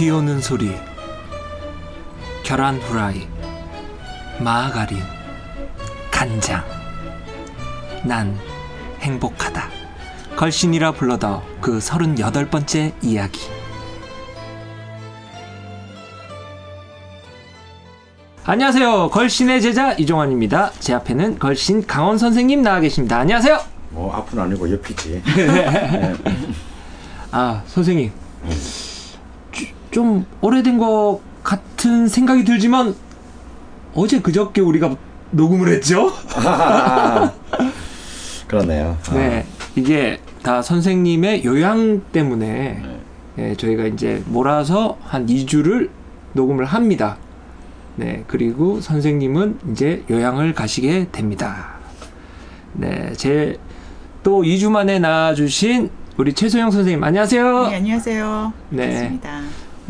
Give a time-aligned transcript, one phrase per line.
[0.00, 0.72] 비 오는 소리
[2.42, 3.28] 계란 후라이
[4.38, 4.98] 마가린
[6.10, 6.64] 간장.
[8.06, 8.34] 난
[9.02, 9.68] 행복하다.
[10.36, 13.40] 걸신이라 불러다 그 서른여덟 번째 이야기.
[18.46, 19.10] 안녕하세요.
[19.10, 20.72] 걸신의 제자 이종환입니다.
[20.80, 23.18] 제 앞에는 걸신 강원 선생님 나와 계십니다.
[23.18, 23.60] 안녕하세요.
[23.90, 25.22] 뭐 앞은 아니고 옆이지.
[27.32, 28.10] 아 선생님.
[28.48, 28.79] 주-
[29.90, 32.94] 좀 오래된 것 같은 생각이 들지만
[33.94, 34.94] 어제 그저께 우리가
[35.32, 36.12] 녹음을 했죠?
[38.46, 38.96] 그러네요.
[39.08, 39.46] 아, 네
[39.76, 42.82] 이게 다 선생님의 요양 때문에
[43.38, 45.88] 예, 저희가 이제 몰아서 한 2주를
[46.32, 47.16] 녹음을 합니다.
[47.96, 51.74] 네 그리고 선생님은 이제 요양을 가시게 됩니다.
[52.74, 53.56] 네 제
[54.22, 57.68] 또 2주 만에 나와주신 우리 최소영 선생님 안녕하세요.
[57.68, 58.52] 네, 안녕하세요.
[58.68, 58.86] 네.
[58.86, 59.40] 반갑습니다.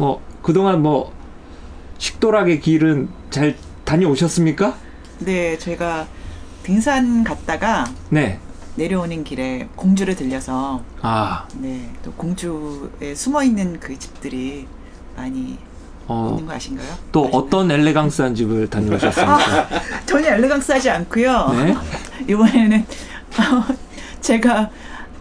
[0.00, 1.12] 뭐 그동안 뭐
[1.98, 4.74] 식도락의 길은 잘 다녀오셨습니까?
[5.18, 6.06] 네, 저희가
[6.62, 8.40] 등산 갔다가 네.
[8.76, 14.66] 내려오는 길에 공주를 들려서 아, 네, 또 공주에 숨어 있는 그 집들이
[15.16, 15.58] 많이
[16.06, 16.88] 어, 있는 거 아신가요?
[17.12, 17.42] 또 아시나요?
[17.42, 19.68] 어떤 엘레강스한 집을 다녀오셨습니까?
[20.06, 21.48] 전혀 엘레강스하지 않고요.
[21.52, 21.76] 네.
[22.32, 22.86] 이번에는
[24.22, 24.70] 제가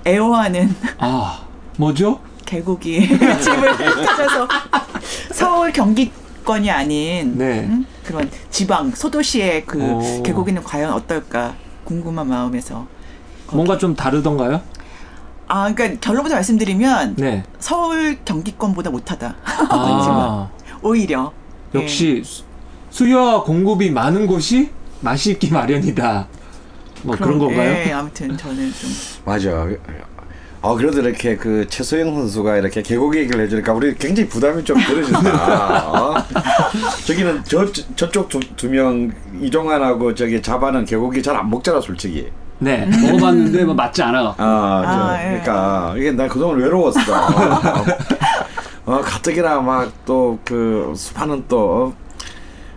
[0.08, 2.22] 애호하는 아, 뭐죠?
[2.60, 4.48] 개고기 집을 찾아서
[5.32, 7.60] 서울 경기권이 아닌 네.
[7.62, 7.86] 음?
[8.04, 10.24] 그런 지방 소도시의 그 오.
[10.24, 12.88] 개고기는 과연 어떨까 궁금한 마음에서
[13.52, 14.62] 뭔가 좀 다르던가요?
[15.48, 17.44] 아 그러니까 결론부터 말씀드리면 네.
[17.60, 19.36] 서울 경기권보다 못하다
[19.70, 20.50] 아,
[20.82, 21.32] 오히려
[21.76, 22.44] 역시 수-
[22.90, 24.72] 수요와 공급이 많은 곳이
[25.02, 26.28] 맛이 있기 마련이다.
[27.04, 27.72] 뭐 그런 건가요?
[27.72, 28.90] 네, 아무튼 저는 좀
[29.24, 29.68] 맞아.
[30.62, 35.90] 어 그래도 이렇게 그 최소영 선수가 이렇게 개고기 얘기를 해주니까 우리 굉장히 부담이 좀 덜어진다.
[35.90, 36.16] 어?
[37.08, 37.66] 저기는 저
[37.96, 39.12] 저쪽 두명
[39.42, 42.30] 이종환하고 저기 자바는 개고기 잘안 먹잖아 솔직히.
[42.62, 42.86] 네.
[42.86, 44.36] 먹어봤는데 뭐 맞지 않아.
[44.38, 45.28] 아, 저, 아, 예.
[45.30, 47.00] 그러니까 이게 난 그동안 외로웠어.
[48.86, 51.94] 어, 가뜩이나 막 또 그 수파는 또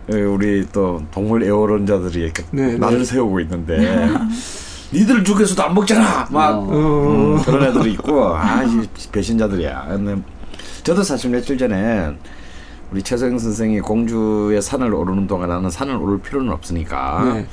[0.08, 3.04] 어, 우리 또 동물 애호론자들이 이렇게 네, 나를 네.
[3.04, 4.08] 세우고 있는데
[4.92, 6.28] 니들 중에서도 안 먹잖아.
[6.30, 6.68] 막 어.
[6.70, 9.86] 음, 그런 애들이 있고 아, 이 배신자들이야.
[9.88, 10.22] 근데
[10.82, 12.12] 저도 사실 며칠 전에
[12.90, 17.22] 우리 최소영 선생이 공주의 산을 오르는 동안 나는 산을 오를 필요는 없으니까.
[17.34, 17.46] 네.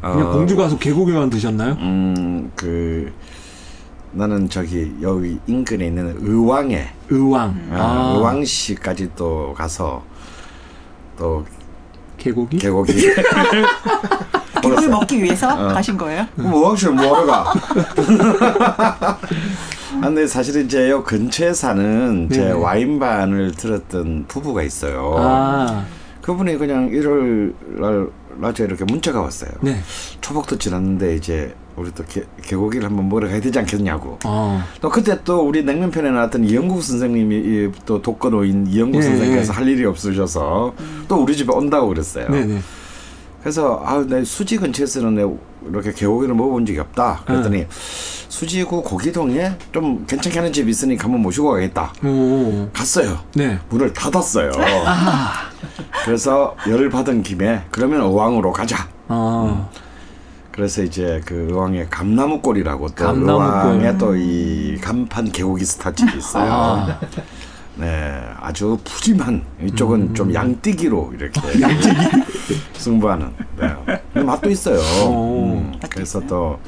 [0.00, 1.72] 그냥 어, 공주 가서 개고기만 드셨나요?
[1.80, 3.12] 음, 그
[4.12, 7.68] 나는 저기 여기 인근에 있는 의왕에 의왕.
[7.72, 10.02] 아, 아, 의왕시까지 또 가서
[11.18, 11.44] 또
[12.16, 12.56] 개고기?
[12.56, 12.92] 개고기
[14.60, 15.68] 개고기 먹기 위해서 어.
[15.68, 16.26] 가신 거예요?
[16.36, 17.54] 그럼 의왕시를 뭐하러 가?
[19.96, 22.52] 아, 근데 사실은 이제 요 근처에 사는 제 네네.
[22.52, 25.14] 와인반을 들었던 부부가 있어요.
[25.18, 25.84] 아,
[26.22, 28.08] 그분이 그냥 일요일 날
[28.38, 29.50] 낮에 이렇게 문자가 왔어요.
[29.60, 29.80] 네.
[30.20, 34.18] 초복도 지났는데 이제 우리 또 개, 개고기를 한번 먹으러 가야 되지 않겠냐고.
[34.24, 34.62] 어.
[34.80, 39.56] 또 그때 또 우리 냉면편에 나왔던 이영국 선생님이 이또 독거노인 이영국 예, 선생님께서 예.
[39.56, 40.74] 할 일이 없으셔서
[41.08, 42.28] 또 우리 집에 온다고 그랬어요.
[42.30, 42.60] 네네.
[43.46, 45.24] 그래서 아내 수지 근처에서는 내
[45.70, 47.22] 이렇게 개고기를 먹어본 적이 없다.
[47.26, 51.92] 그랬더니 수지구 고기동에 좀 괜찮게 하는 집이 있으니까 한번 모시고 가겠다.
[52.04, 52.68] 오.
[52.72, 53.20] 갔어요.
[53.36, 53.56] 네.
[53.68, 54.50] 문을 닫았어요.
[56.04, 58.88] 그래서 열 받은 김에 그러면 어왕으로 가자.
[59.06, 59.68] 아.
[60.50, 63.74] 그래서 이제 그 의왕의 감나무골이라고 또 감나무골.
[63.74, 66.50] 의왕에 또 이 간판 개고기 스타집이 있어요.
[66.52, 67.00] 아.
[67.76, 70.14] 네, 아주 푸짐한 이쪽은 음.
[70.14, 71.40] 좀 양띠기로 이렇게
[72.78, 73.30] 승부하는.
[73.58, 73.74] 네.
[74.12, 74.78] 근데 맛도 있어요.
[75.06, 75.56] 오.
[75.58, 76.58] 음, 그래서 또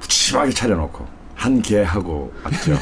[0.00, 2.78] 푸짐하게 차려놓고 한 개 하고 왔죠.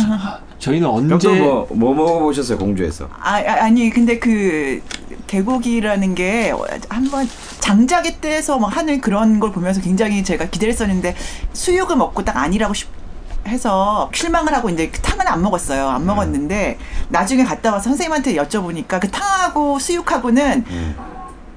[0.58, 3.08] 저희는 형도 언제 뭐, 뭐 먹어보셨어요 공주에서?
[3.18, 4.82] 아, 아, 아니 근데 그
[5.26, 6.52] 개고기라는 게
[6.88, 7.26] 한번
[7.60, 11.14] 장작에 떼서 막 하는 그런 걸 보면서 굉장히 제가 기대를 했었는데
[11.54, 12.88] 수육을 먹고 딱 아니라고 싶
[13.46, 15.88] 해서 실망을 하고 이제 그 탕은 안 먹었어요.
[15.88, 16.78] 안 먹었는데
[17.08, 20.64] 나중에 갔다 와서 선생님한테 여쭤보니까 그 탕하고 수육하고는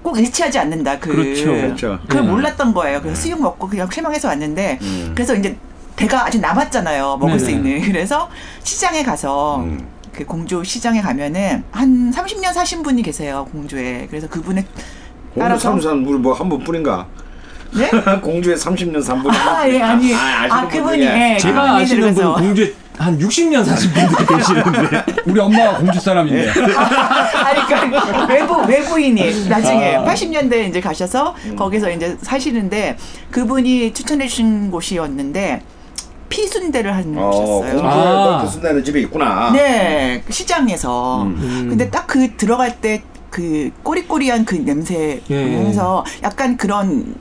[0.02, 1.00] 꼭 일치하지 않는다.
[1.00, 1.46] 그 그렇죠.
[1.52, 2.00] 그렇죠.
[2.08, 2.32] 그걸 네.
[2.32, 3.02] 몰랐던 거예요.
[3.02, 5.12] 그래서 수육 먹고 그냥 실망해서 왔는데 음.
[5.16, 5.58] 그래서 이제
[5.96, 7.18] 대가 아직 남았잖아요.
[7.18, 7.58] 먹을 수 네네.
[7.78, 7.82] 있는.
[7.92, 8.30] 그래서
[8.64, 9.86] 시장에 가서 음.
[10.12, 13.48] 그 공주 시장에 가면은 한 30년 사신 분이 계세요.
[13.52, 14.08] 공주에.
[14.10, 17.08] 그래서 그분의 공주 따라서 삼산 물뭐 한 번 뿐인가?
[17.76, 17.90] 네?
[18.22, 20.14] 공주에 30년 산 분이 아, 예, 아니.
[20.14, 21.34] 아, 아, 그분이 분 중에.
[21.34, 26.50] 예, 제가 아시는 분 공주에 한 60년 사신 분들이 계시는데 우리 엄마가 공주 사람인데.
[26.50, 30.04] 아니, 그러니까 외부 외부인이 나중에 아.
[30.06, 32.98] 80년대에 이제 가셔서 거기서 이제 사시는데
[33.32, 35.62] 그분이 추천해 주신 곳이었는데
[36.30, 37.60] 피순대를 어, 하셨어요.
[37.60, 38.42] 공주에 아.
[38.44, 39.52] 그 순대는 집에 있구나.
[39.52, 41.24] 네, 시장에서.
[41.24, 41.68] 음.
[41.70, 43.02] 근데 딱 그 들어갈 때
[43.34, 45.56] 그 꼬리꼬리한 그 냄새 예.
[45.56, 47.16] 하면서 약간 그런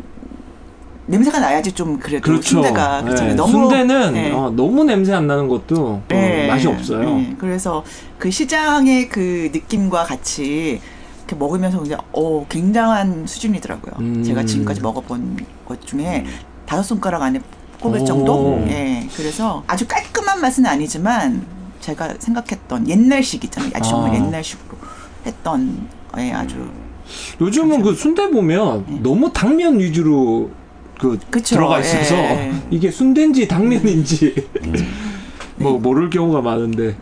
[1.07, 2.43] 냄새가 나야지 좀 그래도 그렇죠.
[2.43, 3.33] 순대가 그렇잖아요.
[3.33, 3.35] 예.
[3.35, 4.31] 너무 순대는 예.
[4.31, 6.47] 어, 너무 냄새 안 나는 것도 또 예.
[6.47, 7.19] 맛이 없어요.
[7.19, 7.35] 예.
[7.39, 7.85] 그래서
[8.19, 10.81] 그 시장의 그 느낌과 같이
[11.19, 13.95] 이렇게 먹으면서 그냥 어 굉장한 수준이더라고요.
[13.99, 14.23] 음.
[14.23, 16.25] 제가 지금까지 먹어본 것 중에
[16.67, 17.41] 다섯 손가락 안에
[17.81, 18.05] 꼽을 오.
[18.05, 18.65] 정도.
[18.69, 19.09] 예.
[19.17, 21.45] 그래서 아주 깔끔한 맛은 아니지만
[21.81, 23.73] 제가 생각했던 옛날식 있잖아요.
[23.75, 24.15] 아주 정말 아.
[24.15, 24.79] 옛날식으로
[25.27, 25.89] 했던
[26.19, 26.71] 예, 아주
[27.41, 28.95] 요즘은 그 순대 보면 예.
[29.01, 30.51] 너무 당면 위주로
[31.03, 31.57] 그 그쵸.
[31.57, 32.53] 들어가 있어서 예.
[32.71, 34.35] 이게 순대인지 당면인지
[35.57, 36.95] 뭐 모를 경우가 많은데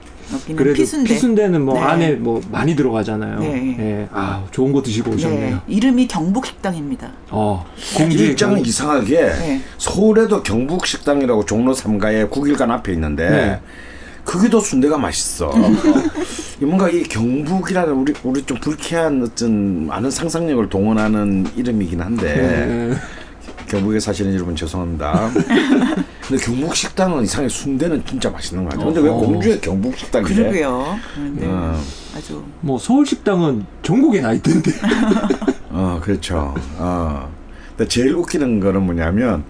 [0.56, 1.12] 그래도 피순대.
[1.12, 1.81] 피순대는 뭐 네.
[1.81, 3.41] 안에 뭐 많이 들어가잖아요.
[3.41, 3.76] 네.
[3.79, 4.08] 예.
[4.11, 5.56] 아 좋은 거 드시고 오셨네요.
[5.56, 7.11] 네, 이름이 경북 식당입니다.
[7.31, 7.58] 어이
[7.97, 9.61] 공주의 입장은 경- 이상하게 네.
[9.76, 13.61] 서울에도 경북 식당이라고 종로 3가에 국일관 앞에 있는데 네.
[14.25, 15.53] 거기도 순대가 맛있어.
[16.61, 22.94] 이 뭔가 이 경북이라는 우리 우리 좀 불쾌한 어떤 많은 상상력을 동원하는 이름이긴 한데 네.
[23.70, 25.31] 경북에 사시는 여러분 죄송합니다.
[26.26, 28.87] 근데 경북 식당은 이상하게 순대는 진짜 맛있는 거 같아요.
[28.87, 29.14] 근데 왜 어.
[29.14, 30.34] 공주에 경북 식당이래?
[30.34, 30.99] 그러게요.
[31.37, 31.81] 네, 어,
[32.17, 34.72] 아주 뭐 서울 식당은 전국에 나 있던데.
[35.70, 36.52] 어, 그렇죠.
[36.78, 37.31] 어.
[37.76, 39.44] 근데 제일 웃기는 거는 뭐냐면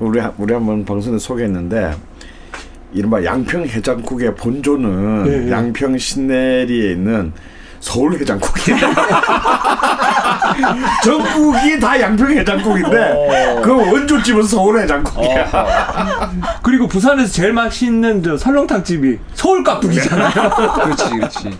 [0.00, 1.94] 우리 한- 우리 한번 방송에 소개했는데
[2.92, 5.50] 이른바 양평 해장국의 본조는 네, 네.
[5.52, 7.32] 양평 신내리에 있는
[7.80, 8.78] 서울 해장국이에요.
[11.02, 16.30] 전국이 다 양평 해장국인데 그 원조집은 서울 해장국이야.
[16.62, 20.30] 그리고 부산에서 제일 맛있는 저 설렁탕 집이 서울 깍두기잖아요.
[20.84, 21.58] 그렇지, 그렇지.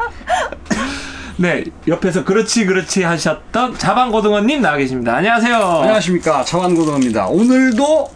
[1.37, 5.17] 네, 옆에서 그렇지 그렇지 하셨던 자방고등어님 나와 계십니다.
[5.17, 5.57] 안녕하세요.
[5.57, 6.45] 안녕하십니까.
[6.45, 7.29] 차완고등입니다.
[7.29, 8.11] 오늘도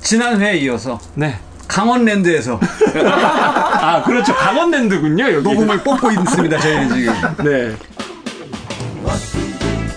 [0.00, 1.38] 지난 회에 이어서 네.
[1.68, 2.58] 강원랜드에서
[3.04, 5.42] 아 그렇죠 강원랜드군요 여기.
[5.42, 6.58] 녹음을 뽑고 있습니다.
[6.58, 7.14] 저희는 지금.
[7.44, 7.76] 네.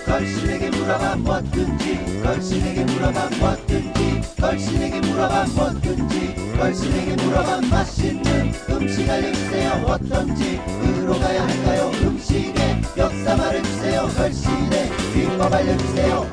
[0.06, 10.60] 걸신에게 물어봐 뭐든지 걸신에게 물어봐 뭐든지 걸신에게 물어봐 뭐든지 걸신에게 물어봐 맛있는 음식 알려주세요 어떤지
[11.02, 16.26] 으로 가야 할까요 음식의 역사 말해주세요 걸신의 비법 알려주세요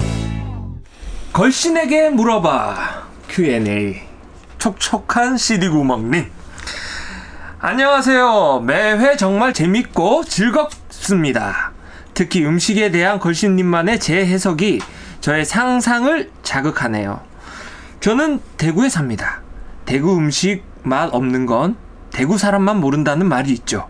[1.34, 4.02] 걸신에게 물어봐 Q&A
[4.66, 6.26] 촉촉한 CD 구멍님.
[7.60, 8.64] 안녕하세요.
[8.66, 11.72] 매회 정말 재밌고 즐겁습니다.
[12.16, 14.80] 특히 음식에 대한 걸신님만의 재해석이
[15.22, 17.22] 저의 상상을 자극하네요.
[18.00, 19.42] 저는 대구에 삽니다.
[19.86, 21.76] 대구 음식 맛 없는 건
[22.12, 23.88] 대구 사람만 모른다는 말이 있죠.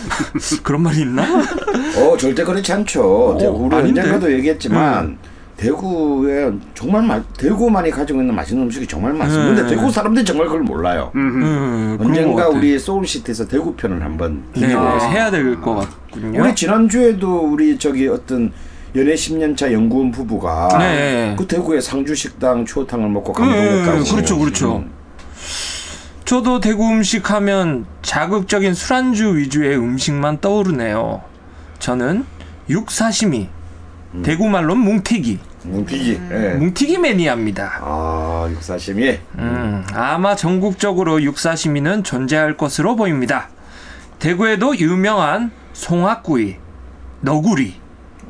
[0.64, 1.24] 그런 말이 있나?
[1.24, 3.36] 어 절대 그렇지 않죠.
[3.38, 4.00] 우리 아닌데?
[4.00, 5.18] 언젠가도 얘기했지만
[5.56, 9.62] 대구에 정말 마, 대구만이 가지고 있는 맛있는 음식이 정말 많습니다.
[9.62, 9.68] 네.
[9.74, 11.10] 대구 사람들이 정말 그걸 몰라요.
[11.14, 12.48] 음, 그런 것 언젠가.
[12.48, 14.66] 우리 소울시티에서 대구 편을 한번 네.
[14.68, 16.42] 해야 될 것 같군요.
[16.42, 18.52] 우리 지난주에도 우리 저기 어떤
[18.94, 21.34] 연애 10년차 연구원 부부가 네.
[21.38, 23.98] 그 대구의 상주 식당 추어탕을 먹고 감동했다고.
[23.98, 24.76] 음, 그렇죠, 그렇죠.
[24.78, 24.90] 음.
[26.26, 31.22] 저도 대구 음식 하면 자극적인 술안주 위주의 음식만 떠오르네요.
[31.78, 32.24] 저는
[32.68, 33.48] 육사시미,
[34.22, 36.20] 대구 말로 뭉티기, 뭉티기.
[36.30, 36.54] 예.
[36.54, 37.80] 뭉티기 매니아입니다.
[37.82, 39.18] 아 육사심이.
[39.38, 43.48] 음, 아마 전국적으로 육사시미는 존재할 것으로 보입니다.
[44.18, 46.56] 대구에도 유명한 송악구이,
[47.20, 47.74] 너구리,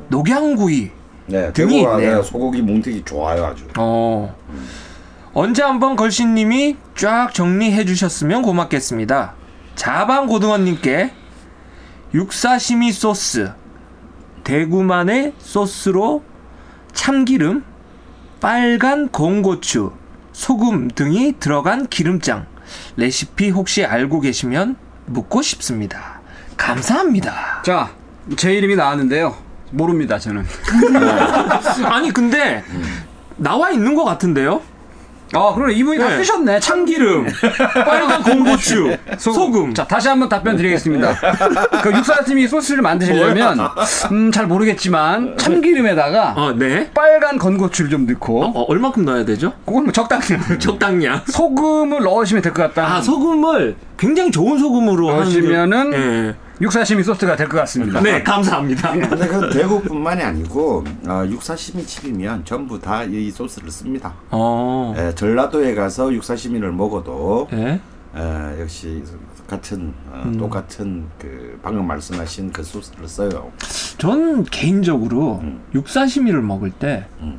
[0.08, 0.90] 녹양구이
[1.26, 2.10] 네, 등이 대구가 있네요.
[2.10, 3.64] 내가 소고기 뭉티기 좋아요 아주.
[3.78, 4.34] 어.
[5.34, 9.34] 언제 한번 걸신님이 쫙 정리해 주셨으면 고맙겠습니다.
[9.74, 11.12] 자방 고등어님께
[12.14, 13.52] 육사시미 소스,
[14.46, 16.22] 대구만의 소스로
[16.92, 17.64] 참기름,
[18.40, 19.90] 빨간 공고추,
[20.32, 22.46] 소금 등이 들어간 기름장
[22.96, 24.76] 레시피 혹시 알고 계시면
[25.06, 26.20] 묻고 싶습니다.
[26.56, 27.62] 감사합니다.
[27.64, 27.90] 자,
[28.36, 29.36] 제 이름이 나왔는데요.
[29.72, 30.44] 모릅니다, 저는.
[31.90, 32.62] 아니 근데
[33.34, 34.62] 나와 있는 것 같은데요?
[35.36, 35.74] 아, 그러네.
[35.74, 36.16] 이분이 다 네.
[36.18, 36.60] 쓰셨네.
[36.60, 37.26] 참기름,
[37.84, 39.74] 빨간 공고추, 소금.
[39.74, 41.14] 자, 다시 한번 답변 드리겠습니다.
[41.82, 43.58] 그 육사심이 소스를 만드시려면,
[44.12, 46.90] 음, 잘 모르겠지만, 참기름에다가 어, 네.
[46.94, 49.52] 빨간 건고추를 좀 넣고, 어, 얼마큼 넣어야 되죠?
[49.66, 50.24] 그건 뭐 적당히.
[50.58, 51.22] 적당량.
[51.26, 52.96] 소금을 넣으시면 될 것 같다.
[52.96, 56.34] 아, 소금을 굉장히 좋은 소금으로 넣으시면은 예.
[56.60, 58.00] 육사시미 소스가 될 것 같습니다.
[58.00, 58.92] 네, 감사합니다.
[58.92, 64.14] 근데 그 대구뿐만이 아니고 어, 육사시미 집이면 전부 다 이 소스를 씁니다.
[64.30, 64.94] 어.
[64.96, 67.80] 예, 전라도에 가서 육사시미를 먹어도 예.
[68.16, 69.02] 에, 역시
[69.46, 70.38] 같은 어, 음.
[70.38, 73.52] 똑같은 그 방금 말씀하신 그 소스를 써요.
[73.98, 75.60] 전 개인적으로 음.
[75.74, 77.38] 육사시미를 먹을 때 음.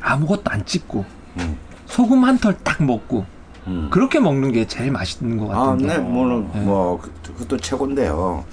[0.00, 1.04] 아무것도 안 찍고
[1.38, 1.56] 음.
[1.86, 3.26] 소금 한 털 딱 먹고
[3.66, 3.88] 음.
[3.90, 5.94] 그렇게 먹는 게 제일 맛있는 것 아, 같은데.
[5.94, 6.60] 네, 뭐는 네.
[6.62, 8.44] 뭐 그- 그것도 최고인데요.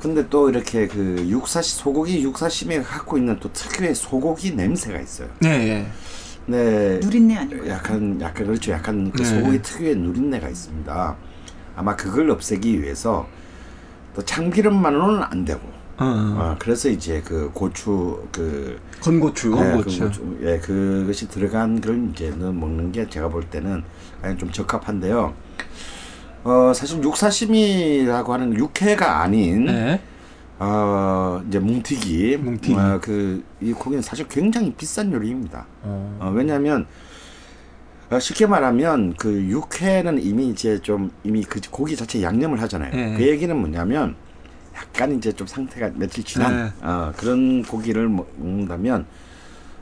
[0.00, 5.28] 근데 또 이렇게 그 육사시 소고기 육사시미가 갖고 있는 또 특유의 소고기 냄새가 있어요.
[5.40, 5.48] 네.
[5.68, 5.86] 예.
[6.46, 7.70] 네, 누린내 아니고요.
[7.70, 8.72] 약간 약간 그렇죠.
[8.72, 9.24] 약간 그 네.
[9.24, 11.16] 소고기 특유의 누린내가 있습니다.
[11.76, 13.26] 아마 그걸 없애기 위해서
[14.14, 15.60] 또 참기름만으로는 안 되고.
[15.96, 16.36] 어, 어.
[16.38, 19.52] 아, 그래서 이제 그 고추 그 건고추.
[19.52, 19.98] 예, 건고추.
[20.00, 23.82] 그 고추, 예, 그것이 들어간 걸 이제는 먹는 게 제가 볼 때는
[24.38, 25.34] 좀 적합한데요.
[26.44, 30.00] 어, 사실 육사시미라고 하는 육회가 아닌 네.
[30.58, 32.74] 어, 이제 뭉티기, 뭉티기.
[32.74, 35.66] 어, 그 이 고기는 사실 굉장히 비싼 요리입니다.
[35.82, 36.18] 어.
[36.20, 36.86] 어, 왜냐하면
[38.10, 42.90] 어, 쉽게 말하면 그 육회는 이미 이제 좀 이미 그 고기 자체 양념을 하잖아요.
[42.94, 43.14] 네.
[43.16, 44.16] 그 얘기는 뭐냐면
[44.76, 46.72] 약간 이제 좀 상태가 며칠 지난 네.
[46.82, 49.06] 어, 그런 고기를 먹- 먹는다면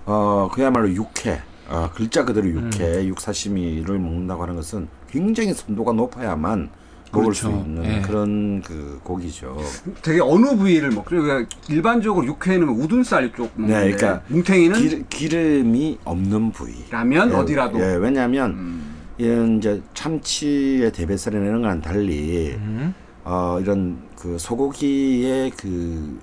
[0.05, 1.41] 어 그야말로 육회
[1.73, 3.05] 어, 글자 그대로 육회 음.
[3.07, 6.69] 육사시미를 먹는다고 하는 것은 굉장히 선도가 높아야만
[7.13, 7.65] 먹을 수 그렇죠.
[7.65, 8.01] 있는 예.
[8.03, 9.59] 그런 그 고기죠.
[10.03, 11.05] 되게 어느 부위를 먹?
[11.07, 16.75] 그러니까 일반적으로 육회는 우둔살 쪽 먹는데 네, 그러니까 뭉탱이는 기, 기름이 없는 부위.
[16.91, 17.81] 라면 예, 어디라도.
[17.81, 18.95] 예, 왜냐하면 음.
[19.17, 22.95] 이런 이제 참치의 대뱃살이나 이런 거랑 달리 음.
[23.25, 26.19] 어 이런 그 소고기의 그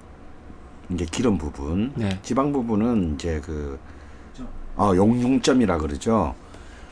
[0.92, 2.20] 이제 기름 부분, 네.
[2.24, 3.78] 지방 부분은 이제 그
[4.80, 6.34] 어, 용융점이라 그러죠.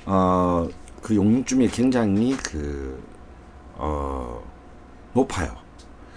[0.06, 0.68] 어,
[1.02, 3.02] 그 용융점이 굉장히 그,
[3.76, 4.44] 어,
[5.14, 5.52] 높아요.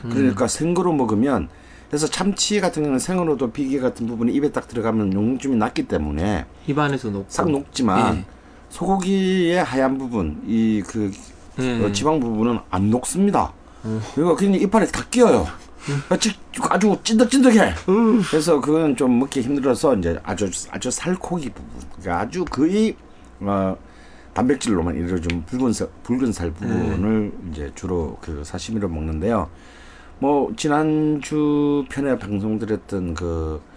[0.03, 1.49] 그러니까 생으로 먹으면,
[1.89, 7.11] 그래서 참치 같은 경우는 생으로도 비계 같은 부분이 입에 딱 들어가면 용융점이 낮기 때문에 입안에서
[7.11, 7.27] 녹고.
[7.29, 8.25] 싹 녹지만 예.
[8.71, 11.12] 소고기의 하얀 부분, 이그
[11.61, 11.85] 예.
[11.85, 13.53] 어, 지방 부분은 안 녹습니다.
[13.85, 14.00] 음.
[14.15, 15.47] 그러니까 그냥 이빨에 다 끼어요.
[16.08, 16.30] 아주,
[16.68, 17.75] 아주 찐득찐득해.
[17.88, 18.22] 음.
[18.22, 21.70] 그래서 그건 좀 먹기 힘들어서 이제 아주 아주 살코기 부분,
[22.00, 22.96] 그러니까 아주 거의
[23.40, 23.76] 어,
[24.34, 29.49] 단백질로만 이루어진 붉은 살, 붉은 살 부분을 이제 주로 그 사시미로 먹는데요.
[30.18, 33.70] 뭐 지난주 편에 방송드렸던 그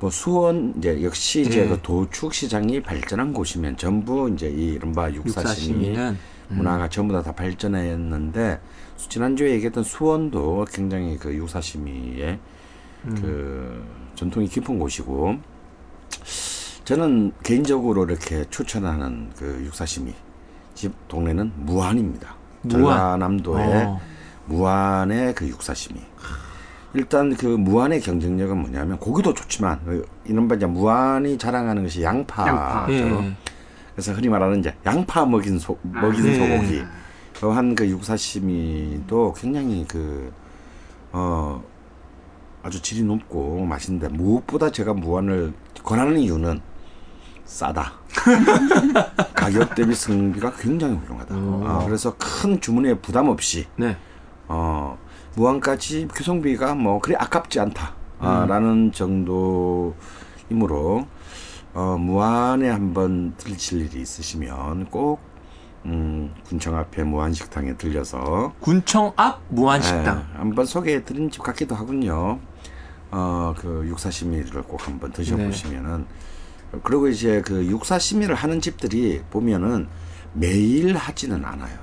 [0.00, 1.68] 뭐 수원 이제 역시 이제 예.
[1.68, 6.18] 그 도축 시장이 발전한 곳이면 전부 이제 이 이른바 육사시미 육사시미는
[6.50, 8.60] 문화가 전부 다 다 발전했는데
[8.96, 12.38] 지난주에 얘기했던 수원도 굉장히 그 육사시미의
[13.16, 15.36] 그 전통이 깊은 곳이고
[16.84, 20.12] 저는 개인적으로 이렇게 추천하는 그 육사시미
[20.74, 22.34] 집 동네는 무안입니다.
[22.62, 22.96] 무안.
[22.96, 24.00] 전라남도의 어.
[24.46, 26.00] 무안의 그 육사시미.
[26.94, 32.48] 일단 그 무안의 경쟁력은 뭐냐면 고기도 좋지만 그 이른바 이제 무안이 자랑하는 것이 양파죠.
[32.48, 32.86] 양파.
[32.90, 33.36] 예.
[34.00, 36.34] 그래서 흔히 말하는 이제 양파 먹인 소 먹인 네.
[36.34, 36.82] 소고기
[37.38, 40.32] 또한 그 육사시미도 굉장히 그
[41.12, 41.62] 어
[42.62, 45.52] 아주 질이 높고 맛있는데 무엇보다 제가 무안을
[45.82, 46.60] 권하는 이유는
[47.44, 47.94] 싸다.
[49.34, 51.34] 가격 대비 성비가 굉장히 훌륭하다.
[51.36, 51.64] 오.
[51.66, 53.96] 아, 그래서 큰 주문에 부담 없이 네.
[54.46, 54.98] 어,
[55.34, 57.94] 무한까지 교성비가 뭐 그리 아깝지 않다.
[58.20, 59.94] 아, 라는 정도이므로
[61.74, 65.20] 어, 무한에 한번 들칠 일이 있으시면 꼭
[65.86, 70.26] 음, 군청 앞에 무한식당에 들려서 군청 앞 무한식당.
[70.34, 72.38] 예, 한번 소개해 드린 집 같기도 하군요.
[73.12, 76.06] 어, 그 육사시미를 꼭 한번 드셔보시면은
[76.82, 79.88] 그리고 이제 그 육사시미를 하는 집들이 보면은
[80.34, 81.76] 매일 하지는 않아요.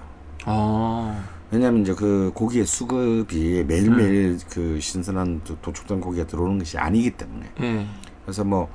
[0.46, 1.22] 어.
[1.52, 7.50] 왜냐하면 이제 그 고기의 수급이 매일매일 그 신선한 도- 도축된 고기가 들어오는 것이 아니기 때문에
[7.62, 7.88] 예.
[8.24, 8.70] 그래서 뭐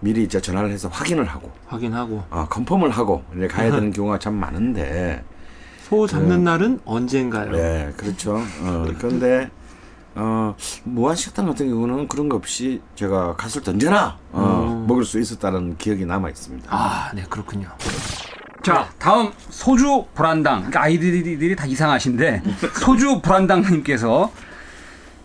[0.00, 4.34] 미리 이제 전화를 해서 확인을 하고 확인하고 어, 컨펌을 하고 이제 가야 되는 경우가 참
[4.34, 5.24] 많은데
[5.82, 7.50] 소 잡는 날은 언젠가요?
[7.52, 9.50] 네 그렇죠 어, 그런데
[10.14, 14.86] 어, 무한식당 같은 경우는 그런 거 없이 제가 갔을 때 언제나 어, 음.
[14.86, 16.66] 먹을 수 있었다는 기억이 남아 있습니다.
[16.70, 17.68] 아, 네 그렇군요.
[18.64, 20.58] 자, 다음 소주 불안당.
[20.58, 22.42] 그러니까 아이디들이 다 이상하신데
[22.80, 24.32] 소주 불안당님께서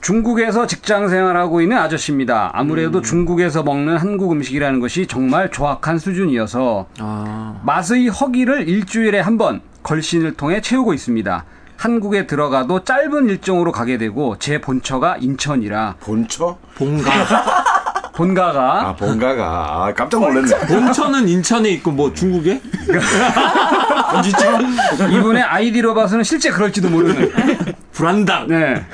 [0.03, 2.51] 중국에서 직장 생활하고 있는 아저씨입니다.
[2.53, 7.61] 아무래도 중국에서 먹는 한국 음식이라는 것이 정말 조악한 수준이어서 아.
[7.63, 11.45] 맛의 허기를 일주일에 한 번 걸신을 통해 채우고 있습니다.
[11.77, 16.57] 한국에 들어가도 짧은 일정으로 가게 되고 제 본처가 인천이라 본처?
[16.75, 17.09] 본가.
[18.13, 19.43] 본가가 아 본가가
[19.87, 20.57] 아, 깜짝 놀랐네.
[20.67, 22.61] 본처는 인천에 있고 뭐 중국에?
[25.11, 27.31] 이분의 아이디로 봐서는 실제 그럴지도 모르는
[27.91, 28.47] 불안당.
[28.47, 28.85] 네.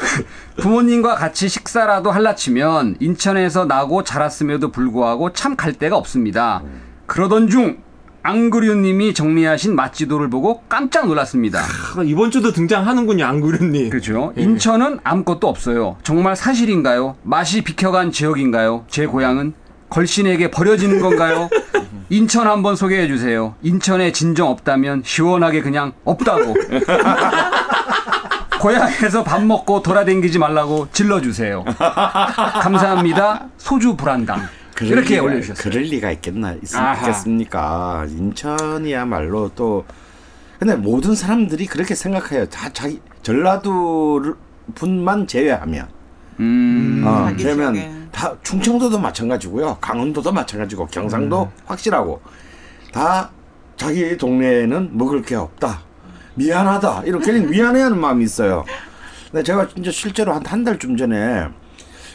[0.61, 6.61] 부모님과 같이 식사라도 할라치면 인천에서 나고 자랐음에도 불구하고 참 갈 데가 없습니다.
[7.05, 7.79] 그러던 중
[8.23, 11.59] 앙그류님이 정리하신 맛지도를 보고 깜짝 놀랐습니다.
[11.59, 13.89] 아, 이번 주도 등장하는군요, 안구련님.
[13.89, 14.33] 그렇죠.
[14.35, 15.97] 인천은 아무것도 없어요.
[16.03, 17.15] 정말 사실인가요?
[17.23, 18.85] 맛이 비켜간 지역인가요?
[18.89, 19.53] 제 고향은
[19.89, 21.49] 걸신에게 버려지는 건가요?
[22.09, 23.55] 인천 한번 소개해 주세요.
[23.61, 26.55] 인천에 진정 없다면 시원하게 그냥 없다고.
[28.59, 31.63] 고향에서 밥 먹고 돌아다니지 말라고 질러주세요.
[32.61, 33.47] 감사합니다.
[33.57, 34.47] 소주 불안당.
[34.79, 35.63] 그럴 이렇게 리가- 올려주셨어요.
[35.71, 36.93] 그럴 리가 있겠나 있, 아하.
[37.07, 38.05] 있겠습니까?
[38.09, 39.85] 인천이야말로 또
[40.57, 42.47] 근데 모든 사람들이 그렇게 생각해요.
[42.49, 44.35] 다 자기 전라도
[44.75, 45.87] 분만 제외하면
[46.39, 48.07] 음, 어, 그러면.
[48.11, 49.77] 다 충청도도 마찬가지고요.
[49.79, 52.21] 강원도도 마찬가지고 경상도 확실하고
[52.91, 53.29] 다
[53.77, 55.81] 자기 동네에는 먹을 게 없다.
[56.35, 57.03] 미안하다.
[57.05, 58.65] 이렇게 미안해하는 마음이 있어요.
[59.31, 61.47] 근데 제가 진짜 실제로 한 한 달쯤 전에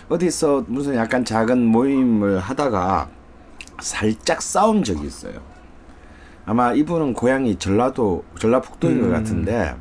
[0.09, 3.09] 어디서 무슨 약간 작은 모임을 하다가
[3.81, 5.41] 살짝 싸운 적이 있어요.
[6.47, 9.75] 아마 이분은 고향이 전라도 전라북도인 것 같은데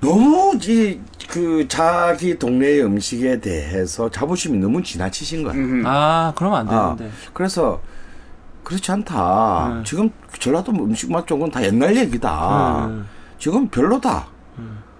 [0.00, 1.00] 너무 이
[1.34, 5.54] 그 자기 동네의 음식에 대해서 자부심이 너무 지나치신 거야.
[5.54, 5.82] 음.
[5.84, 7.10] 아, 그러면 안 아, 되는데.
[7.32, 7.80] 그래서
[8.62, 9.74] 그렇지 않다.
[9.78, 9.82] 네.
[9.84, 12.88] 지금 전라도 음식 맛 좋은 건다 옛날 얘기다.
[12.88, 13.02] 네.
[13.38, 14.28] 지금 별로다.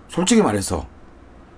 [0.09, 0.87] 솔직히 말해서.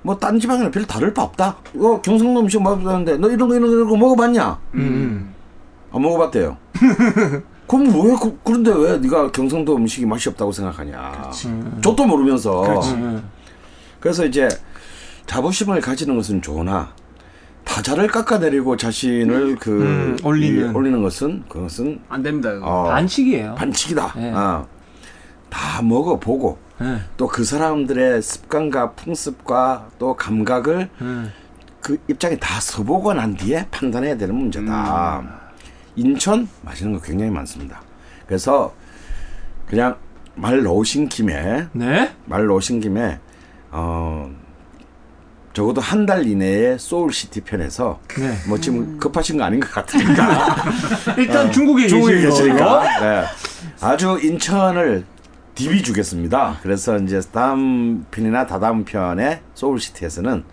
[0.07, 1.57] 뭐 딴 지방이랑 별 다를 바 없다.
[1.75, 4.59] 이거 경상도 음식 맛없다는데 너 이런 거 이런 거 이런 거 먹어봤냐?
[4.75, 5.35] 음.
[5.93, 6.57] 안 먹어봤대요.
[7.67, 11.31] 그럼 왜 그, 그런데 왜 네가 경상도 음식이 맛이 없다고 생각하냐?
[11.83, 12.63] 저도 모르면서.
[12.95, 13.29] 음.
[13.99, 14.47] 그래서 이제
[15.27, 16.91] 자부심을 가지는 것은 좋으나
[17.65, 20.71] 타자를 깎아내리고 자신을 그 음, 올리는.
[20.71, 22.51] 이- 올리는 것은 그것은 안 됩니다.
[22.63, 23.57] 어, 반칙이에요.
[23.57, 24.13] 반칙이다.
[24.17, 24.33] 네.
[24.33, 24.65] 어.
[25.57, 26.99] 다 먹어보고 네.
[27.17, 31.07] 또그 사람들의 습관과 풍습과 또 감각을 네.
[31.81, 35.25] 그 입장에 다 서보고 난 뒤에 판단해야 되는 문제다.
[35.95, 37.81] 인천 맛있는 거 굉장히 많습니다.
[38.27, 38.75] 그래서
[39.67, 39.97] 그냥
[40.35, 42.13] 말 놓으신 김에 네?
[42.27, 43.19] 말 놓으신 김에
[43.71, 44.31] 어
[45.55, 48.37] 적어도 한 달 이내에 소울시티 편에서 네.
[48.47, 50.57] 뭐 지금 급하신 거 아닌 것 같으니까
[51.17, 52.29] 일단 중국에 중국에 거예요.
[52.29, 53.25] 계시니까 네.
[53.81, 55.07] 아주 인천을
[55.57, 56.59] 디비 주겠습니다.
[56.63, 60.45] 그래서 이제 다음 편이나 다다음 편에 소울시티에서는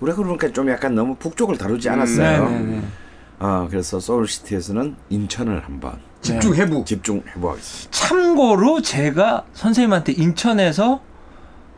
[0.00, 2.48] 우리가 그러니까 좀 약간 너무 북쪽을 다루지 않았어요.
[2.50, 2.82] 네, 네, 네.
[3.40, 6.84] 어, 그래서 소울시티에서는 인천을 한번 집중 해부.
[6.84, 7.90] 집중해보겠습니다.
[7.90, 11.00] 참고로 제가 선생님한테 인천에서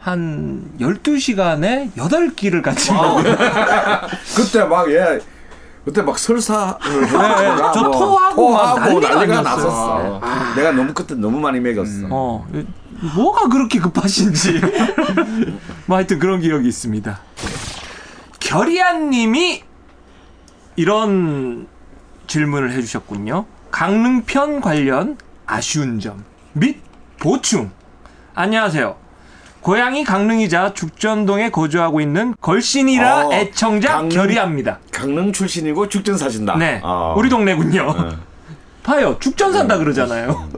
[0.01, 3.37] 한 12시간에 8끼를 같이 먹어요.
[4.37, 5.21] 그때 막 예.
[5.85, 6.75] 그때 막 설사를
[7.07, 9.43] 해가지고 저 뭐 토하고 막 토하고 난리가 난리가.
[9.43, 10.21] 났었어.
[10.57, 12.07] 내가 너무 그때 너무 많이 먹였어.
[12.11, 12.47] 어,
[13.17, 14.61] 뭐가 그렇게 급하신지.
[15.87, 17.19] 뭐 하여튼 그런 기억이 있습니다.
[18.41, 19.63] 결이안 님이
[20.77, 21.67] 이런
[22.27, 23.45] 질문을 해주셨군요.
[23.71, 26.25] 강릉편 관련 아쉬운 점
[26.57, 26.81] 및
[27.19, 27.71] 보충.
[28.35, 28.97] 안녕하세요.
[29.65, 34.79] 고향이 강릉이자 죽전동에 거주하고 있는 걸신이라 어, 애청자 강릉- 결이합니다.
[34.93, 36.57] 강릉 출신이고 죽전 사신다.
[36.59, 37.15] 네, 어.
[37.17, 37.95] 우리 동네군요.
[38.83, 40.51] 봐요, 죽전 산다 그러잖아요.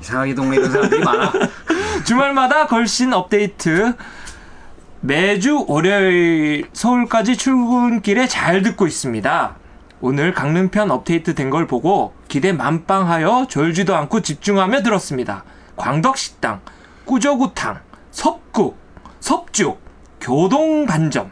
[0.00, 1.32] 이상하게 동네 이런 사람들이 많아.
[2.04, 3.94] 주말마다 걸신 업데이트
[5.02, 9.54] 매주 월요일 서울까지 출근길에 잘 듣고 있습니다.
[10.00, 15.44] 오늘 강릉편 업데이트 된 걸 보고 기대 만빵하여 졸지도 않고 집중하며 들었습니다.
[15.76, 16.60] 광덕식당,
[17.04, 17.78] 꾸저구탕,
[18.18, 18.76] 섭국,
[19.20, 19.80] 섭죽,
[20.20, 21.30] 교동반점.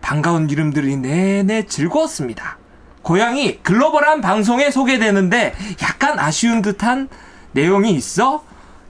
[0.00, 2.58] 반가운 이름들이 내내 즐거웠습니다.
[3.02, 7.08] 고향이 글로벌한 방송에 소개되는데 약간 아쉬운 듯한
[7.52, 8.42] 내용이 있어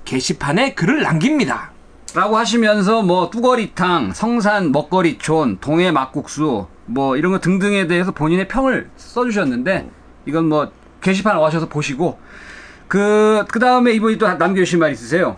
[0.06, 1.72] 게시판에 글을 남깁니다.
[2.14, 8.88] 라고 하시면서 뭐 뚜거리탕, 성산 먹거리촌, 동해 막국수 뭐 이런 거 등등에 대해서 본인의 평을
[8.96, 9.90] 써주셨는데
[10.24, 12.18] 이건 뭐 게시판 와셔서 보시고
[12.88, 15.36] 그 그 다음에 이분이 또 남겨주신 말 있으세요?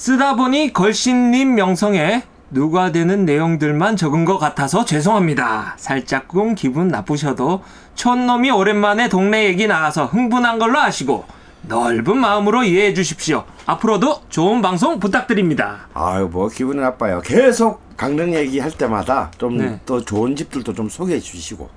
[0.00, 5.74] 쓰다 보니 걸신님 명성에 누가 되는 내용들만 적은 것 같아서 죄송합니다.
[5.76, 7.62] 살짝쿵 기분 나쁘셔도
[7.96, 11.26] 촌놈이 오랜만에 동네 얘기 나와서 흥분한 걸로 아시고
[11.68, 13.44] 넓은 마음으로 이해해 주십시오.
[13.66, 15.88] 앞으로도 좋은 방송 부탁드립니다.
[15.92, 17.20] 아유 뭐 기분이 나빠요.
[17.20, 19.80] 계속 강릉 얘기할 때마다 좀 네.
[19.84, 21.68] 더 좋은 집들도 좀 소개해 주시고.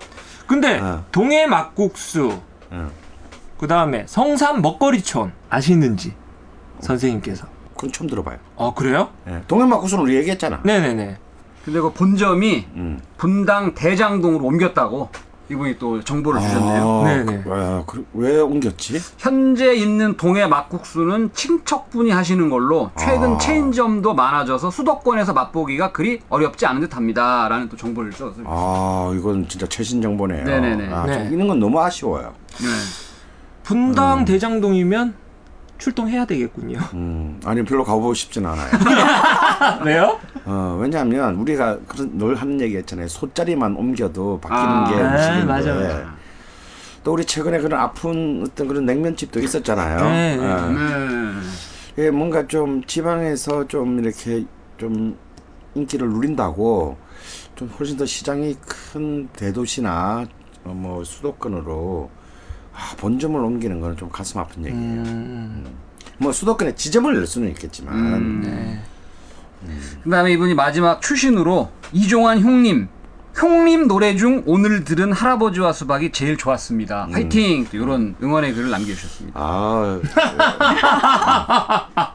[0.47, 1.03] 근데 어.
[1.11, 2.39] 동해 막국수
[2.71, 2.89] 어.
[3.59, 6.13] 그 다음에 성산 먹거리촌 아시는지
[6.79, 8.37] 선생님께서 그건 처음 들어봐요.
[8.55, 9.09] 어 그래요?
[9.27, 9.41] 예.
[9.47, 10.61] 동해막국수는 우리 얘기했잖아.
[10.63, 11.17] 네네네
[11.65, 12.99] 근데 그 본점이 음.
[13.17, 15.09] 분당 대장동으로 옮겼다고
[15.49, 16.89] 이분이 또 정보를 주셨네요.
[16.89, 17.43] 아, 네네.
[17.43, 18.99] 그, 와, 그, 왜 옮겼지?
[19.17, 23.37] 현재 있는 동해 막국수는 친척분이 하시는 걸로 최근 아.
[23.37, 27.47] 체인점도 많아져서 수도권에서 맛보기가 그리 어렵지 않은 듯합니다.
[27.49, 30.45] 라는 또 정보를 써서 아, 이건 진짜 최신 정보네요.
[30.45, 30.93] 네네네.
[30.93, 31.25] 아, 네.
[31.25, 32.33] 좀 이런 건 너무 아쉬워요.
[32.59, 32.67] 네.
[33.63, 34.25] 분당 음.
[34.25, 35.13] 대장동이면
[35.87, 38.69] 출동해야 되겠군요 음, 아니 별로 가보고 싶진 않아요.
[39.83, 40.17] 왜요?
[40.45, 43.09] 어, 왜냐하면 우리가 그런 늘 하는 얘기 했잖아요.
[43.09, 45.45] 소자리만 옮겨도 바뀌는 아, 게 네, 음식인데.
[45.45, 46.13] 맞아, 맞아.
[47.03, 50.03] 또 우리 최근에 그런 아픈 어떤 그런 냉면집도 있었잖아요.
[50.05, 50.45] 네, 네.
[50.45, 50.69] 어.
[50.69, 52.03] 네.
[52.05, 54.45] 예, 뭔가 좀 지방에서 좀 이렇게
[54.77, 55.17] 좀
[55.75, 56.95] 인기를 누린다고
[57.55, 60.25] 좀 훨씬 더 시장이 큰 대도시나
[60.63, 62.09] 어, 뭐 수도권으로
[62.75, 64.83] 아, 본점을 옮기는 거는 좀 가슴 아픈 얘기예요.
[64.85, 65.65] 음,
[66.17, 68.41] 뭐 수도권에 지점을 낼 수는 있겠지만 음.
[68.43, 68.81] 네.
[70.03, 72.89] 그다음에 이분이 마지막 추신으로 이종환 형님
[73.35, 77.07] 형님 노래 중 오늘 들은 할아버지와 수박이 제일 좋았습니다.
[77.11, 77.65] 화이팅!
[77.71, 79.39] 이런 응원의 글을 남겨주셨습니다.
[79.39, 79.99] 아,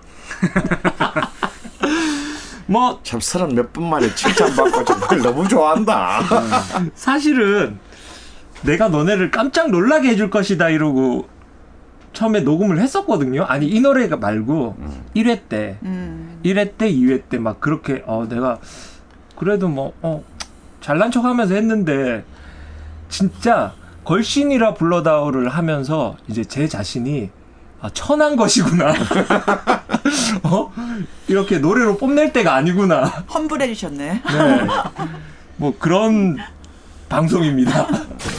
[2.66, 6.20] 뭐 참 서른 몇 분 만에 칭찬받고 정말 너무 좋아한다.
[6.94, 7.78] 사실은
[8.62, 11.28] 내가 너네를 깜짝 놀라게 해줄 것이다 이러고
[12.12, 13.44] 처음에 녹음을 했었거든요.
[13.44, 14.76] 아니 이 노래가 말고
[15.14, 16.40] 1회 때 음.
[16.44, 18.58] 1회 때 2회 때 막 그렇게 어 내가
[19.36, 20.22] 그래도 뭐 어
[20.80, 22.24] 잘난 척하면서 했는데
[23.08, 27.30] 진짜 걸신이라 불러다오를 하면서 이제 제 자신이
[27.80, 28.92] 아 천한 것이구나.
[30.42, 30.72] 어
[31.28, 33.04] 이렇게 노래로 뽐낼 때가 아니구나.
[33.32, 34.22] 험불해 주셨네.
[34.22, 34.66] 네.
[35.56, 36.38] 뭐 그런
[37.08, 37.86] 방송입니다.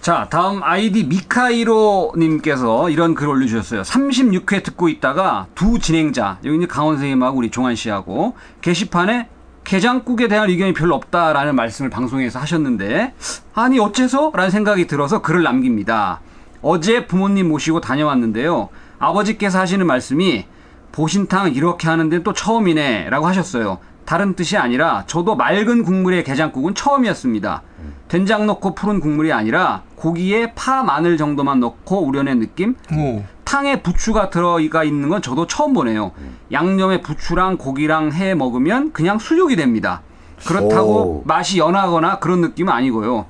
[0.00, 3.82] 자, 다음 아이디 미카이로님께서 이런 글 올려주셨어요.
[3.82, 9.28] 36회 듣고 있다가 두 진행자, 여기 이제 강원 선생님하고 우리 종환 씨하고 게시판에
[9.62, 13.12] 게장국에 대한 의견이 별로 없다라는 말씀을 방송에서 하셨는데,
[13.52, 14.32] 아니, 어째서?
[14.34, 16.20] 라는 생각이 들어서 글을 남깁니다.
[16.62, 18.70] 어제 부모님 모시고 다녀왔는데요.
[18.98, 20.46] 아버지께서 하시는 말씀이
[20.92, 23.78] 보신탕 이렇게 하는데 또 처음이네 라고 하셨어요.
[24.10, 27.62] 다른 뜻이 아니라 저도 맑은 국물의 게장국은 처음이었습니다.
[28.08, 32.74] 된장 넣고 푸른 국물이 아니라 고기에 파 마늘 정도만 넣고 우려낸 느낌?
[32.92, 33.22] 오.
[33.44, 36.10] 탕에 부추가 들어가 있는 건 저도 처음 보네요.
[36.50, 40.02] 양념에 부추랑 고기랑 해 먹으면 그냥 수육이 됩니다.
[40.44, 41.22] 그렇다고 오.
[41.24, 43.26] 맛이 연하거나 그런 느낌은 아니고요.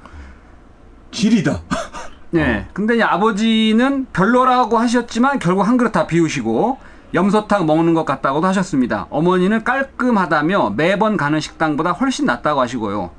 [1.10, 1.60] 질이다.
[2.32, 2.66] 네.
[2.72, 6.78] 근데 아버지는 별로라고 하셨지만 결국 한 그릇 다 비우시고
[7.14, 9.06] 염소탕 먹는 것 같다고도 하셨습니다.
[9.10, 13.10] 어머니는 깔끔하다며 매번 가는 식당보다 훨씬 낫다고 하시고요.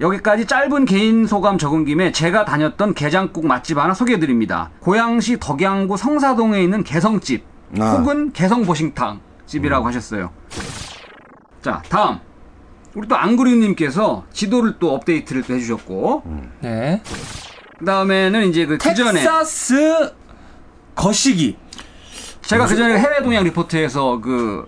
[0.00, 4.70] 여기까지 짧은 개인 소감 적은 김에 제가 다녔던 게장국 맛집 하나 소개해드립니다.
[4.80, 7.44] 고양시 덕양구 성사동에 있는 개성집
[7.80, 7.92] 아.
[7.92, 10.30] 혹은 개성보신탕 집이라고 하셨어요.
[11.62, 12.18] 자 다음
[12.94, 16.22] 우리 또 안그리님께서 지도를 또 업데이트를 또 해주셨고
[16.60, 17.02] 네.
[17.78, 20.14] 그 다음에는 이제 그 그전에 텍사스
[20.94, 21.56] 거시기.
[22.46, 24.66] 제가 그 전에 해외 동향 리포트에서 그,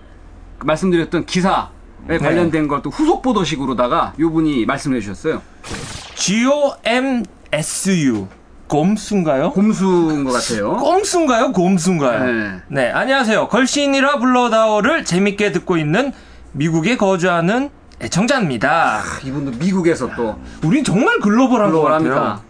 [0.58, 1.66] 그 말씀드렸던 기사에
[2.08, 2.18] 네.
[2.18, 5.42] 관련된 걸 또 후속 보도식으로다가 요 분이 말씀해 주셨어요.
[6.14, 8.26] G O M S U.
[8.66, 9.52] 곰수인가요?
[9.52, 10.76] 곰수인 것 같아요.
[10.76, 11.52] 꼼수인가요?
[11.52, 12.24] 곰수인가요?
[12.24, 12.60] 네.
[12.68, 13.48] 네, 안녕하세요.
[13.48, 16.12] 걸신이라 불러다오를 재밌게 듣고 있는
[16.52, 17.70] 미국에 거주하는
[18.02, 19.02] 애청자입니다.
[19.24, 22.40] 이분도 미국에서 또 우린 정말 글로벌한 것 같아요.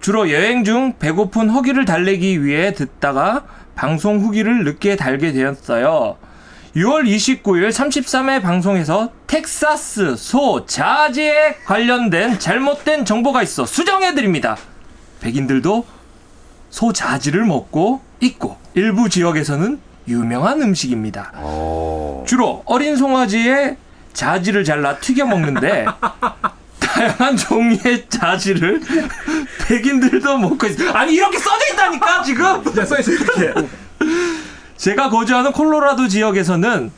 [0.00, 6.16] 주로 여행 중 배고픈 허기를 달래기 위해 듣다가 방송 후기를 늦게 달게 되었어요.
[6.76, 14.56] 6월 29일 33회 방송에서 텍사스 소 자지에 관련된 잘못된 정보가 있어 수정해드립니다.
[15.20, 15.84] 백인들도
[16.70, 21.32] 소 자지를 먹고 있고 일부 지역에서는 유명한 음식입니다.
[21.42, 22.24] 오.
[22.26, 23.76] 주로 어린 송아지의
[24.12, 25.86] 자지를 잘라 튀겨 먹는데
[27.00, 28.80] 다양한 종류의 자지를
[29.66, 30.90] 백인들도 먹고 있어요.
[30.90, 32.62] 아니 이렇게 써져 있다니까 지금.
[32.74, 33.54] 자, 써있어요, 이렇게.
[34.76, 36.90] 제가 거주하는 콜로라도 지역에서는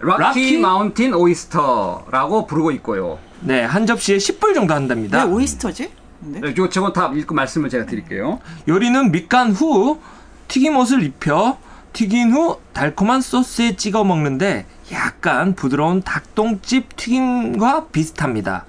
[0.00, 0.58] 락키 락키?
[0.58, 3.18] 마운틴 오이스터라고 부르고 있고요.
[3.40, 5.26] 네 한 접시에 10불 정도 왜 한답니다.
[5.26, 5.90] 오이스터지?
[6.20, 6.40] 근데?
[6.40, 8.40] 네, 요, 저건 다 읽고 말씀을 제가 드릴게요.
[8.68, 10.00] 요리는 밑간 후
[10.48, 11.58] 튀김옷을 입혀
[11.92, 18.64] 튀긴 후 달콤한 소스에 찍어 먹는데 약간 부드러운 닭똥집 튀김과 비슷합니다.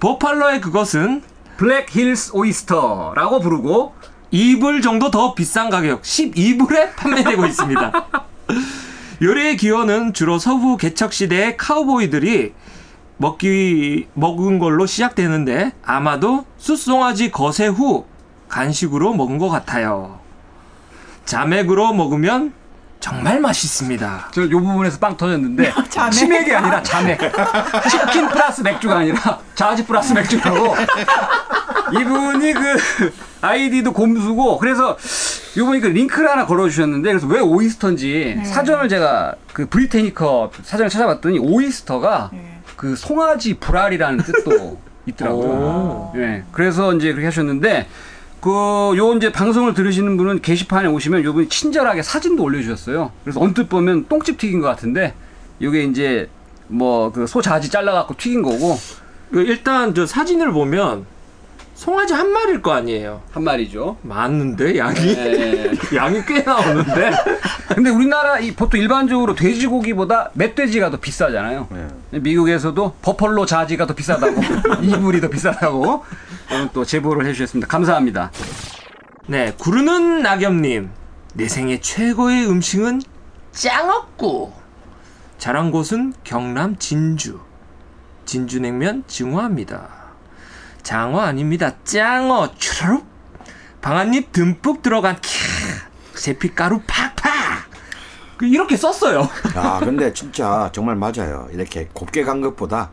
[0.00, 1.22] 버팔로의 그것은
[1.56, 3.94] Black Hills oyster라고 부르고
[4.32, 7.92] 2불 정도 더 비싼 가격 12불에 판매되고 있습니다.
[9.20, 12.52] 요리의 기원은 주로 서부 개척 시대의 카우보이들이
[13.16, 18.06] 먹기 먹은 걸로 시작되는데 아마도 숫송아지 거세 후
[18.48, 20.20] 간식으로 먹은 것 같아요.
[21.24, 22.52] 자맥으로 먹으면
[23.08, 24.28] 정말 맛있습니다.
[24.32, 26.12] 저요 부분에서 빵 터졌는데 자맥.
[26.12, 27.18] 치맥이 아니라 자맥.
[27.90, 30.74] 치킨 플러스 맥주가 아니라 자지 플러스 맥주라고.
[31.98, 34.96] 이분이 그 아이디도 곰수고 그래서
[35.56, 42.30] 요번에 그 링크를 하나 걸어주셨는데 그래서 왜 oyster인지 사전을 제가 그 브리테니커 사전을 찾아봤더니 oyster가
[42.32, 42.60] 네.
[42.76, 46.12] 그 송아지 불알이라는 뜻도 있더라고요.
[46.16, 46.42] 예.
[46.52, 47.88] 그래서 이제 그렇게 하셨는데
[48.40, 48.50] 그
[48.96, 53.10] 요 이제 방송을 들으시는 분은 게시판에 오시면 요 분이 친절하게 사진도 올려주셨어요.
[53.24, 55.14] 그래서 언뜻 보면 똥집 튀긴 것 같은데
[55.60, 56.28] 요게 이제
[56.68, 58.78] 뭐 그 소 자지 잘라갖고 튀긴 거고
[59.32, 61.04] 그 일단 저 사진을 보면
[61.74, 63.22] 송아지 한 마리일 거 아니에요.
[63.32, 63.96] 한 마리죠.
[64.02, 65.70] 많은데 양이 예.
[65.94, 67.10] 양이 꽤 나오는데
[67.74, 71.68] 근데 우리나라 이 보통 일반적으로 돼지고기보다 멧돼지가 더 비싸잖아요.
[72.10, 74.40] 미국에서도 버펄로 자지가 더 비싸다고
[74.82, 76.04] 이불이 더 비싸다고
[76.50, 77.66] 오늘 또 제보를 해주셨습니다.
[77.68, 78.30] 감사합니다.
[79.26, 80.90] 네 구르는 낙엽님.
[81.34, 83.02] 내 생애 최고의 음식은
[83.52, 84.52] 짱어꾸
[85.36, 87.40] 자란 곳은 경남 진주.
[88.24, 89.88] 진주냉면 증화합니다.
[90.82, 91.72] 장어 아닙니다.
[91.84, 92.54] 짱어.
[92.56, 93.06] 추르륵
[93.80, 97.68] 방아잎 듬뿍 들어간 캬 제피가루 팍팍.
[98.38, 99.28] 그 이렇게 썼어요.
[99.54, 101.48] 아 근데 진짜 정말 맞아요.
[101.52, 102.90] 이렇게 곱게 간 것보다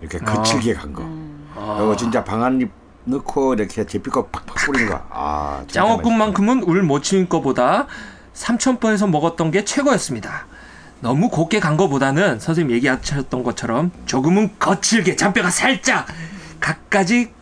[0.00, 1.02] 이렇게 거칠게 간 거.
[1.76, 2.70] 그리고 진짜 방아잎
[3.04, 5.00] 넣고 이렇게 제피고 팍팍 뿌린 거.
[5.10, 5.62] 아.
[5.68, 7.86] 짱어국만큼은 울못 치는 것보다
[8.32, 10.46] 삼천포에서 먹었던 게 최고였습니다.
[11.00, 16.06] 너무 곱게 간 것보다는 선생님 얘기하셨던 것처럼 조금은 거칠게 잔뼈가 살짝
[16.60, 17.32] 갖가지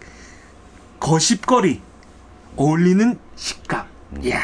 [1.01, 1.81] 거십거리
[2.57, 3.87] 어울리는 식감.
[4.23, 4.41] 이야.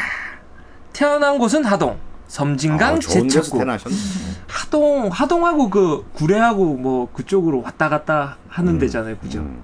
[0.92, 1.98] 태어난 곳은 하동.
[2.34, 2.98] 섬진강 아.
[2.98, 3.94] 태어나셨네.
[4.48, 9.16] 하동 하동하고 그 구례하고 뭐 그쪽으로 왔다 갔다 하는 데잖아요.
[9.18, 9.38] 그죠?
[9.38, 9.62] 음.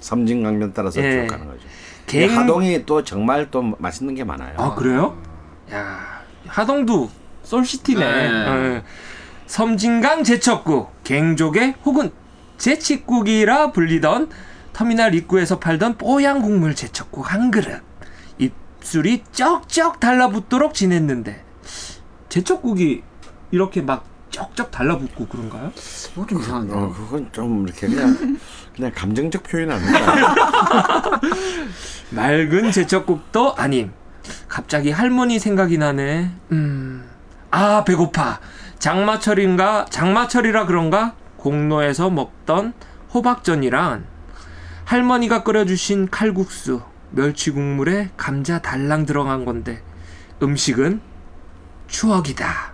[0.00, 1.22] 섬진강변 따라서 예.
[1.22, 1.62] 쭉 가는 거죠.
[2.06, 4.54] 갱- 하동이 또 정말 또 맛있는 게 많아요.
[4.56, 5.20] 아 그래요?
[5.72, 7.10] 야 하동도
[7.42, 7.98] 솔시티네.
[8.04, 8.30] 네.
[8.30, 8.82] 예.
[9.48, 12.12] 섬진강 제첩국, 갱조개 혹은
[12.58, 14.30] 제치국이라 불리던
[14.72, 17.82] 터미널 입구에서 팔던 뽀얀 국물 제첩국 한 그릇.
[18.38, 21.42] 입술이 쩍쩍 달라붙도록 지냈는데
[22.36, 23.02] 제첩국이
[23.50, 25.72] 이렇게 막 쩍쩍 달라붙고 그런가요?
[26.14, 26.74] 뭐 좀 이상한데.
[26.74, 28.38] 어, 그건 좀 이렇게 그냥
[28.74, 31.20] 그냥 감정적 표현 아닌가.
[32.12, 33.92] 맑은 제첩국도 아님.
[34.48, 36.30] 갑자기 할머니 생각이 나네.
[36.52, 37.08] 음.
[37.50, 38.40] 아, 배고파.
[38.80, 41.14] 장마철인가, 장마철이라 그런가?
[41.38, 42.74] 공로에서 먹던
[43.14, 44.04] 호박전이랑
[44.84, 49.80] 할머니가 끓여주신 칼국수, 멸치 국물에 감자 달랑 들어간 건데
[50.42, 51.00] 음식은
[51.96, 52.72] 추억이다.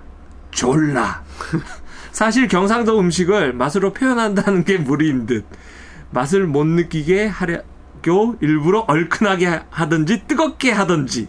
[0.51, 1.23] 졸라.
[2.11, 5.45] 사실 경상도 음식을 맛으로 표현한다는 게 무리인 듯.
[6.11, 11.29] 맛을 못 느끼게 하려고 일부러 얼큰하게 하든지 뜨겁게 하든지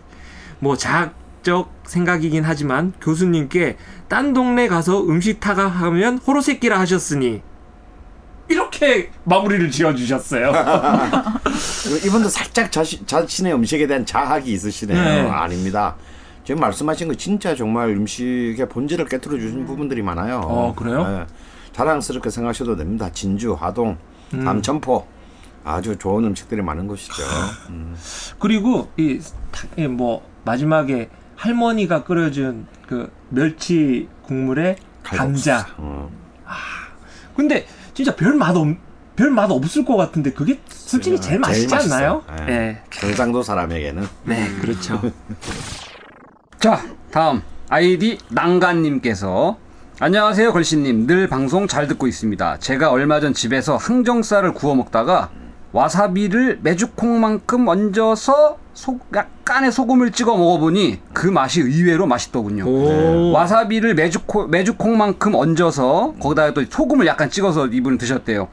[0.58, 3.78] 뭐 자학적 생각이긴 하지만 교수님께
[4.08, 7.44] 딴 동네 가서 음식 타가 하면 호로새끼라 하셨으니
[8.50, 10.52] 이렇게 마무리를 지어주셨어요.
[12.06, 14.98] 이분도 살짝 자신, 자신의 음식에 대한 자학이 있으시네요.
[14.98, 15.30] 네.
[15.30, 15.96] 아닙니다.
[16.44, 20.42] 지금 말씀하신 거 진짜 정말 음식의 본질을 깨뜨려 주신 부분들이 많아요.
[20.44, 21.08] 어, 그래요?
[21.08, 21.26] 네.
[21.72, 23.10] 자랑스럽게 생각하셔도 됩니다.
[23.12, 23.98] 진주, 화동,
[24.34, 24.44] 음.
[24.44, 25.06] 남천포
[25.64, 27.24] 아주 좋은 음식들이 많은 곳이죠.
[27.70, 27.96] 음.
[28.40, 29.20] 그리고 이
[29.90, 35.68] 뭐 마지막에 할머니가 끓여준 그 멸치 국물에 감자.
[35.78, 36.10] 어.
[37.36, 38.68] 근데 진짜 별맛 없,
[39.16, 42.24] 별맛 없을 것 같은데 그게 솔직히 제일 맛있지 않나요?
[42.28, 42.46] 맛있어요.
[42.46, 42.54] 네.
[42.54, 42.82] 예.
[42.90, 45.00] 경상도 사람에게는 네, 그렇죠.
[46.64, 49.58] 자, 다음 아이디 난간님께서
[50.00, 52.60] 안녕하세요 걸신님 늘 방송 잘 듣고 있습니다.
[52.60, 55.30] 제가 얼마 전 집에서 항정살을 구워 먹다가
[55.74, 62.66] 와사비를 메주콩만큼 얹어서 소, 약간의 소금을 찍어 먹어보니 그 맛이 의외로 맛있더군요.
[62.66, 63.32] 오.
[63.34, 68.48] 와사비를 메주콩, 메주콩만큼 얹어서 거기다가 또 소금을 약간 찍어서 이분은 드셨대요.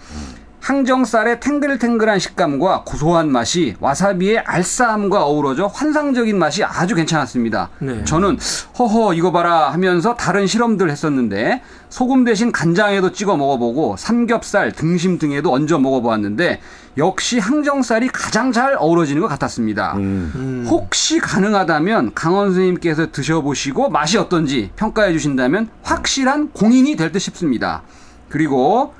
[0.60, 7.70] 항정살의 탱글탱글한 식감과 고소한 맛이 와사비의 알싸함과 어우러져 환상적인 맛이 아주 괜찮았습니다.
[7.78, 8.04] 네.
[8.04, 8.38] 저는
[8.78, 15.52] 허허 이거 봐라 하면서 다른 실험들 했었는데 소금 대신 간장에도 찍어 먹어보고 삼겹살, 등심 등에도
[15.52, 16.60] 얹어 먹어보았는데
[16.98, 19.94] 역시 항정살이 가장 잘 어우러지는 것 같았습니다.
[19.96, 20.66] 음.
[20.68, 27.82] 혹시 가능하다면 강원 선생님께서 드셔보시고 맛이 어떤지 평가해 주신다면 확실한 공인이 될 듯 싶습니다.
[28.28, 28.94] 그리고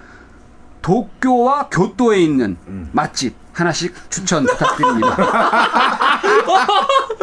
[0.83, 2.57] 도쿄와 교토에 있는
[2.93, 5.16] 맛집 하나씩 추천 부탁드립니다.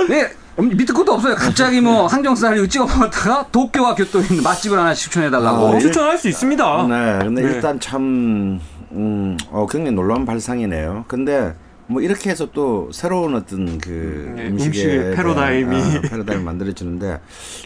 [0.10, 1.36] 네, 음, 밑에 것도 없어요.
[1.36, 5.76] 갑자기 뭐 항정살 이거 찍어 먹었다가 도쿄와 교토에 있는 맛집을 하나 추천해달라고.
[5.76, 5.80] 아.
[5.80, 6.88] 추천할 수 있습니다.
[6.88, 7.54] 네, 근데 네.
[7.54, 8.60] 일단 참,
[8.92, 11.06] 음, 어, 굉장히 놀라운 발상이네요.
[11.08, 11.56] 근데
[11.88, 15.76] 뭐 이렇게 해서 또 새로운 어떤 그 네, 음식의 패러다임이.
[15.76, 17.20] 아, 패러다임이 만들어지는데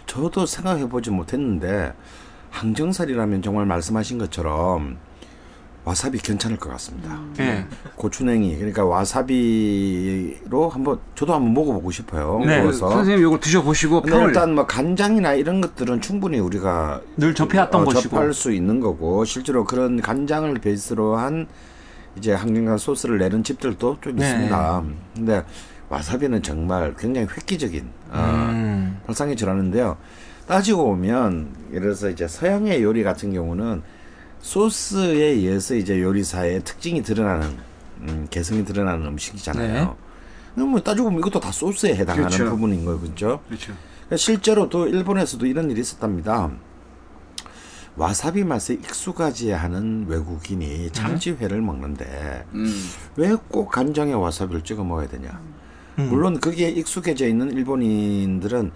[0.05, 1.93] 저도 생각해 보지 못했는데
[2.51, 4.97] 항정살이라면 정말 말씀하신 것처럼
[5.83, 7.19] 와사비 괜찮을 것 같습니다.
[7.37, 7.65] 네.
[7.95, 12.39] 고추냉이 그러니까 와사비로 한번 저도 한번 먹어보고 싶어요.
[12.45, 12.61] 네.
[12.61, 12.89] 구워서.
[12.91, 17.85] 선생님 이걸 드셔보시고 근데 평을 일단 뭐 간장이나 이런 것들은 충분히 우리가 늘 접해왔던 어,
[17.85, 18.09] 것이고.
[18.09, 21.47] 접할 수 있는 거고 실제로 그런 간장을 베이스로 한
[22.15, 24.25] 이제 항정살 소스를 내는 집들도 좀 네.
[24.25, 24.83] 있습니다.
[25.15, 25.43] 근데
[25.89, 29.01] 와사비는 정말 굉장히 획기적인 어, 음.
[29.35, 29.97] 질환인데요.
[30.47, 33.81] 따지고 보면 예를 들어서 이제 서양의 요리 같은 경우는
[34.41, 37.57] 소스에 의해서 이제 요리사의 특징이 드러나는
[38.01, 39.97] 음, 개성이 드러나는 음식이잖아요.
[40.55, 40.63] 네.
[40.63, 42.49] 뭐 따지고 보면 이것도 다 소스에 해당하는 그렇죠.
[42.51, 43.41] 부분인 거죠.
[43.47, 43.73] 그렇죠.
[44.15, 46.51] 실제로도 일본에서도 이런 일이 있었답니다.
[47.95, 52.89] 와사비 맛에 익숙하지 않은 외국인이 참치회를 먹는데 음.
[53.15, 55.41] 왜꼭 간장에 와사비를 찍어 먹어야 되냐?
[55.99, 56.09] 음.
[56.09, 58.71] 물론 그게 익숙해져 있는 일본인들은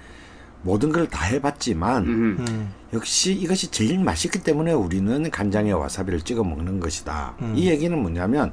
[0.66, 2.38] 모든 걸 다 해봤지만 음.
[2.50, 2.74] 음.
[2.92, 7.36] 역시 이것이 제일 맛있기 때문에 우리는 간장에 와사비를 찍어 먹는 것이다.
[7.42, 7.54] 음.
[7.56, 8.52] 이 얘기는 뭐냐면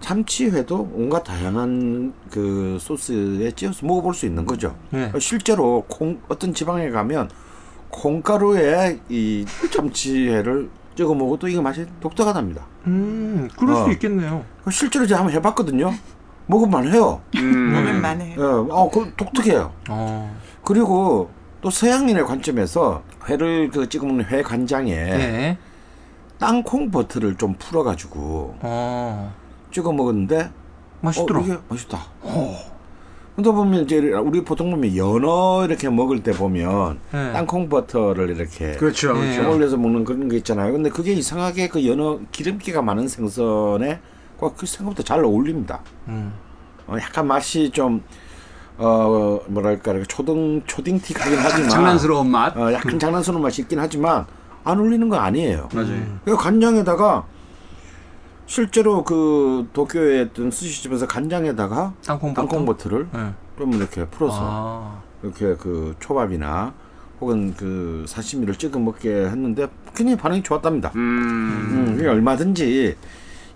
[0.00, 4.76] 참치회도 온갖 다양한 그 소스에 찍어서 먹어볼 수 있는 거죠.
[4.90, 5.10] 네.
[5.20, 7.30] 실제로 콩 어떤 지방에 가면
[7.90, 12.66] 콩가루에 이 참치회를 찍어 먹어도 이게 맛이 독특하답니다.
[12.88, 13.84] 음, 그럴 어.
[13.84, 14.44] 수 있겠네요.
[14.70, 15.94] 실제로 제가 한번 해봤거든요.
[16.46, 17.20] 먹으면 해요.
[17.36, 17.72] 음.
[17.72, 18.34] 먹을만해.
[18.36, 19.72] 예, 어, 그 독특해요.
[19.88, 20.36] 어.
[20.66, 25.58] 그리고 또 서양인의 관점에서 회를 그 찍어 먹는 회 간장에 네.
[26.38, 29.32] 땅콩 버터를 좀 풀어가지고 어.
[29.72, 30.50] 찍어 먹었는데
[31.02, 31.38] 맛있더라.
[31.38, 32.00] 어, 이게 맛있다.
[33.36, 37.32] 근데 보면 이제 우리 보통 보면 연어 이렇게 먹을 때 보면 네.
[37.32, 39.12] 땅콩 버터를 이렇게 그렇죠.
[39.12, 39.36] 네.
[39.36, 39.48] 그렇죠.
[39.48, 40.72] 올려서 먹는 그런 게 있잖아요.
[40.72, 44.00] 근데 그게 이상하게 그 연어 기름기가 많은 생선에
[44.56, 45.80] 그 생각보다 잘 어울립니다.
[46.08, 46.32] 음.
[46.88, 48.02] 어, 약간 맛이 좀
[48.78, 52.56] 어, 뭐랄까 초등 초딩틱하긴 하지만 장난스러운 맛.
[52.56, 54.26] 어, 약간 장난스러운 맛이 있긴 하지만
[54.64, 55.68] 안 어울리는 거 아니에요.
[55.72, 56.18] 맞아요.
[56.24, 57.24] 그 간장에다가
[58.46, 62.42] 실제로 그 도쿄에 있던 스시집에서 간장에다가 땅콩 버터.
[62.42, 63.32] 땅콩 버터를 네.
[63.58, 65.02] 좀 이렇게 풀어서 아.
[65.22, 66.74] 이렇게 그 초밥이나
[67.20, 70.92] 혹은 그 사시미를 찍어 먹게 했는데 굉장히 반응이 좋았답니다.
[70.94, 70.98] 음.
[71.00, 72.96] 음, 그게 얼마든지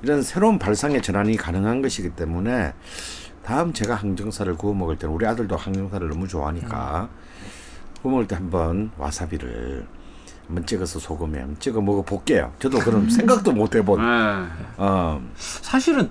[0.02, 2.72] 이런 새로운 발상의 전환이 가능한 것이기 때문에
[3.50, 7.08] 다음 제가 항정살을 구워 먹을 때는 우리 아들도 항정살을 너무 좋아하니까
[8.00, 9.84] 구워 먹을 때 한번 와사비를
[10.46, 12.52] 한번 찍어서 소금에 한번 찍어 먹어 볼게요.
[12.60, 14.00] 저도 그런 생각도 못 해본.
[14.00, 14.46] 네.
[14.76, 16.08] 어, 사실은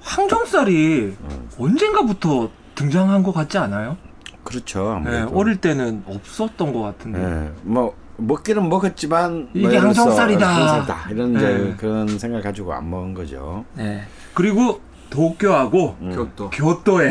[0.00, 1.14] 항정살이
[1.58, 3.98] 언젠가부터 등장한 것 같지 않아요?
[4.44, 5.02] 그렇죠.
[5.04, 5.38] 네, 아무래도.
[5.38, 7.22] 어릴 때는 없었던 것 같은데.
[7.22, 10.46] 예, 뭐 먹기는 먹었지만 이게 뭐 항정살이다.
[10.46, 11.10] 항정살이다.
[11.10, 11.38] 이런 네.
[11.40, 13.66] 이제 그런 생각 가지고 안 먹은 거죠.
[13.74, 14.04] 네.
[14.32, 14.80] 그리고
[15.14, 16.12] 도쿄하고 음.
[16.14, 16.50] 교토.
[16.50, 17.10] 교토에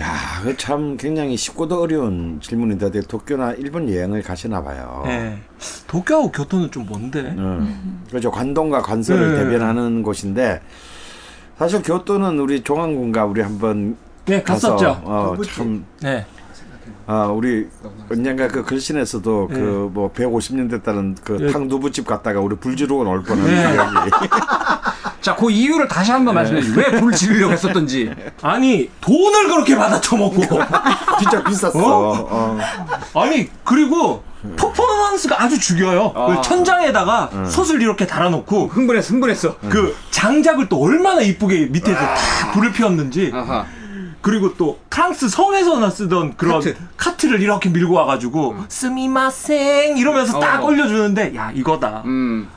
[0.00, 5.02] 야, 그 참 굉장히 쉽고도 어려운 질문인데 어디 도쿄나 일본 여행을 가시나 봐요.
[5.06, 5.38] 네.
[5.86, 7.20] 도쿄하고 교토는 좀 먼데.
[7.20, 8.02] 음.
[8.10, 8.30] 그렇죠.
[8.30, 9.44] 관동과 관서를 네.
[9.44, 10.60] 대변하는 곳인데
[11.56, 15.00] 사실 교토는 우리 종안군가 우리 한번 네, 가서 갔었죠.
[15.04, 16.26] 어, 참 네.
[17.06, 17.68] 아, 우리
[18.10, 19.54] 언젠가 그 글신에서도 네.
[19.60, 21.52] 그뭐 150년 됐다는 그 네.
[21.52, 23.72] 탕두부집 갔다가 우리 불 지르고 나올 뻔한 네.
[23.72, 24.10] 기억이.
[25.26, 26.84] 자, 그 이유를 다시 한번 말씀해 주세요.
[26.86, 28.08] 왜 불 지르려고 했었던지.
[28.42, 30.40] 아니, 돈을 그렇게 받아 처먹고.
[31.18, 31.72] 진짜 비쌌어.
[31.74, 32.28] 어?
[32.30, 32.58] 어.
[33.20, 34.22] 아니, 그리고
[34.56, 36.12] 퍼포먼스가 아주 죽여요.
[36.14, 36.26] 아.
[36.26, 39.56] 그 천장에다가 솥을 이렇게 달아놓고 흥분했어, 흥분했어.
[39.68, 43.66] 그 장작을 또 얼마나 이쁘게 밑에서 다 불을 피웠는지 아하.
[44.20, 46.62] 그리고 또 프랑스 성에서나 쓰던 그런
[46.96, 47.26] 카트.
[47.26, 50.66] 를 이렇게 밀고 와가지고 스미마생 이러면서 딱 어.
[50.66, 52.48] 올려주는데 야 이거다 음.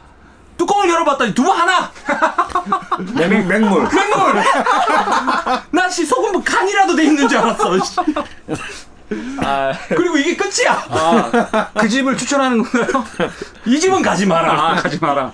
[0.59, 1.89] 뚜껑을 열어봤더니 두부 하나
[3.15, 3.87] 맹, 맹물.
[3.87, 4.43] 맹물
[5.71, 7.95] 나씨 소금 뭐 간이라도 돼 있는 줄 알았어 씨.
[9.95, 13.03] 그리고 이게 끝이야 아, 그 집을 추천하는 건가요?
[13.65, 15.31] 이 집은 가지 마라 아, 가지 마라.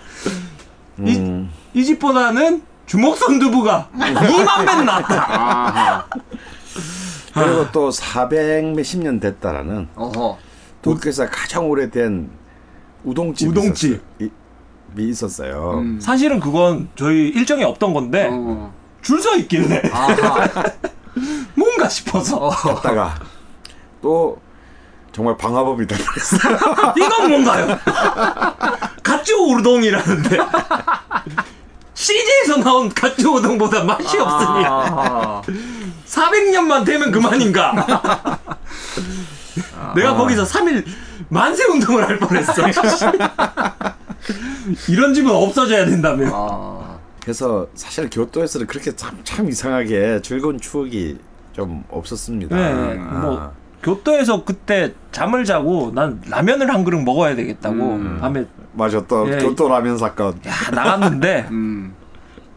[0.99, 1.51] 음.
[1.73, 6.05] 이 집보다는 주먹선 두부가 2만 배는 낫다.
[7.33, 10.37] 그리고 또 400 몇십 년 됐다라는 어허.
[10.83, 12.29] 도쿄에서 가장 오래된
[13.03, 13.49] 우동집.
[13.55, 14.29] 있었- 이
[14.97, 15.79] 있었어요.
[15.79, 15.99] 음.
[15.99, 18.71] 사실은 그건 저희 일정에 없던 건데 어.
[19.01, 19.81] 줄서 있길래.
[21.55, 22.49] 뭔가 싶어서 어.
[22.49, 23.15] 갔다가
[24.01, 24.39] 또
[25.11, 26.93] 정말 방화범이 돼버렸어요.
[26.97, 27.79] 이건 뭔가요?
[29.01, 30.37] 가쪼 우동이라는데
[31.93, 35.41] CJ에서 나온 갓주 우동보다 맛이 없으니 아,
[36.05, 37.73] 400년만 되면 그만인가?
[39.95, 40.85] 내가 거기서 3일
[41.29, 42.53] 만세 운동을 할 뻔했어.
[44.89, 46.29] 이런 집은 없어져야 된다며.
[46.33, 51.17] 아, 그래서 사실 교토에서는 그렇게 참, 참 이상하게 즐거운 추억이
[51.53, 52.55] 좀 없었습니다.
[52.55, 59.05] 네, 아, 뭐 교토에서 그때 잠을 자고 난 라면을 한 그릇 먹어야 되겠다고 밤에 맞아
[59.07, 59.37] 또 예.
[59.37, 60.33] 교토 라면 사건.
[60.47, 61.93] 야, 나갔는데 음,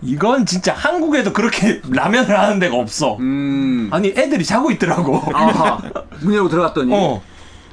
[0.01, 3.17] 이건 진짜 한국에도 그렇게 라면을 하는 데가 없어.
[3.19, 5.23] 음, 아니 애들이 자고 있더라고.
[5.35, 5.81] 아하,
[6.21, 7.23] 문 열고 들어갔더니, 어.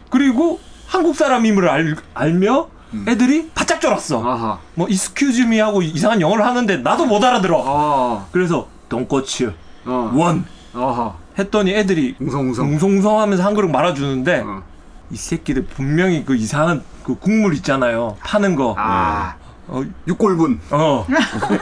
[0.09, 2.69] 그리고 한국 사람임을 알, 알며
[3.07, 4.23] 애들이 바짝 졸았어.
[4.25, 7.63] 아하, 뭐 이스큐즈미 하고 이상한 영어를 하는데 나도 못 알아들어.
[7.65, 9.53] 아, 그래서 돈코츠
[9.85, 12.67] 어, 원 아하, 했더니 애들이 웅성웅성.
[12.73, 14.63] 웅성웅성하면서 한 그릇 말아주는데 어.
[15.11, 18.17] 이 새끼들 분명히 그 이상한 그 국물 있잖아요.
[18.23, 18.75] 파는 거.
[18.77, 19.35] 아,
[19.67, 20.59] 어, 육골분.
[20.71, 21.05] 어.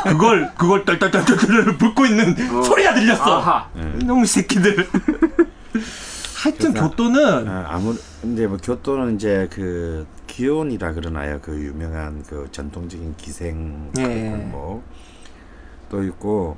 [0.03, 3.39] 그걸 그걸 떨떨떨떨 붓고 있는 소리가 들렸어.
[3.39, 3.67] 아하.
[4.05, 4.87] 너무 새끼들.
[6.43, 11.39] 하여튼 교토는 아, 아무 이제 뭐 교토는 이제 그 기온이라 그러나요?
[11.41, 14.29] 그 유명한 그 전통적인 기생 예.
[14.51, 16.57] 골목도 있고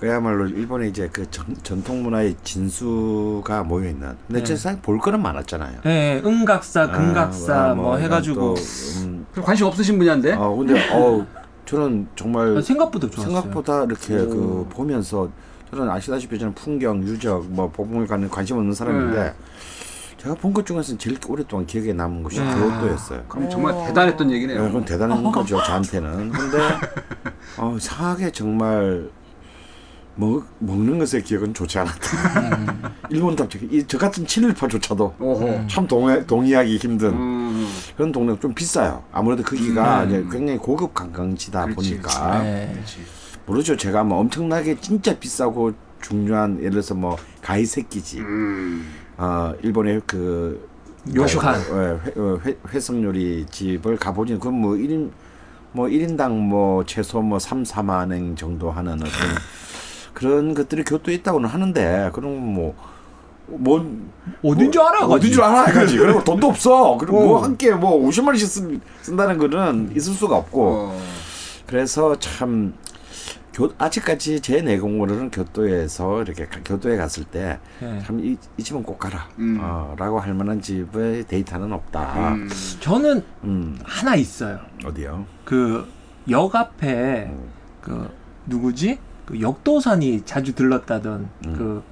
[0.00, 4.16] 그야말로 일본의 이제 그 전, 전통 문화의 진수가 모여 있는.
[4.26, 4.46] 근데 예.
[4.46, 5.80] 세상 볼 거는 많았잖아요.
[5.84, 8.54] 예, 은각사, 금각사 아, 뭐, 이런 해가지고 또,
[9.02, 10.32] 음, 관심 없으신 분야인데?
[10.34, 11.26] 어 근데 어
[11.66, 13.42] 저는 정말 아, 생각보다 좋았어요.
[13.42, 15.28] 생각보다 이렇게 그 보면서
[15.70, 19.34] 저는 아시다시피 저는 풍경, 유적, 뭐 보물관에 관심 없는 사람인데 네.
[20.16, 22.54] 제가 본 것 중에서는 제일 오랫동안 기억에 남은 곳이 네.
[22.54, 23.24] 교토였어요.
[23.28, 24.62] 그럼 정말 대단했던 네, 얘기네요.
[24.64, 26.30] 그건 대단한 거죠 저한테는.
[26.30, 26.58] 근데
[27.58, 29.10] 어, 이상하게 정말
[30.16, 32.92] 먹 먹는 것의 기억은 좋지 않았다.
[33.10, 35.60] 일본답게 이저 같은 친일파조차도 오호.
[35.68, 39.04] 참 동의, 동의하기 힘든 음, 그런 동네가 좀 비싸요.
[39.12, 42.72] 아무래도 거기가 이제 굉장히 고급 관광지다 그렇지, 보니까 예.
[43.48, 43.76] 모르죠.
[43.76, 45.72] 제가 뭐 엄청나게 진짜 비싸고
[46.02, 48.86] 중요한 예를 들어서 뭐 가이세끼지, 음,
[49.16, 50.68] 어 일본의 그
[51.14, 51.54] 요식한.
[51.56, 55.10] 어, 회, 어, 회, 회 성 요리 집을 가보니 그건 뭐 1인
[55.72, 59.10] 뭐 1인당 뭐 최소 뭐 3, 4만 엔 정도 하는 어떤
[60.12, 62.54] 그런 것들이 교토에 있다고는 하는데 그럼
[63.48, 64.10] 뭐뭔
[64.44, 65.06] 어딘 줄 알아?
[65.06, 67.26] 어딘 줄 알아 가지 그리고 돈도 없어 그리고 어.
[67.26, 71.00] 뭐한 끼에 뭐 50만 원씩 쓴, 쓴다는 거는 있을 수가 없고 어,
[71.66, 72.74] 그래서 참
[73.58, 78.00] 교, 아직까지 제 내공으로는 교토에서 이렇게 가- 교토에 갔을 때 예.
[78.06, 79.58] 참이이 집은 꼭 가라 음.
[79.60, 82.48] 어, 라고 할 만한 집의 데이터는 없다 음,
[82.78, 84.60] 저는 음, 하나 있어요.
[84.84, 85.26] 어디요?
[85.44, 85.84] 그
[86.30, 87.48] 역 앞에 음.
[87.80, 88.08] 그
[88.46, 88.98] 누구지?
[89.26, 91.54] 그 역도산이 자주 들렀다던 음.
[91.56, 91.82] 그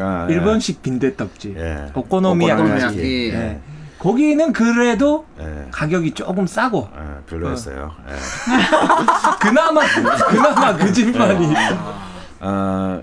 [0.00, 0.34] 아, 예.
[0.34, 1.92] 일본식 빈대떡집 예.
[1.94, 2.60] 오코노미야키.
[2.62, 3.30] 오코노미야키.
[3.34, 3.60] 예.
[4.02, 5.68] 거기는 그래도 예.
[5.70, 7.92] 가격이 조금 싸고 예, 별로였어요.
[8.08, 8.12] 예.
[9.40, 9.80] 그나마
[10.28, 11.54] 그나마 그 집만이
[12.40, 13.00] 어,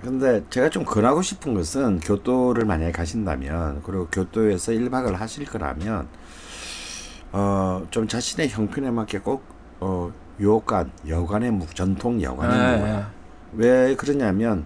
[0.00, 6.06] 근데 제가 좀 권하고 싶은 것은 교토를 만약에 가신다면 그리고 교토에서 1박을 하실 거라면
[7.32, 9.42] 어, 좀 자신의 형편에 맞게 꼭
[9.80, 12.98] 어, 요관, 여관의 무, 전통 여관의 예, 문화.
[12.98, 13.04] 예.
[13.54, 14.64] 왜 그러냐면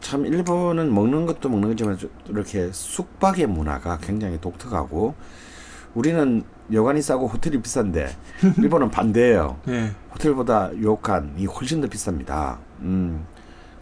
[0.00, 5.14] 참 일본은 먹는 것도 먹는 거지만 좀 이렇게 숙박의 문화가 굉장히 독특하고
[5.94, 8.08] 우리는 여관이 싸고 호텔이 비싼데
[8.58, 9.58] 일본은 반대예요.
[9.68, 9.90] 예.
[10.12, 12.58] 호텔보다 요칸이 훨씬 더 비쌉니다.
[12.80, 13.26] 음.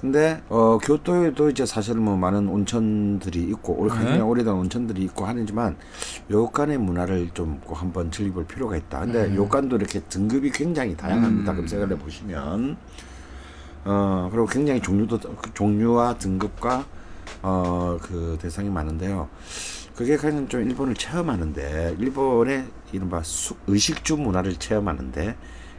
[0.01, 3.95] 근데 어 교토에도 이제 사실 뭐 많은 온천들이 있고 올 네.
[3.97, 5.77] 굉장히 오래된 온천들이 있고 하지만
[6.31, 9.01] 요칸의 문화를 좀 꼭 한번 즐겨볼 필요가 있다.
[9.01, 11.53] 근데 요칸도 이렇게 등급이 굉장히 다양합니다.
[11.53, 11.57] 음.
[11.57, 12.77] 검색을 해 보시면
[13.89, 16.85] 어 그리고 굉장히 종류도 그 종류와 등급과
[17.43, 19.29] 어 그 대상이 많은데요.
[19.95, 25.37] 그게 그냥 좀 일본을 체험하는데 일본의 이른바 수, 의식주 문화를 체험하는데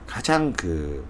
[0.08, 1.06] 가장 그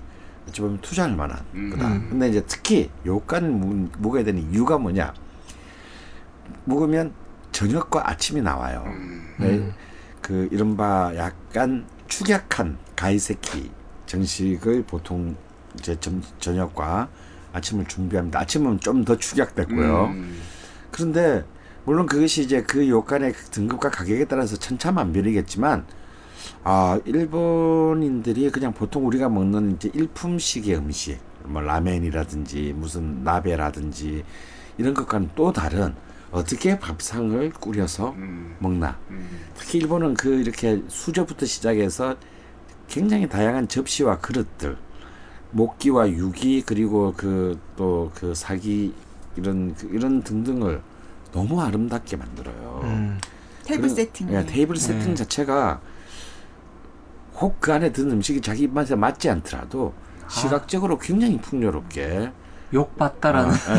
[0.47, 1.39] 어찌 보면 투자할 만한
[1.71, 1.87] 거다.
[2.09, 5.13] 근데 이제 특히 요간 먹어야 되는 이유가 뭐냐?
[6.65, 7.13] 먹으면
[7.51, 8.83] 저녁과 아침이 나와요.
[9.39, 9.73] 네,
[10.21, 13.71] 그 이른바 약간 축약한 가이세키
[14.05, 15.35] 정식을 보통
[15.79, 17.09] 이제 점, 저녁과
[17.53, 18.39] 아침을 준비합니다.
[18.39, 20.05] 아침은 좀 더 축약됐고요.
[20.05, 20.41] 음,
[20.91, 21.43] 그런데
[21.85, 25.85] 물론 그것이 이제 그 요간의 그 등급과 가격에 따라서 천차만별이겠지만
[26.63, 34.23] 아 일본인들이 그냥 보통 우리가 먹는 이제 일품식의 음식 뭐 라멘이라든지 무슨 나베라든지
[34.77, 35.95] 이런 것과는 또 다른
[36.31, 39.27] 어떻게 밥상을 꾸려서 음, 먹나 음.
[39.55, 42.17] 특히 일본은 그 이렇게 수저부터 시작해서
[42.89, 44.77] 굉장히 다양한 접시와 그릇들
[45.51, 48.93] 목기와 유기 그리고 그또그 사기
[49.35, 50.81] 이런 그 이런 등등을
[51.31, 52.81] 너무 아름답게 만들어요.
[52.83, 53.19] 음.
[53.63, 54.33] 테이블 그런- 세팅.
[54.33, 55.15] 예, 테이블 세팅 네.
[55.15, 55.81] 자체가
[57.39, 59.93] 혹 그 안에 든 음식이 자기 입맛에 맞지 않더라도
[60.29, 62.31] 시각적으로 굉장히 풍요롭게
[62.73, 63.51] 욕받다라는.
[63.51, 63.77] 아,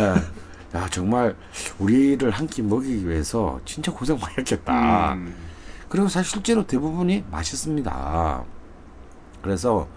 [0.73, 0.79] 예.
[0.79, 1.35] 야 정말
[1.79, 5.14] 우리를 한 끼 먹이기 위해서 진짜 고생 많이 했겠다.
[5.14, 5.35] 음.
[5.89, 8.45] 그리고 사실 실제로 대부분이 맛있습니다.
[9.43, 9.89] 그래서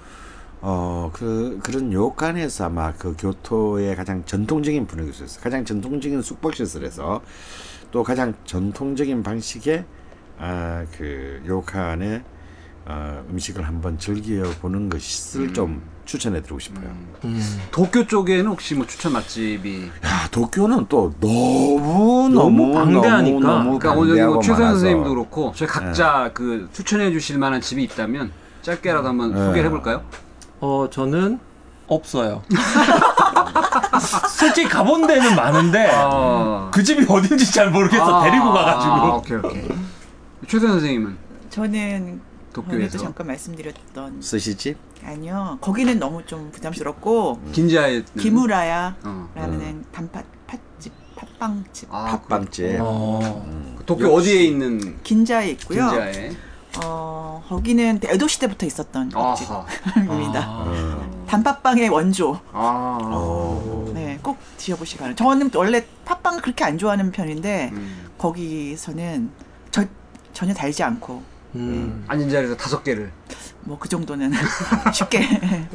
[0.61, 7.21] 어 그 그런 요간에서 아마 그 교토의 가장 전통적인 분위기 속에서 가장 전통적인 숙박 시설에서
[7.91, 9.85] 또 가장 전통적인 방식의
[10.39, 12.23] 아 그 요칸의
[12.85, 16.89] 어, 음식을 한번 즐겨 보는 것을 좀 추천해 드리고 싶어요.
[17.25, 17.59] 음.
[17.71, 23.39] 도쿄 쪽에는 혹시 뭐 추천 맛집이 야 도쿄는 또 너무 너무 방대하니까.
[23.39, 24.57] 너무, 너무 그러니까 오늘 뭐 최선.
[24.71, 28.31] 선생님도 그렇고 저희 각자 그 추천해 주실 만한 집이 있다면
[28.63, 29.45] 짧게라도 한번 네.
[29.45, 30.03] 소개를 해볼까요?
[30.61, 31.39] 어, 저는
[31.87, 32.43] 없어요.
[34.29, 36.71] 솔직히 가본 데는 많은데 어.
[36.73, 38.19] 그 집이 어딘지 잘 모르겠어.
[38.19, 38.93] 아, 데리고 가가지고.
[38.93, 39.67] 아, 오케이 오케이.
[40.47, 41.17] 최선 선생님은
[41.49, 42.21] 저는
[42.53, 49.81] 도쿄에서 잠깐 말씀드렸던 스시집 아니요 거기는 너무 좀 부담스럽고 긴자에 기무라야라는 어.
[49.91, 53.75] 단팥 팥집 팥빵집 아, 팥빵집 어.
[53.77, 55.89] 그 도쿄 어디에 있는 긴자에 있고요.
[55.89, 56.31] 긴자에
[56.83, 59.11] 어 거기는 에도 시대부터 있었던.
[59.37, 60.45] 집입니다.
[60.47, 61.25] 어.
[61.27, 62.39] 단팥빵의 원조.
[62.51, 62.97] 아.
[63.01, 63.91] 어.
[63.93, 65.23] 네, 꼭 드셔보시기 바랍니다.
[65.23, 68.09] 저는 원래 팥빵을 그렇게 안 좋아하는 편인데 음.
[68.17, 69.31] 거기서는
[69.71, 69.83] 저,
[70.33, 71.21] 전혀 달지 않고
[71.55, 72.03] 음.
[72.07, 73.11] 앉은 자리에서 다섯 개를.
[73.63, 74.31] 뭐 그 정도는
[74.91, 75.21] 쉽게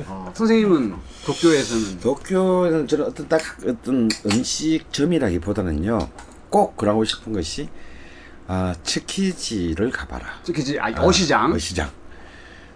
[0.08, 0.94] 어, 선생님은
[1.24, 6.08] 도쿄에서는 도쿄에는 저는 어떤 딱 어떤 음식점이라기보다는요
[6.50, 7.68] 꼭 그러고 싶은 것이
[8.48, 11.52] 아 츠키지를 가봐라 그지 아, 어시장.
[11.52, 11.90] 어시장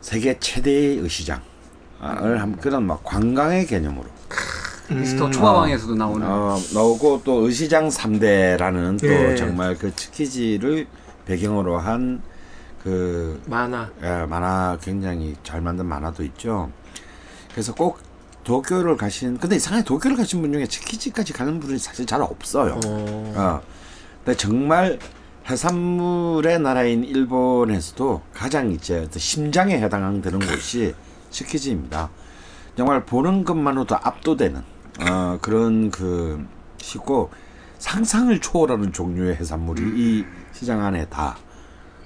[0.00, 1.42] 세계 최대의 어시장을
[2.40, 4.08] 한 그런 막 관광의 개념으로
[4.90, 6.26] 미스터 초밥왕에서도 나오는.
[6.26, 9.36] 어, 나오고 또 의시장 3대라는 또 예.
[9.36, 10.86] 정말 그 츠키지를
[11.26, 13.90] 배경으로 한그 많아.
[14.02, 16.72] 예, 만화 굉장히 잘 만든 만화도 있죠.
[17.52, 18.00] 그래서 꼭
[18.42, 22.80] 도쿄를 가신 근데 이상하게 도쿄를 가신 분 중에 츠키지까지 가는 분이 사실 잘 없어요.
[22.84, 23.32] 어.
[23.36, 23.60] 어.
[24.24, 24.98] 근데 정말
[25.50, 30.94] 해산물의 나라인 일본에서도 가장 이제 어떤 심장에 해당되는 곳이
[31.30, 32.08] 츠키지입니다.
[32.76, 34.62] 정말 보는 것만으로도 압도되는
[35.00, 36.46] 어, 그런 그
[36.78, 37.30] 시고
[37.78, 41.36] 상상을 초월하는 종류의 해산물이 이 시장 안에 다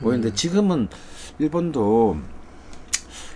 [0.01, 0.89] 보이는데 지금은
[1.39, 2.17] 일본도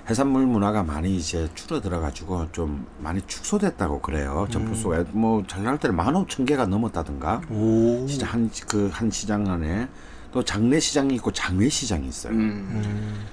[0.09, 4.47] 해산물 문화가 많이 이제 줄어들어 가지고 좀 많이 축소됐다고 그래요.
[4.51, 7.43] 점포수가 뭐 잘날 때는 만 오천 개가 넘었다든가.
[7.51, 8.07] 오.
[8.09, 9.89] 진짜 한 그 한 시장 안에
[10.33, 12.33] 또 장례 시장이 있고 장외 시장이 있어요.
[12.33, 12.39] 음.
[12.41, 13.25] 음.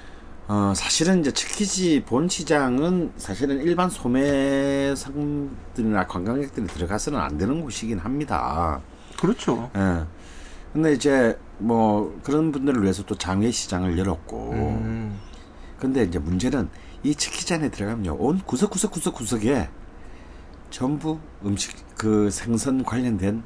[0.48, 8.00] 어 사실은 이제 츠키지 본 시장은 사실은 일반 소매 상들이나 관광객들이 들어가서는 안 되는 곳이긴
[8.00, 8.80] 합니다.
[9.20, 9.72] 그렇죠.
[9.78, 10.04] 예.
[10.74, 14.52] 근데 이제 뭐 그런 분들을 위해서 또 장외 시장을 열었고.
[14.52, 15.20] 음.
[15.86, 16.68] 근데 이제 문제는
[17.04, 19.70] 이 치키잔에 들어가면요 온 구석구석 구석구석에
[20.72, 23.44] 전부 음식 그 생선 관련된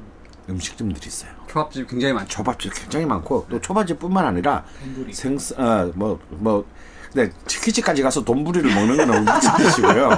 [0.48, 1.30] 음식점들이 있어요.
[1.48, 2.28] 초밥집 굉장히 많죠.
[2.30, 4.64] 초밥집 굉장히 많고 또 초밥집뿐만 아니라
[5.12, 6.64] 생선 어뭐뭐
[7.12, 10.10] 근데 치키지까지 가서 돈부리를 먹는 건 무슨 뜻이고요.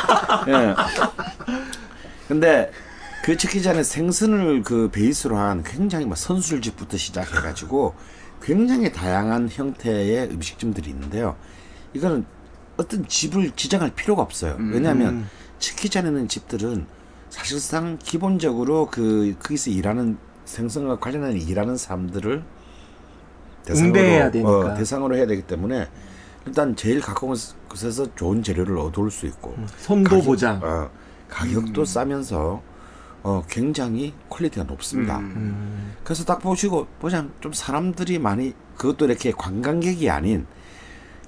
[0.48, 0.74] 예.
[2.26, 2.72] 근데
[3.22, 7.94] 그 치키잔에 생선을 그 베이스로 한 굉장히 막 선술집부터 시작해가지고
[8.40, 11.36] 굉장히 다양한 형태의 음식점들이 있는데요.
[11.96, 12.24] 이거는
[12.76, 14.56] 어떤 집을 지정할 필요가 없어요.
[14.58, 15.26] 왜냐하면
[15.58, 16.86] 치키잔에는 집들은
[17.30, 22.42] 사실상 기본적으로 그 거기서 일하는 생선과 관련한 일하는 사람들을
[23.70, 24.50] 응대해야 되니까.
[24.50, 25.88] 어, 대상으로 해야 되기 때문에
[26.46, 27.34] 일단 제일 가까운
[27.68, 30.60] 곳에서 좋은 재료를 얻을 수 있고 선도 가격- 보장.
[30.62, 30.90] 어,
[31.28, 32.62] 가격도 싸면서
[33.24, 35.18] 어, 굉장히 퀄리티가 높습니다.
[35.18, 35.32] 음.
[35.34, 35.92] 음.
[36.04, 40.46] 그래서 딱 보시고 보자 좀 사람들이 많이 그것도 이렇게 관광객이 아닌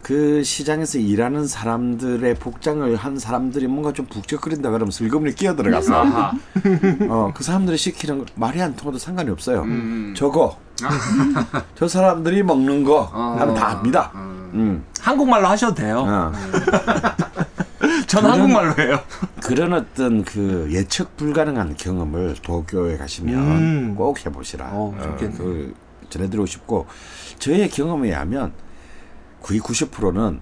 [0.03, 6.03] 그 시장에서 일하는 사람들의 복장을 한 사람들이 뭔가 좀 북적거린다 그러면 슬그머니 끼어 들어가서.
[7.09, 9.63] 어, 그 사람들이 시키는 거 말이 안 통해도 상관이 없어요.
[9.63, 10.15] 음.
[10.17, 10.59] 저거
[11.75, 13.37] 저 사람들이 먹는 거 아.
[13.41, 14.13] 하면 다 압니다.
[14.15, 14.51] 음.
[14.55, 14.85] 음.
[15.01, 16.05] 한국말로 하셔도 돼요.
[16.07, 16.33] 어.
[18.07, 18.99] 전 한국말로 해요.
[19.43, 23.95] 그런 어떤 그 예측 불가능한 경험을 도쿄에 가시면 음.
[23.97, 24.69] 꼭 해보시라.
[24.73, 25.37] 어, 좋겠네.
[25.37, 25.75] 그
[26.09, 26.87] 전해드리고 싶고
[27.39, 28.53] 저의 경험에 의하면
[29.43, 30.41] 거의 90%는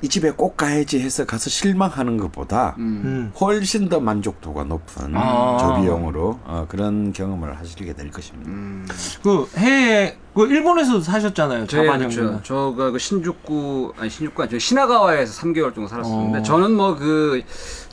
[0.00, 3.02] 이 집에 꼭 가야지 해서 가서 실망하는 것보다 음.
[3.04, 3.32] 음.
[3.40, 5.58] 훨씬 더 만족도가 높은 아.
[5.60, 8.50] 저비용으로 어, 그런 경험을 하시게 될 것입니다.
[8.50, 8.88] 음.
[9.22, 11.66] 그 해외 그 일본에서 사셨잖아요.
[11.68, 12.08] 자반형.
[12.08, 12.40] 그렇죠.
[12.42, 16.42] 저가 그 신주쿠 아니 신주쿠 아니 저 시나가와에서 3개월 정도 살았었는데 어.
[16.42, 17.42] 저는 뭐 그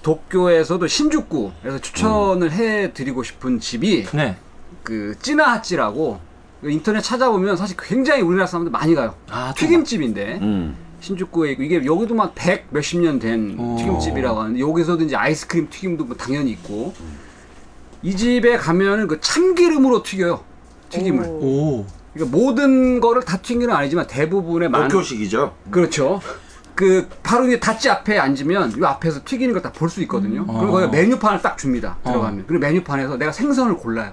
[0.01, 4.37] 도쿄에서도 신주쿠에서 추천을 해드리고 싶은 집이 네.
[4.83, 6.28] 그 찌나하찌라고 그
[6.63, 9.15] 인터넷 찾아보면 사실 굉장히 우리나라 사람들 많이 가요.
[9.29, 10.75] 아, 또 튀김집인데 음.
[10.99, 13.75] 신주쿠에 있고 이게 여기도 막 백 몇십 년된 어.
[13.79, 16.93] 튀김집이라고 하는데 여기서도 이제 아이스크림 튀김도 뭐 당연히 있고
[18.01, 20.43] 이 집에 가면은 그 참기름으로 튀겨요
[20.89, 21.25] 튀김을.
[21.25, 21.29] 오.
[21.29, 21.85] 오.
[22.13, 25.55] 그러니까 모든 거를 다 튀기는 건 아니지만 대부분의 많은 목표식이죠.
[25.71, 26.19] 그렇죠.
[26.75, 30.45] 그 바로 이제 닷지 앞에 앉으면 이 앞에서 튀기는 거다볼 수 있거든요.
[30.45, 31.97] 그리고 거기 메뉴판을 딱 줍니다.
[32.03, 32.45] 들어가면.
[32.47, 34.11] 그리고 메뉴판에서 내가 생선을 골라요.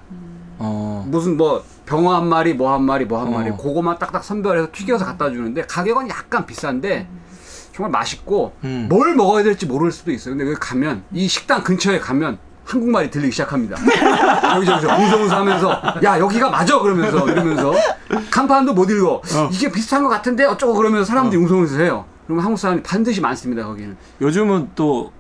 [0.59, 1.05] 어.
[1.09, 3.57] 무슨 뭐 병어 한 마리, 뭐 한 마리, 뭐 한 마리, 어.
[3.57, 7.09] 그거만 딱딱 선별해서 튀겨서 갖다 주는데 가격은 약간 비싼데
[7.73, 8.87] 정말 맛있고 음.
[8.89, 10.35] 뭘 먹어야 될지 모를 수도 있어요.
[10.37, 13.77] 근데 여기 가면 이 식당 근처에 가면 한국말이 들리기 시작합니다.
[14.57, 17.73] 여기저기서 웅성웅성 하면서 야 여기가 맞아 그러면서 이러면서
[18.31, 19.23] 간판도 못 읽어
[19.53, 22.05] 이게 비슷한 것 같은데 어쩌고 그러면서 사람들이 웅성웅성 해요.
[22.27, 23.97] 그러면 한국 사람이 반드시 많습니다 거기는.
[24.21, 25.13] 요즘은 또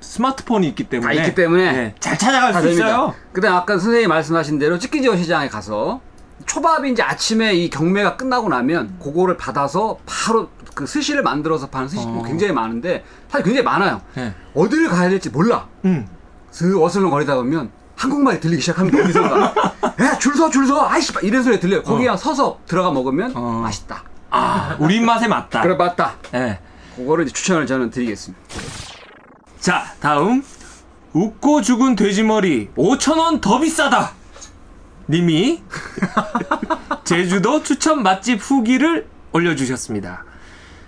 [0.00, 2.86] 스마트폰이 있기 때문에 다 있기 때문에 네, 잘 찾아갈 다수 됩니다.
[2.88, 3.14] 있어요.
[3.32, 6.00] 그다음 아까 선생님이 말씀하신 대로 찌끼지어 시장에 가서
[6.48, 12.18] 초밥이 이제 아침에 이 경매가 끝나고 나면 그거를 받아서 바로 그 스시를 만들어서 파는 스시집이
[12.18, 12.22] 어.
[12.22, 14.00] 굉장히 많은데 사실 굉장히 많아요.
[14.14, 14.34] 네.
[14.54, 15.66] 어디를 가야 될지 몰라.
[15.84, 16.08] 음.
[16.50, 18.98] 슥 어슬렁 거리다 보면 한국말이 들리기 시작합니다.
[19.04, 19.54] 어디선가.
[20.00, 20.88] 야, 줄 서, 줄 서.
[20.88, 21.82] 아이씨, 막 이런 소리 들려요.
[21.82, 23.40] 거기 그냥 서서 들어가 먹으면 어.
[23.62, 24.04] 맛있다.
[24.30, 25.62] 아, 우리 입맛에 맞다.
[25.62, 26.14] 그래, 맞다.
[26.32, 26.60] 네.
[26.96, 28.42] 그거를 이제 추천을 저는 드리겠습니다.
[29.60, 30.42] 자, 다음.
[31.12, 34.12] 웃고 죽은 돼지머리 5천원 더 비싸다.
[35.08, 35.62] 님이
[37.04, 40.24] 제주도 추천 맛집 후기를 올려주셨습니다.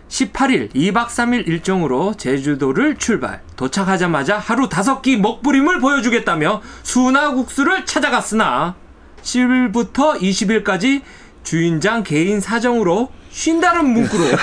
[0.09, 3.43] 18일 2박 3일 일정으로 제주도를 출발.
[3.57, 8.75] 도착하자마자 하루 다섯 끼 먹부림을 보여주겠다며 수나국수를 찾아갔으나
[9.23, 11.03] 10일부터 20일까지
[11.45, 14.25] 주인장 개인 사정으로 쉰다는 문구로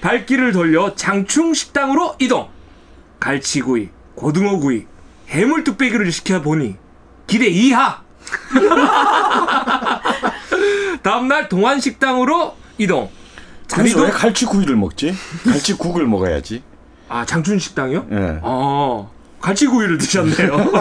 [0.00, 2.50] 발길을 돌려 장충 식당으로 이동.
[3.18, 4.86] 갈치구이, 고등어구이,
[5.28, 6.76] 해물 뚝배기를 시켜보니
[7.26, 8.02] 기대 이하.
[11.02, 13.10] 다음날 동안 식당으로 이동.
[13.66, 15.14] 자리도 왜 갈치구이를 먹지?
[15.44, 16.62] 갈치국을 먹어야지.
[17.08, 18.06] 아 장춘 식당이요?
[18.12, 18.38] 예.
[18.42, 19.10] 어
[19.40, 20.72] 갈치구이를 드셨네요.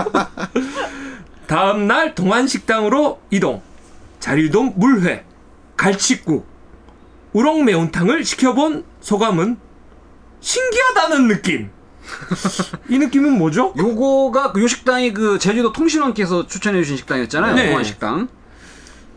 [1.48, 3.62] 다음날 동안 식당으로 이동.
[4.20, 5.26] 자리도 물회,
[5.78, 6.48] 갈치국,
[7.34, 9.58] 우렁 매운탕을 시켜본 소감은
[10.40, 11.70] 신기하다는 느낌.
[12.90, 13.74] 이 느낌은 뭐죠?
[13.78, 17.56] 요거가 그요 식당이 그 제주도 통신원께서 추천해 주신 식당이었잖아요.
[17.56, 17.70] 네.
[17.70, 18.28] 동안 식당.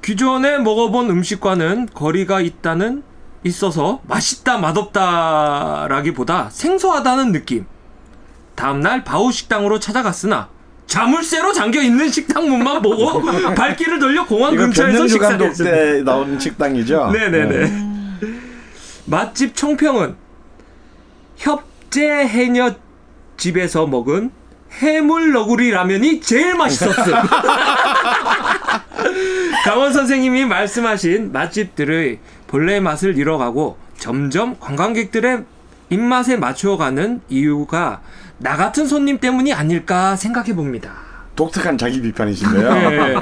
[0.03, 3.03] 기존에 먹어본 음식과는 거리가 있다는
[3.45, 7.67] 있어서 맛있다 맛없다라기보다 생소하다는 느낌.
[8.55, 10.49] 다음날 바우 식당으로 찾아갔으나
[10.87, 13.23] 자물쇠로 잠겨 있는 식당 문만 보고
[13.55, 15.77] 발길을 돌려 공항 근처에서 식사를 했습니다.
[15.77, 17.11] 때 나온 식당이죠.
[17.13, 17.91] 네네네.
[19.07, 20.17] 맛집 총평은
[21.37, 22.75] 협 재 해녀
[23.37, 24.31] 집에서 먹은
[24.81, 27.13] 해물 너구리 라면이 제일 맛있었음.
[29.65, 35.45] 강원 선생님이 말씀하신 맛집들의 본래 맛을 잃어가고 점점 관광객들의
[35.91, 38.01] 입맛에 맞춰가는 이유가
[38.39, 40.93] 나 같은 손님 때문이 아닐까 생각해 봅니다.
[41.37, 42.73] 독특한 자기 비판이신데요.
[42.91, 43.15] 네.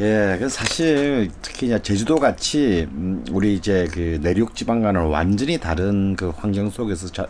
[0.00, 6.14] 예, 그 사실 특히 이제 제주도 같이 음, 우리 이제 그 내륙 지방과는 완전히 다른
[6.16, 7.26] 그 환경 속에서 자,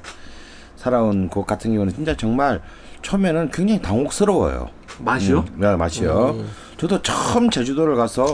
[0.75, 2.61] 살아온 곳 같은 경우는 진짜 정말
[3.03, 4.69] 처음에는 굉장히 당혹스러워요.
[4.99, 5.45] 맛이요?
[5.55, 6.45] 음, 네, 맛이요.
[6.77, 8.33] 저도 처음 제주도를 가서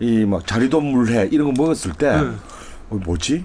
[0.00, 2.28] 이 막 자리도 물회 이런 거 먹었을 때 네.
[2.90, 3.44] 어, 뭐지?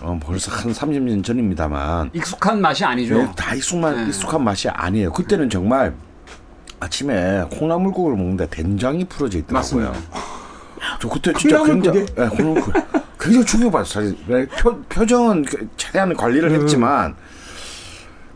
[0.00, 3.16] 어, 벌써 한 30년 전입니다만 익숙한 맛이 아니죠.
[3.16, 4.08] 네, 다 익숙한, 네.
[4.08, 5.12] 익숙한 맛이 아니에요.
[5.12, 5.94] 그때는 정말
[6.80, 9.92] 아침에 콩나물국을 먹는데 된장이 풀어져 있더라고요.
[11.00, 12.04] 저 그때 진짜 굉장히?
[12.06, 12.72] 네, 콩나물국.
[13.18, 14.14] 굉장히 충격받았어요.
[14.58, 16.62] 표, 표정은 그 최대한 관리를 음.
[16.62, 17.16] 했지만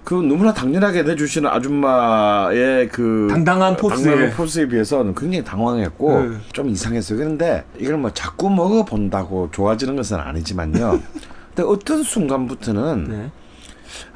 [0.05, 4.31] 그 너무나 당연하게 내주시는 아줌마의 그 당당한 포스에.
[4.31, 6.37] 포스에 비해서는 굉장히 당황했고 네.
[6.53, 7.19] 좀 이상했어요.
[7.19, 11.01] 그런데 이걸 뭐 자꾸 먹어본다고 좋아지는 것은 아니지만요.
[11.55, 13.31] 근데 어떤 순간부터는 네.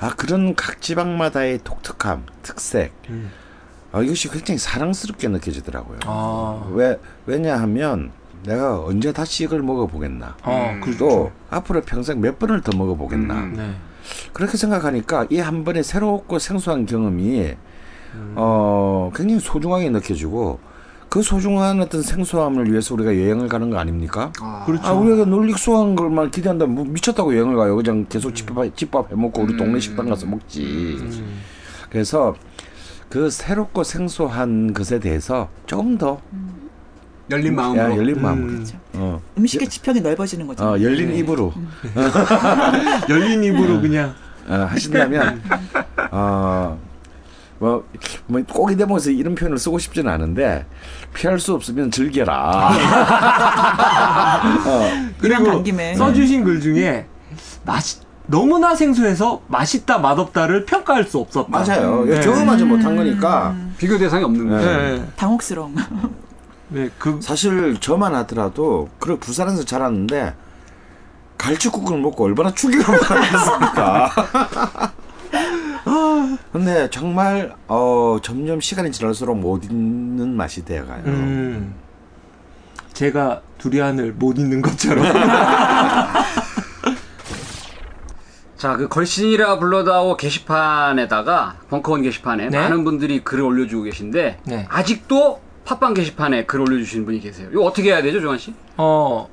[0.00, 3.30] 아 그런 각 지방마다의 독특함, 특색 음.
[3.94, 5.98] 아, 이것이 굉장히 사랑스럽게 느껴지더라고요.
[6.04, 8.10] 아, 왜 왜냐하면
[8.44, 10.36] 내가 언제 다시 이걸 먹어보겠나.
[10.42, 10.98] 아, 그렇죠.
[10.98, 13.34] 또 앞으로 평생 몇 번을 더 먹어보겠나.
[13.34, 13.54] 음.
[13.56, 13.74] 네.
[14.32, 17.54] 그렇게 생각하니까 이 한 번의 새롭고 생소한 경험이
[18.14, 18.34] 음.
[18.36, 20.58] 어 굉장히 소중하게 느껴지고
[21.08, 24.32] 그 소중한 어떤 생소함을 위해서 우리가 여행을 가는 거 아닙니까?
[24.40, 24.88] 아, 그렇죠.
[24.88, 27.76] 아, 우리가 놀릭소한 걸만 기대한다면 뭐 미쳤다고 여행을 가요.
[27.76, 30.62] 그냥 계속 집밥, 집밥 해 먹고 우리 동네 식당 가서 먹지.
[31.00, 31.40] 음.
[31.88, 32.34] 그래서
[33.14, 36.20] 그 새롭고 생소한 것에 대해서 조금 더
[37.30, 37.80] 열린 마음으로.
[37.80, 38.48] 야, 열린 마음으로.
[38.48, 38.66] 음.
[38.94, 40.64] 어, 음식의 지평이 넓어지는 거죠.
[40.64, 41.52] 어, 열린 입으로
[43.08, 44.12] 열린 입으로 그냥
[44.48, 45.40] 어, 하신다면
[46.10, 46.76] 어,
[47.60, 47.86] 뭐,
[48.26, 50.66] 뭐꼭 이 대목에서 이런 표현을 쓰고 싶지는 않은데
[51.14, 52.70] 피할 수 없으면 즐겨라.
[54.66, 57.06] 어, 그리고 김에 써주신 글 중에
[57.64, 61.48] 맛이 너무나 생소해서 맛있다 맛없다를 평가할 수 없었다.
[61.50, 62.04] 맞아요.
[62.04, 62.20] 네.
[62.20, 64.64] 경험하지 못한 거니까 비교 대상이 없는 거죠.
[64.66, 64.98] 네.
[64.98, 65.08] 네.
[65.16, 65.74] 당혹스러운.
[66.68, 70.34] 네, 그 사실 저만 하더라도 그래 부산에서 자랐는데
[71.36, 74.10] 갈치국을 먹고 얼마나 충격을 받았습니까?
[76.52, 81.02] 근데 정말 어, 점점 시간이 지날수록 못 잊는 맛이 되어가요.
[81.04, 81.74] 음,
[82.94, 85.04] 제가 두리안을 못 잊는 것처럼.
[88.64, 92.58] 자, 그 걸신이라 불러다오 게시판에다가 벙커원 게시판에 네.
[92.58, 94.66] 많은 분들이 글을 올려주고 계신데 네.
[94.70, 97.50] 아직도 팟빵 게시판에 글 올려주시는 분이 계세요.
[97.52, 98.54] 이거 어떻게 해야 되죠, 조한 씨?
[98.78, 99.28] 어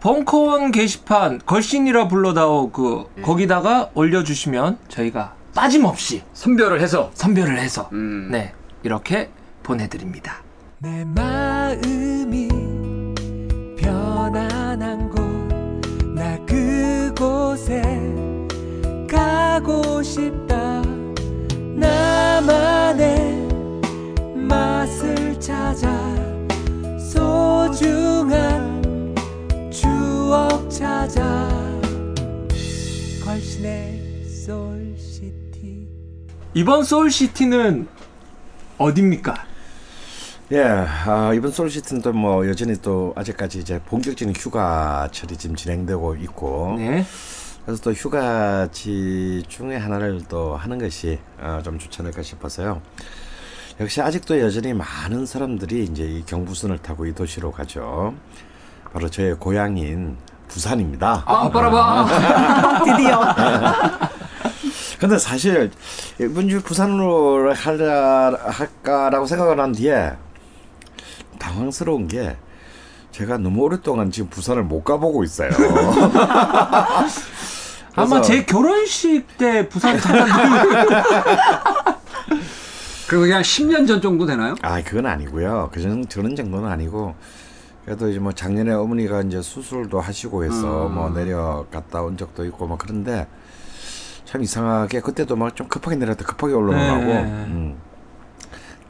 [0.00, 8.30] 벙커원 게시판 걸신이라 불러다오 그 거기다가 올려주시면 저희가 빠짐없이 선별을 해서 선별을 해서 음.
[8.32, 9.30] 네 이렇게
[9.62, 10.42] 보내드립니다.
[10.80, 12.48] 내 마음이
[13.78, 15.24] 편안한 곳
[16.14, 17.82] 나 그곳에
[19.14, 20.82] 가고 싶다
[21.76, 23.46] 나만의
[24.34, 25.88] 맛을 찾아
[26.98, 28.82] 소중한
[29.70, 31.48] 추억 찾아
[33.24, 35.88] 걸신의 소울시티
[36.54, 37.86] 이번 소울시티는
[38.78, 39.34] 어딥니까?
[40.52, 46.74] 예, 아, 이번 소울시티는 또 뭐 여전히 또 아직까지 이제 본격적인 휴가철이 지금 진행되고 있고
[46.78, 47.06] 네.
[47.64, 52.82] 그래서 또 휴가지 중에 하나를 또 하는 것이 어, 좀 좋지 않을까 싶어서요.
[53.80, 58.14] 역시 아직도 여전히 많은 사람들이 이제 이 경부선을 타고 이 도시로 가죠.
[58.92, 61.24] 바로 저의 고향인 부산입니다.
[61.26, 62.84] 아, 빠라봐.
[62.84, 63.20] 드디어
[65.00, 65.70] 근데 사실
[66.20, 70.12] 이번 주 부산으로 하려 할까라고 생각을 한 뒤에
[71.38, 72.36] 당황스러운 게
[73.10, 75.50] 제가 너무 오랫동안 지금 부산을 못 가보고 있어요.
[77.96, 80.28] 아마 제 결혼식 때 부산 잠깐.
[83.08, 84.54] 그리고 그냥 10년 전 정도 되나요?
[84.62, 85.70] 아, 그건 아니고요.
[85.72, 87.14] 그 정, 그런 정도는 아니고.
[87.84, 90.94] 그래도 이제 뭐 작년에 어머니가 이제 수술도 하시고 해서 음.
[90.94, 93.26] 뭐 내려갔다 온 적도 있고 뭐 그런데
[94.24, 97.22] 참 이상하게 그때도 막 좀 급하게 내려갔다 급하게 올라가고 네.
[97.48, 97.76] 음.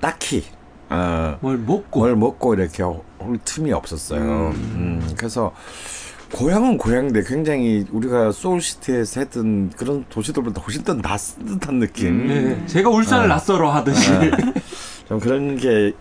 [0.01, 0.45] 딱히
[0.91, 3.03] 어, 뭘 먹고 뭘 먹고 이렇게 올
[3.45, 4.21] 틈이 없었어요.
[4.21, 5.53] 음, 그래서
[6.35, 12.27] 고향은 고향인데 굉장히 우리가 소울시티에서 했던 그런 도시들보다 훨씬 더 낯선 듯한 느낌.
[12.27, 13.29] 네, 제가 울산을 어.
[13.29, 14.11] 낯설어 하듯이
[15.09, 15.93] 좀 그런 게,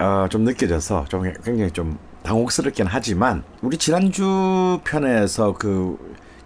[0.00, 5.96] 어, 좀 느껴져서 좀 굉장히 좀 당혹스럽긴 하지만, 우리 지난주 편에서 그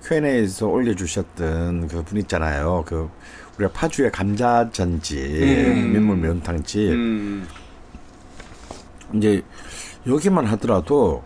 [0.04, 2.84] Q&A에서 올려주셨던 그 분 있잖아요.
[2.86, 3.08] 그,
[3.58, 5.92] 우리가 파주의 감자전집, 음.
[5.94, 6.90] 민물 매운탕집.
[6.90, 7.48] 음.
[9.14, 9.42] 이제
[10.06, 11.22] 여기만 하더라도,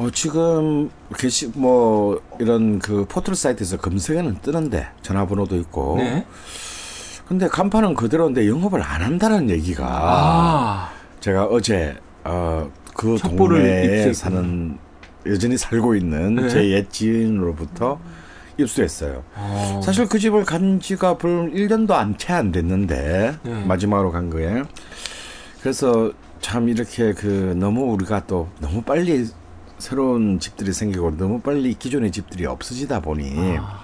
[0.00, 0.88] 어, 지금
[1.18, 5.96] 게시, 뭐, 이런 그 포털 사이트에서 검색에는 뜨는데, 전화번호도 있고.
[5.98, 6.24] 네.
[7.28, 9.86] 근데 간판은 그대로인데 영업을 안 한다는 얘기가.
[9.86, 10.90] 아
[11.20, 14.12] 제가 어제 어, 그 동네에.
[14.14, 14.76] 사는
[15.26, 16.48] 여전히 살고 있는 네.
[16.48, 18.00] 제옛 지인으로부터
[18.56, 19.22] 입수했어요.
[19.36, 19.80] 어.
[19.84, 23.64] 사실 그 집을 간 지가 불 1년도 안 채 안 됐는데 네.
[23.64, 24.64] 마지막으로 간 거예요.
[25.62, 29.24] 그래서 참 이렇게 그 너무 우리가 또 너무 빨리
[29.80, 33.80] 새로운 집들이 생기고 너무 빨리 기존의 집들이 없어지다 보니 아.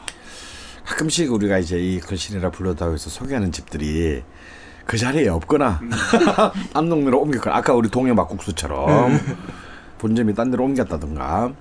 [0.85, 4.23] 가끔씩 우리가 이제 이 걸신이라 불러다오 해서 소개하는 집들이
[4.85, 5.81] 그 자리에 없거나
[6.75, 9.19] 안동네로 옮겼거나 아까 우리 동해 막국수처럼
[9.99, 11.53] 본점이 딴 데로 옮겼다든가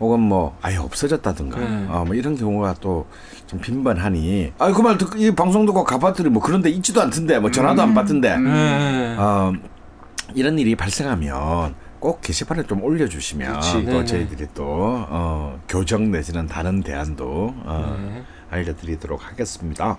[0.00, 1.86] 혹은 뭐 아예 없어졌다든가 네.
[1.88, 3.06] 어, 뭐 이런 경우가 또
[3.48, 7.80] 좀 빈번하니 아 그말 듣고 이 방송 듣고 가봤더니 뭐 그런데 있지도 않던데 뭐 전화도
[7.80, 9.16] 안 받던데 네.
[9.18, 9.52] 어,
[10.34, 13.72] 이런 일이 발생하면 꼭 게시판에 좀 올려주시면 그렇지.
[13.72, 14.04] 또 네네.
[14.04, 14.64] 저희들이 또
[15.08, 18.22] 어, 교정 내지는 다른 대안도 어, 네.
[18.50, 19.98] 알려드리도록 하겠습니다.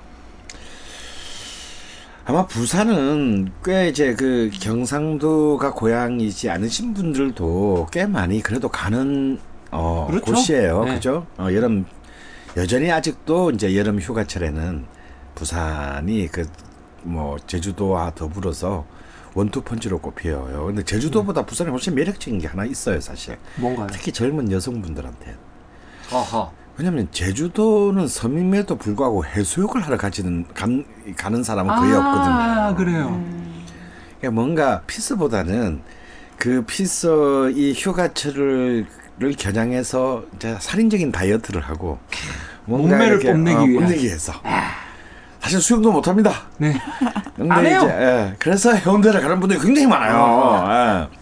[2.25, 9.39] 아마 부산은 꽤 이제 그 경상도가 고향이지 않으신 분들도 꽤 많이 그래도 가는
[9.71, 10.25] 어, 그렇죠.
[10.33, 10.83] 곳이에요.
[10.85, 10.95] 네.
[10.95, 11.25] 그죠?
[11.37, 11.85] 어, 여름
[12.55, 14.85] 여전히 아직도 이제 여름 휴가철에는
[15.35, 16.45] 부산이 그
[17.03, 18.85] 뭐 제주도와 더불어서
[19.33, 20.65] 원투 펀치로 꼽혀요.
[20.67, 23.37] 근데 제주도보다 부산이 훨씬 매력적인 게 하나 있어요, 사실.
[23.57, 23.87] 뭔가요?
[23.91, 25.35] 특히 젊은 여성분들한테.
[26.11, 26.51] 어허.
[26.77, 30.85] 왜냐면 제주도는 섬임에도 불구하고 해수욕을 하러 가지는 간,
[31.17, 32.33] 가는 사람은 거의 없거든요.
[32.33, 33.21] 아 그래요.
[34.19, 35.81] 그러니까 뭔가 피서보다는
[36.37, 38.87] 그 피서 이 휴가철을
[39.19, 41.99] 를 겨냥해서 이제 살인적인 다이어트를 하고
[42.63, 44.31] 뭔가 몸매를 이렇게, 뽐내기 어, 위해서
[45.49, 46.43] 사실 수영도 못 합니다.
[46.59, 46.79] 네.
[47.35, 47.79] 근데 안 해요.
[47.83, 51.07] 이제 예, 그래서 해운대를 가는 분들이 굉장히 많아요.
[51.09, 51.17] 예.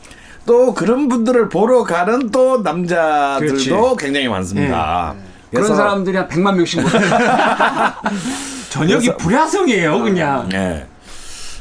[0.46, 3.72] 또 그런 분들을 보러 가는 또 남자들도 그렇지.
[3.98, 5.16] 굉장히 많습니다.
[5.50, 6.92] 그래서 그런 사람들이 한 100만 명씩 모여.
[8.70, 10.50] 저녁이 불야성이에요, 그냥.
[10.52, 10.86] 예.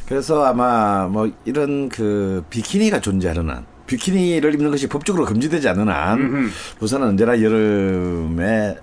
[0.08, 6.18] 그래서 아마 뭐 이런 그 비키니가 존재하는 한 비키니를 입는 것이 법적으로 금지되지 않는 한
[6.18, 6.50] 음흠.
[6.80, 8.76] 부산은 언제나 여름에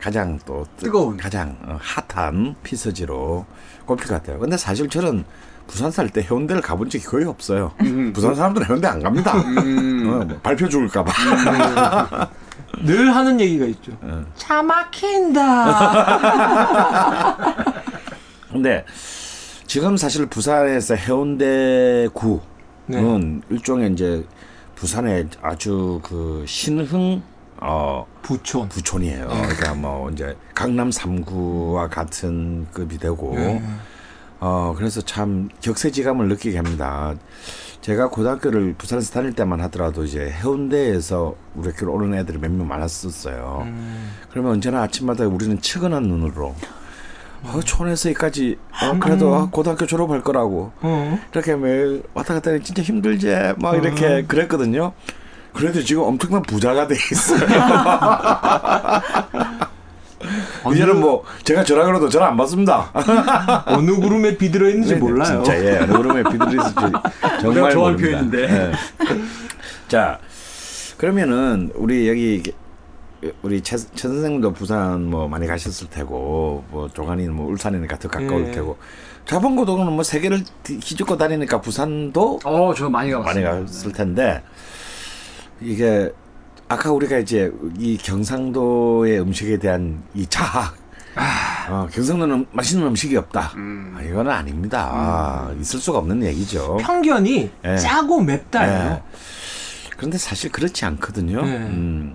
[0.00, 1.16] 가장 또 뜨- 뜨거운.
[1.16, 3.44] 가장 어, 핫한 피서지로
[3.86, 4.38] 꼽힐 것 같아요.
[4.38, 5.24] 근데 사실 저는
[5.66, 7.72] 부산 살 때 해운대를 가본 적이 거의 없어요.
[8.14, 9.32] 부산 사람들은 해운대 안 갑니다.
[9.36, 10.08] 음.
[10.08, 11.12] 어, 뭐 발표 죽을까봐.
[12.84, 13.92] 늘 하는 얘기가 있죠.
[14.04, 14.10] 예.
[14.36, 16.18] 차 막힌다.
[18.52, 18.84] 근데
[19.66, 22.40] 지금 사실 부산에서 해운대구는
[22.86, 23.40] 네.
[23.50, 24.24] 일종의 이제
[24.76, 27.22] 부산의 아주 그 신흥
[27.60, 28.68] 어 부촌.
[28.68, 29.26] 부촌이에요.
[29.28, 33.62] 그러니까 뭐 이제 강남 3구와 같은 급이 되고 네.
[34.40, 37.14] 어 그래서 참 격세지감을 느끼게 합니다.
[37.80, 43.62] 제가 고등학교를 부산에서 다닐 때만 하더라도 이제 해운대에서 우리 학교로 오는 애들이 몇 명 많았었어요.
[43.64, 44.10] 음.
[44.30, 46.54] 그러면 언제나 아침마다 우리는 측은한 눈으로
[47.44, 51.18] 어, 촌에서 여기까지 어, 그래도 아, 고등학교 졸업할 거라고 어.
[51.32, 53.28] 이렇게 매일 왔다 갔다 하니 진짜 힘들지
[53.58, 54.92] 막 이렇게 그랬거든요.
[55.56, 57.40] 그래도 지금 엄청난 부자가 돼 있어요.
[60.72, 62.90] 이제는 뭐 제가 전화 걸어도 전화 안 받습니다.
[63.66, 65.42] 어느 구름에 비들어 있는지 네, 몰라요.
[65.44, 65.78] 진짜 예.
[65.78, 66.74] 어느 그룹에 비둘리 있을지
[67.40, 67.96] 정말 모릅니다.
[68.10, 68.42] 표현인데.
[68.42, 68.72] 예.
[69.88, 70.18] 자
[70.96, 72.42] 그러면은 우리 여기
[73.42, 78.48] 우리 최, 최 선생님도 부산 뭐 많이 가셨을 테고 뭐 조간이 뭐 울산이니까 더 가까울
[78.48, 78.50] 예.
[78.52, 78.76] 테고
[79.26, 83.66] 자본고등은 뭐 세계를 뒤- 뒤집고 다니니까 부산도 어, 저 많이 많이 가봤어요.
[83.66, 84.42] 갔을 텐데
[85.60, 86.12] 이게
[86.68, 90.76] 아까 우리가 이제 이 경상도의 음식에 대한 이 자학
[91.68, 93.52] 어, 경상도는 맛있는 음식이 없다.
[93.54, 94.90] 아, 이거는 아닙니다.
[94.92, 96.76] 아, 있을 수가 없는 얘기죠.
[96.80, 97.76] 편견이 예.
[97.76, 98.90] 짜고 맵다예요.
[98.90, 99.02] 예.
[99.96, 101.42] 그런데 사실 그렇지 않거든요.
[101.42, 101.56] 네.
[101.56, 102.14] 음.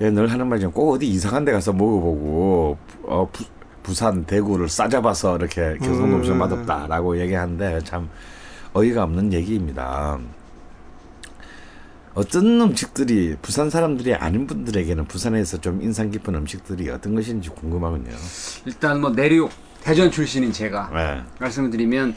[0.00, 0.72] 예, 늘 하는 말이죠.
[0.72, 3.44] 꼭 어디 이상한 데 가서 먹어보고 어, 부,
[3.84, 6.38] 부산, 대구를 싸잡아서 이렇게 경상도 음식 음.
[6.38, 8.08] 맛없다라고 얘기하는데 참
[8.72, 10.18] 어이가 없는 얘기입니다.
[12.14, 18.10] 어떤 음식들이 부산 사람들이 아닌 분들에게는 부산에서 좀 인상 깊은 음식들이 어떤 것인지 궁금하군요.
[18.66, 19.50] 일단 뭐 내륙
[19.82, 21.22] 대전 출신인 제가 네.
[21.40, 22.14] 말씀을 드리면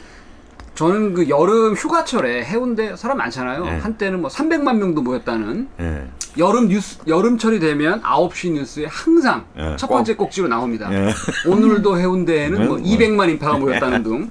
[0.74, 3.64] 저는 그 여름 휴가철에 해운대 사람 많잖아요.
[3.64, 3.78] 네.
[3.78, 6.06] 한때는 뭐 300만 명도 모였다는 예.
[6.38, 9.94] 여름 뉴스 여름철이 되면 9시 뉴스에 항상 예, 첫 꼭.
[9.96, 10.88] 번째 꼭지로 나옵니다.
[10.92, 11.12] 예.
[11.50, 14.30] 오늘도 해운대에는 뭐 네, 200만 인파가 모였다는 등.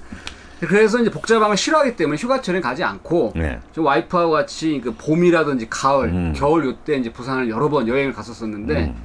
[0.59, 3.59] 그래서 이제 복잡함을 싫어하기 때문에 휴가철에 가지 않고 네.
[3.75, 6.33] 저 와이프하고 같이 그 봄이라든지 가을, 음.
[6.35, 8.95] 겨울 요때 이제 부산을 여러 번 여행을 갔었었는데 음.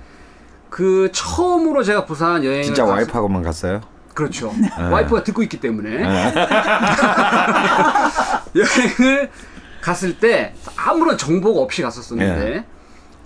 [0.71, 3.81] 그 처음으로 제가 부산 여행을 진짜 갔을- 와이프하고만 갔어요?
[4.15, 4.53] 그렇죠.
[4.59, 4.69] 네.
[4.83, 6.03] 와이프가 듣고 있기 때문에
[8.55, 9.31] 여행을
[9.81, 12.65] 갔을 때 아무런 정보가 없이 갔었었는데 네.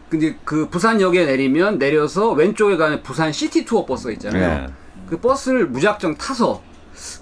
[0.08, 4.66] 근데 그 부산역에 내리면 내려서 왼쪽에 가는 부산 시티 투어 버스가 있잖아요.
[4.66, 4.72] 네.
[5.08, 6.62] 그 버스를 무작정 타서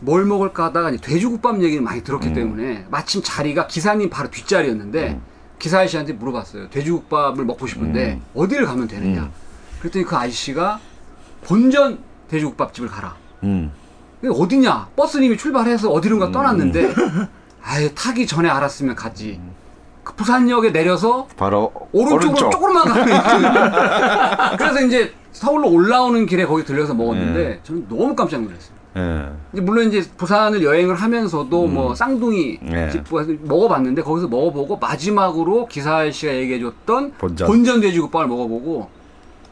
[0.00, 2.34] 뭘 먹을까 하다가 이제 돼지국밥 얘기를 많이 들었기 음.
[2.34, 5.20] 때문에 마침 자리가 기사님 바로 뒷자리였는데
[5.58, 6.70] 기사 아저씨한테 물어봤어요.
[6.70, 9.22] 돼지국밥을 먹고 싶은데 어디를 가면 되느냐.
[9.22, 9.30] 음.
[9.80, 10.80] 그랬더니 그 아저씨가
[11.44, 11.98] 본전
[12.28, 13.16] 돼지국밥집을 가라.
[13.42, 13.70] 음.
[14.26, 14.88] 어디냐?
[14.96, 16.94] 버스님이 출발해서 어디론가 떠났는데,
[17.62, 19.38] 아예 타기 전에 알았으면 갔지.
[20.02, 22.50] 그 부산역에 내려서 바로 오른쪽으로 오른쪽.
[22.50, 24.56] 조금만 가면 있거든요.
[24.56, 27.60] 그래서 이제 서울로 올라오는 길에 거기 들려서 먹었는데, 네.
[27.64, 28.73] 저는 너무 깜짝 놀랐어요.
[28.96, 29.28] 예.
[29.52, 32.68] 이제 물론 이제 부산을 여행을 하면서도 뭐 쌍둥이 음.
[32.70, 32.90] 네.
[32.90, 37.46] 집 가서 먹어봤는데 거기서 먹어보고 마지막으로 기사 아저씨가 얘기해줬던 본전.
[37.46, 38.88] 본전 돼지국밥을 먹어보고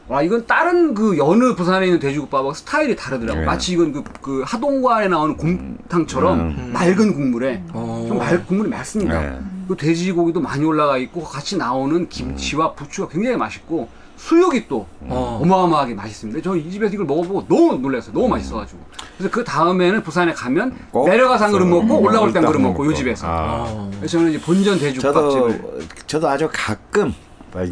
[0.09, 3.39] 와 이건 다른 그 여느 부산에 있는 돼지국밥하고 스타일이 다르더라고.
[3.39, 3.45] 네.
[3.45, 6.71] 마치 이건 그, 그 하동관에 나오는 곰탕처럼 음.
[6.73, 8.05] 맑은 국물에 어.
[8.07, 9.21] 좀 맑, 국물이 맑습니다.
[9.21, 9.39] 네.
[9.67, 13.87] 그 돼지고기도 많이 올라가 있고 같이 나오는 김치와 부추가 굉장히 맛있고
[14.27, 15.39] 수육이 또 어.
[15.43, 16.41] 어마어마하게 맛있습니다.
[16.41, 18.13] 저 이 집에서 이걸 먹어보고 너무 놀랐어요.
[18.13, 18.79] 너무 맛있어가지고.
[19.17, 22.59] 그래서 그 다음에는 부산에 가면 꼭 내려가서 한 그릇 먹고 음, 올라올 땐 일단 그릇
[22.61, 22.97] 먹고 이 먹고.
[22.97, 23.27] 집에서.
[23.27, 23.65] 아.
[23.67, 23.91] 어.
[23.97, 25.57] 그래서 저는 이제 본전 돼지국밥집을.
[25.57, 27.13] 저도 저도 아주 가끔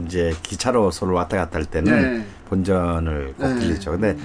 [0.06, 2.26] 이제 기차로 서울 왔다 갔다 할 때는 네.
[2.50, 3.56] 본전을 꼭 네.
[3.60, 3.92] 들리죠.
[3.92, 4.18] 근데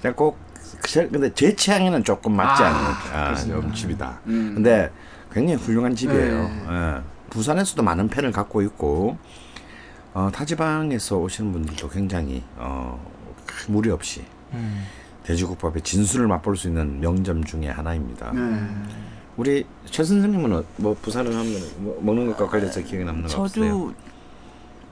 [0.00, 0.38] 그냥 꼭
[0.84, 4.20] 그- 근데 제 취향에는 조금 맞지 아, 않는 아, 좀 집이다.
[4.28, 4.52] 음.
[4.54, 4.88] 근데
[5.32, 6.42] 굉장히 훌륭한 집이에요.
[6.44, 6.62] 네.
[6.70, 7.00] 예.
[7.30, 9.16] 부산에서도 많은 팬을 갖고 있고
[10.14, 13.00] 어, 타지방에서 오시는 분들도 굉장히 어,
[13.46, 14.84] 큰 무리 없이 음.
[15.24, 18.32] 돼지국밥의 진수를 맛볼 수 있는 명점 중에 하나입니다.
[18.32, 18.40] 네.
[19.36, 23.28] 우리 최 선생님은 어- 뭐 부산을 하면 뭐 먹는 것과 관련해서 기억에 남는 거?
[23.28, 23.94] 저도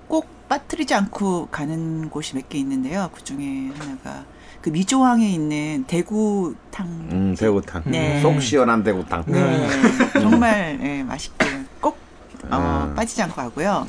[0.08, 3.10] 꼭 빠뜨리지 않고 가는 곳이 몇 개 있는데요.
[3.14, 4.24] 그 중에 하나가
[4.62, 6.86] 그 미조항에 있는 대구탕.
[7.12, 7.82] 음, 대구탕.
[7.86, 8.20] 네.
[8.22, 9.24] 속 시원한 대구탕.
[9.26, 9.68] 네,
[10.14, 11.59] 정말 예, 맛있게 꼭
[12.52, 12.94] 어, 음.
[12.94, 13.86] 빠지지 않고 하고요.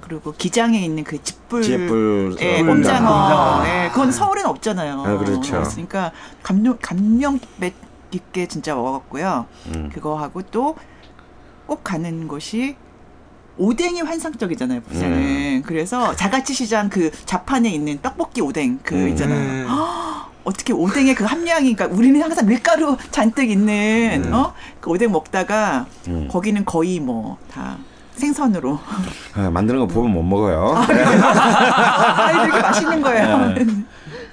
[0.00, 3.64] 그리고 기장에 있는 그 집불, 지불 예, 어, 꼼장어, 꼼장어.
[3.66, 5.02] 예, 그건 서울엔 없잖아요.
[5.02, 5.62] 아, 그렇죠.
[5.70, 7.38] 그러니까 감명 감명
[8.10, 9.46] 깊게 진짜 먹었고요.
[9.74, 9.90] 음.
[9.92, 10.76] 그거 하고 또
[11.68, 12.76] 꼭 가는 곳이
[13.58, 15.12] 오뎅이 환상적이잖아요, 부산은.
[15.18, 15.62] 음.
[15.66, 19.08] 그래서 자가치 시장 그 좌판에 있는 떡볶이 오뎅 그 음.
[19.10, 19.68] 있잖아요.
[19.68, 19.74] 네.
[20.44, 24.54] 어떻게 오뎅의 그 함량이, 그러니까 우리는 항상 밀가루 잔뜩 있는, 어?
[24.80, 26.28] 그 오뎅 먹다가 음.
[26.30, 27.76] 거기는 거의 뭐 다
[28.18, 28.78] 생선으로.
[29.34, 30.74] 아, 만드는 거 보면 못 먹어요.
[30.76, 33.54] 아, 이렇게 맛있는 거예요.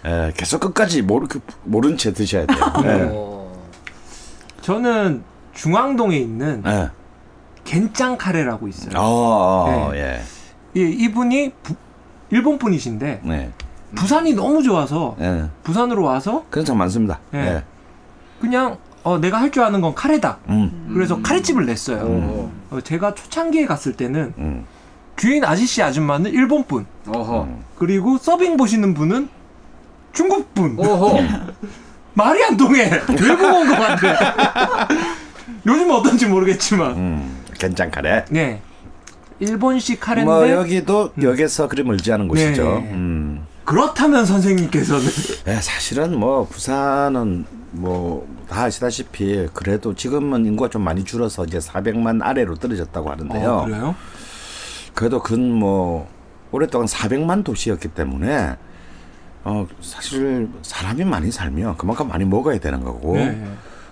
[0.05, 2.59] 예, 계속 끝까지 모르, 그, 모른 채 드셔야 돼요.
[2.83, 3.09] 예.
[3.11, 3.55] 어.
[4.61, 5.23] 저는
[5.53, 6.89] 중앙동에 있는 예.
[7.63, 8.91] 겐짱 카레라고 있어요.
[8.97, 10.21] 어, 어, 네.
[10.77, 11.75] 예, 이분이 부-
[12.29, 13.27] 일본 분이신데 예.
[13.27, 13.51] 네.
[13.95, 15.45] 부산이 너무 좋아서 예.
[15.63, 17.19] 부산으로 와서 그런 참 많습니다.
[17.33, 17.37] 예.
[17.39, 17.63] 예.
[18.41, 20.39] 그냥 어, 내가 할 줄 아는 건 카레다.
[20.49, 20.89] 음.
[20.93, 22.01] 그래서 카레집을 냈어요.
[22.07, 22.51] 음.
[22.71, 24.65] 어, 제가 초창기에 갔을 때는 음.
[25.15, 27.47] 주인 아저씨 아줌마는 일본 분, 어허.
[27.77, 29.29] 그리고 서빙 보시는 분은
[30.11, 30.75] 중국 분.
[30.77, 31.19] 오호.
[32.15, 32.89] 말이 안 통해.
[33.09, 34.87] 외국 온것 같아.
[35.67, 36.91] 요즘 어떤지 모르겠지만.
[36.95, 37.41] 음.
[37.59, 38.25] 괜찮 카레.
[38.31, 38.59] 네.
[39.39, 42.63] 일본식 카레인데 뭐 여기도 역에서 그리 멀지 않은 곳이죠.
[42.63, 43.39] 네.
[43.65, 43.75] 음.
[43.75, 45.05] 그렇다면 선생님께서는
[45.47, 52.21] 예, 사실은 뭐 부산은 뭐 다 아시다시피 그래도 지금은 인구가 좀 많이 줄어서 이제 400만
[52.21, 53.51] 아래로 떨어졌다고 하는데요.
[53.51, 53.95] 어, 그래요?
[54.93, 56.07] 그래도 근 뭐
[56.51, 58.55] 오랫동안 400만 도시였기 때문에
[59.43, 63.43] 어 사실 사람이 많이 살면 그만큼 많이 먹어야 되는 거고 네.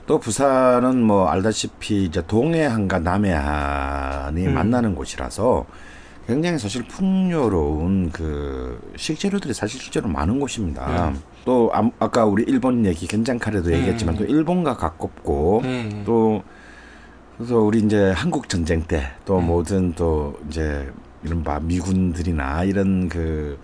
[0.06, 4.54] 또 부산은 뭐 알다시피 이제 동해안과 남해안이 음.
[4.54, 5.66] 만나는 곳이라서
[6.28, 11.12] 굉장히 사실 풍요로운 그 식재료들이 사실 실제로 많은 곳입니다.
[11.12, 11.20] 네.
[11.44, 13.80] 또 아, 아까 우리 일본 얘기 gen장카레도 네.
[13.80, 16.04] 얘기했지만 또 일본과 가깝고 네.
[16.06, 16.44] 또
[17.38, 19.46] 그래서 우리 이제 한국 전쟁 때또 네.
[19.46, 20.90] 모든 또 이제
[21.24, 23.60] 이른바 미군들이나 이런 그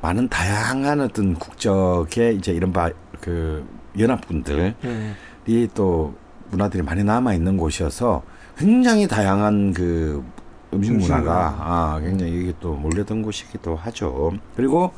[0.00, 2.90] 많은 다양한 어떤 국적의 이제 이른바
[3.20, 3.66] 그
[3.98, 5.68] 연합군들이 네.
[5.74, 6.14] 또
[6.50, 8.22] 문화들이 많이 남아 있는 곳이어서
[8.56, 10.24] 굉장히 다양한 그
[10.72, 11.56] 음식 문화가 문화.
[11.60, 14.32] 아 굉장히 이게 또 몰려든 곳이기도 하죠.
[14.56, 14.92] 그리고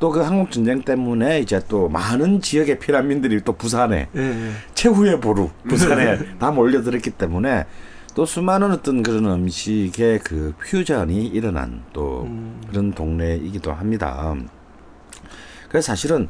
[0.00, 4.50] 또 그 한국 전쟁 때문에 이제 또 많은 지역의 피난민들이 또 부산에 네.
[4.74, 7.66] 최후의 보루 부산에 다 몰려들었기 때문에
[8.14, 12.60] 또 수많은 어떤 그런 음식의 그 퓨전이 일어난 또 음.
[12.68, 14.34] 그런 동네이기도 합니다.
[15.68, 16.28] 그래서 사실은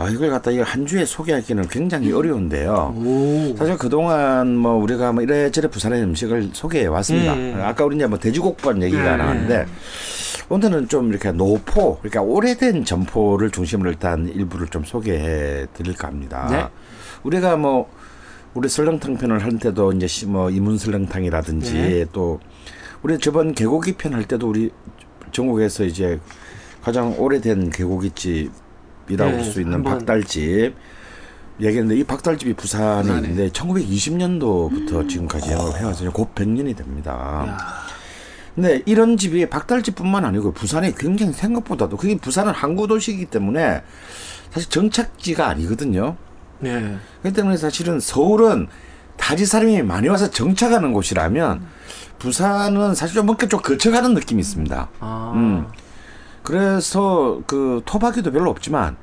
[0.00, 2.94] 아 이걸 갖다 이한 주에 소개하기는 굉장히 어려운데요.
[2.96, 3.54] 오.
[3.58, 7.34] 사실 그동안 뭐 우리가 뭐 이래저래 부산의 음식을 소개해 왔습니다.
[7.34, 7.60] 음.
[7.62, 9.18] 아까 우리 이제 뭐 돼지국밥 얘기가 음.
[9.18, 9.66] 나왔는데
[10.48, 16.48] 오늘은 좀 이렇게 노포, 그러니까 오래된 점포를 중심으로 일단 일부를 좀 소개해 드릴까 합니다.
[16.50, 16.64] 네.
[17.22, 17.90] 우리가 뭐
[18.54, 22.06] 우리 설렁탕 편을 할 때도 이제 시- 뭐 이문 설렁탕이라든지 네.
[22.12, 22.40] 또
[23.02, 24.70] 우리 저번 개고기 편 할 때도 우리
[25.30, 26.18] 전국에서 이제
[26.82, 28.50] 가장 오래된 개고기집
[29.08, 30.74] 이라고 네, 볼수 있는 박달집
[31.60, 33.28] 얘기했는데 이 박달집이 부산에 부산에.
[33.28, 37.58] 있는데 1920년도부터 지금까지 영업을 해와서 곧 100년이 됩니다.
[38.54, 43.82] 근데 이런 집이 박달집뿐만 아니고 부산에 굉장히 생각보다도 그게 부산은 항구 도시이기 때문에
[44.50, 46.16] 사실 정착지가 아니거든요.
[46.58, 46.96] 네.
[47.22, 48.68] 그렇기 때문에 사실은 서울은
[49.16, 51.66] 다지 사람이 많이 와서 정착하는 곳이라면
[52.18, 54.88] 부산은 사실 좀 뭔가 좀 거쳐가는 느낌이 있습니다.
[55.00, 55.32] 아.
[55.34, 55.66] 음.
[56.42, 58.96] 그래서 그 토박이도 별로 없지만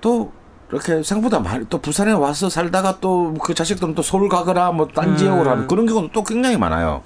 [0.00, 0.32] 또
[0.70, 5.16] 이렇게 생각보다 많이 또 부산에 와서 살다가 또 그 자식들은 또 서울 가거나 뭐 딴
[5.16, 7.02] 지역으로 하는 그런 경우는 또 굉장히 많아요.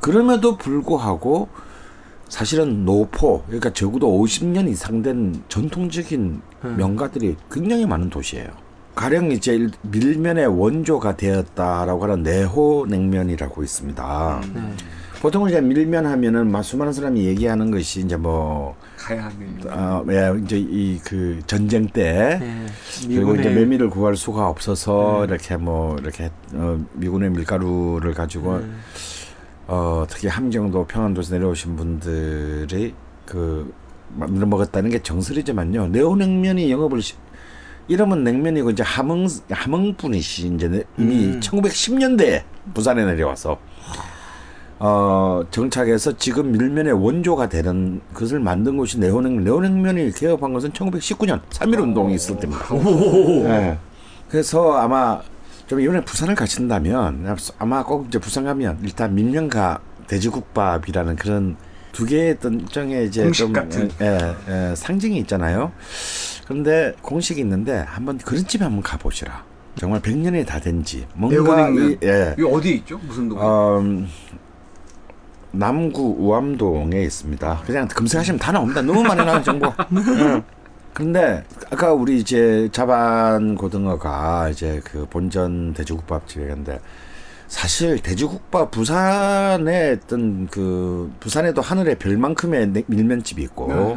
[0.00, 1.48] 그럼에도 불구하고
[2.28, 6.76] 사실은 노포 그러니까 적어도 50년 이상 된 전통적인 음.
[6.76, 8.48] 명가들이 굉장히 많은 도시예요.
[8.94, 14.40] 가령 이제 일- 밀면의 원조가 되었다라고 하는 내호 냉면이라고 있습니다.
[14.54, 14.72] 네.
[15.20, 19.46] 보통 이제 밀면 하면은 막 수많은 사람이 얘기하는 것이 이제 뭐 가야하네.
[19.70, 22.66] 어, 예, 이제 이 그 전쟁 때 네.
[23.06, 25.32] 그리고 이제 메밀을 구할 수가 없어서 네.
[25.34, 28.66] 이렇게 뭐 이렇게 어, 미군의 밀가루를 가지고 네.
[29.68, 32.94] 어, 특히 함경도 평안도에서 내려오신 분들이
[33.24, 33.72] 그
[34.14, 35.88] 만들어 먹었다는 게 정설이지만요.
[35.88, 37.14] 네오냉면이 영업을 시,
[37.88, 41.40] 이름은 냉면이고 이제 함흥 함흥 분이시 이제 내- 이미 음.
[41.40, 42.42] 1910년대에
[42.74, 43.58] 부산에 내려와서
[44.78, 49.44] 어 정착해서 지금 밀면의 원조가 되는 것을 만든 것이 네오냉면.
[49.44, 52.74] 네오냉면이 개업한 것은 1919년 3.1 운동이 있을 때입니다.
[53.48, 53.78] 네.
[54.28, 55.20] 그래서 아마
[55.66, 61.56] 좀 이번에 부산을 가신다면 아마 꼭 이제 부산 가면 일단 밀면과 돼지국밥이라는 그런
[61.92, 63.90] 두 개의 어떤 일종의 이제 좀 같은.
[64.02, 65.72] 예, 예, 상징이 있잖아요.
[66.44, 69.42] 그런데 공식이 있는데 한번 그런 집에 한번 가보시라.
[69.76, 71.06] 정말 100년이 다 된 집.
[71.14, 71.70] 뭔가.
[71.70, 72.34] 이, 예.
[72.38, 72.98] 이거 어디에 있죠?
[72.98, 73.42] 무슨 동네?
[73.44, 74.06] 어, 음,
[75.58, 77.62] 남구 우암동에 있습니다.
[77.66, 78.82] 그냥 검색하시면 다 나옵니다.
[78.82, 79.66] 너무 많이 나온 정보.
[80.18, 80.42] 예.
[80.92, 86.80] 근데 아까 우리 이제 자반 고등어가 이제 그 본전 돼지국밥집이었는데
[87.48, 93.96] 사실 돼지국밥 부산에 어떤 그 부산에도 하늘의 별만큼의 냉- 밀면집이 있고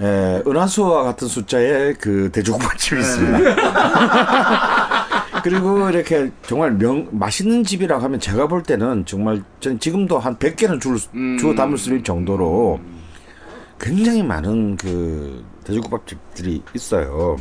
[0.00, 3.56] 예, 은하수와 같은 숫자의 그 돼지국밥집이 있습니다.
[5.46, 10.80] 그리고 이렇게 정말 명 맛있는 집이라고 하면 제가 볼 때는 정말 저는 지금도 한 100개는
[10.80, 11.38] 줄 음.
[11.38, 12.80] 주워 담을 수 있을 정도로
[13.78, 17.36] 굉장히 많은 그 돼지국밥집들이 있어요.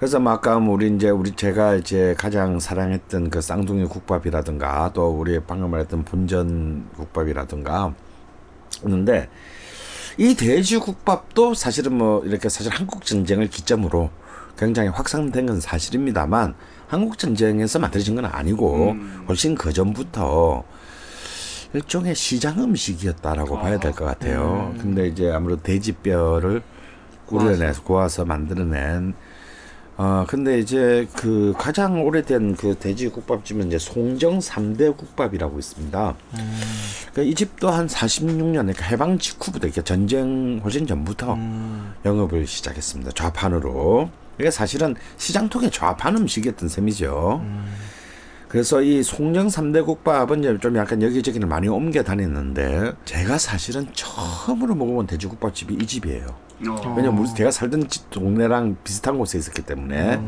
[0.00, 5.10] 그래서 뭐 아까 뭐 우리 이제 우리 제가 이제 가장 사랑했던 그 쌍둥이 국밥이라든가 또
[5.10, 7.94] 우리 방금 말했던 본전 국밥이라든가
[8.84, 9.28] 있는데
[10.18, 14.10] 이 돼지국밥도 사실은 뭐 이렇게 사실 한국 전쟁을 기점으로
[14.58, 16.54] 굉장히 확산된 건 사실입니다만
[16.90, 18.96] 한국 전쟁에서 만들어진 건 아니고
[19.28, 20.64] 훨씬 그 전부터
[21.72, 24.74] 일종의 시장 음식이었다라고 봐야 될 것 같아요.
[24.80, 26.62] 근데 이제 아무래도 돼지뼈를
[27.28, 29.14] 우려내서 구워서 만들어낸
[29.96, 36.14] 어 근데 이제 그 가장 오래된 그 돼지 국밥집은 이제 송정 삼대 국밥이라고 있습니다.
[37.12, 41.36] 그러니까 이 집도 한 46년 그러니까 해방 직후부터 이렇게 전쟁 훨씬 전부터
[42.04, 43.12] 영업을 시작했습니다.
[43.12, 44.10] 좌판으로.
[44.40, 47.42] 이게 사실은 시장통의 좌판 음식이었던 셈이죠.
[48.48, 55.06] 그래서 이 송정 삼대 국밥은 좀 약간 여기저기를 많이 옮겨 다녔는데 제가 사실은 처음으로 먹어본
[55.06, 56.26] 돼지국밥집이 이 집이에요.
[56.68, 56.94] 어.
[56.96, 60.20] 왜냐면 우리 제가 살던 집 동네랑 비슷한 곳에 있었기 때문에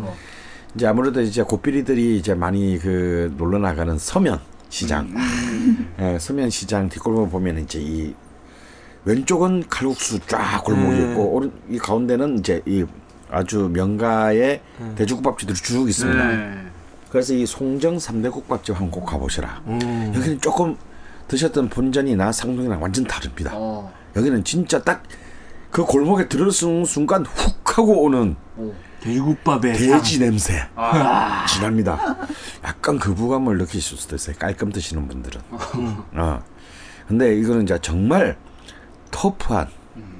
[0.74, 5.12] 이제 아무래도 이제 고삐리들이 이제 많이 그 놀러 나가는 서면 시장,
[5.98, 8.14] 예, 서면 시장 뒷골목 보면 이제 이
[9.04, 11.10] 왼쪽은 칼국수 쫙 골목이 네.
[11.10, 12.84] 있고 오른 이 가운데는 이제 이
[13.33, 14.61] 아주 명가의
[14.97, 16.24] 돼지국밥집들이 쭉 있습니다.
[16.24, 16.66] 네.
[17.11, 19.62] 그래서 이 송정 삼대 국밥집 한번 꼭 가보시라.
[19.66, 20.12] 음.
[20.14, 20.76] 여기는 조금
[21.28, 23.51] 드셨던 본전이나 상동이랑 완전 다릅니다.
[23.55, 23.93] 어.
[24.14, 25.03] 여기는 진짜 딱
[25.72, 28.37] 그 골목에 들어서는 순간 훅 하고 오는
[29.01, 31.47] 돼지국밥에 돼지 냄새 아.
[31.49, 31.99] 진합니다.
[32.62, 34.37] 약간 거부감을 느끼실 수도 있어요.
[34.39, 35.41] 깔끔 드시는 분들은.
[36.12, 36.43] 어.
[37.09, 38.37] 근데 이거는 이제 정말
[39.11, 39.68] 터프한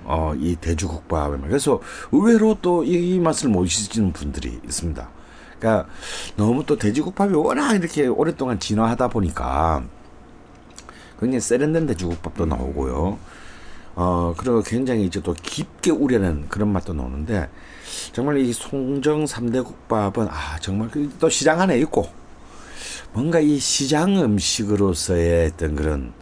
[0.05, 1.81] 어, 이 돼지국밥에 그래서
[2.13, 5.09] 의외로 또 이 맛을 모시는 분들이 있습니다.
[5.59, 5.89] 그러니까
[6.37, 9.85] 너무 또 돼지국밥이 워낙 이렇게 오랫동안 진화하다 보니까
[11.21, 13.19] 굉장히 세련된 돼지국밥도 나오고요.
[13.95, 17.49] 어, 그리고 굉장히 이제 또 깊게 우려낸 그런 맛도 나오는데,
[18.13, 22.09] 정말 이 송정 삼대 국밥은, 아, 정말 그또 시장 안에 있고,
[23.13, 26.13] 뭔가 이 시장 음식으로서의 어떤 그런,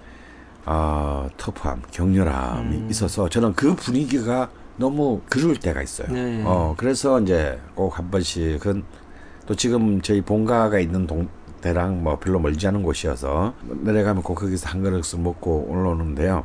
[0.67, 6.09] 어, 터프함, 격렬함이 있어서 저는 그 분위기가 너무 그리울 때가 있어요.
[6.13, 6.43] 네.
[6.45, 8.83] 어, 그래서 이제 꼭 한 번씩은
[9.47, 11.29] 또 지금 저희 본가가 있는 동
[11.61, 13.53] 대랑 뭐 별로 멀지 않은 곳이어서
[13.83, 16.45] 내려가면 꼭 거기서 한 그릇을 먹고 올라오는데요.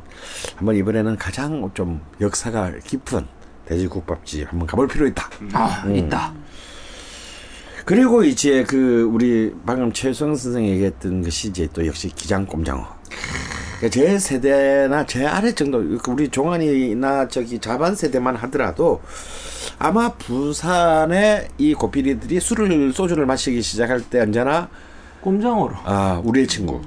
[0.56, 3.26] 한번 이번에는 가장 좀 역사가 깊은
[3.64, 5.30] 돼지국밥집 한번 가볼 필요 있다.
[5.54, 5.96] 아 음.
[5.96, 6.34] 있다.
[7.86, 12.84] 그리고 이제 그 우리 방금 최수영 선생이 얘기했던 것이 이제 또 역시 기장 꼼장어.
[13.78, 19.00] 그러니까 제 세대나 제 아래 정도 그 우리 종환이나 저기 자반 세대만 하더라도
[19.78, 24.68] 아마 부산의 이 고삐리들이 술을 소주를 마시기 시작할 때 언제나
[25.20, 25.74] 꼼장어로.
[25.84, 26.80] 아 우리의 친구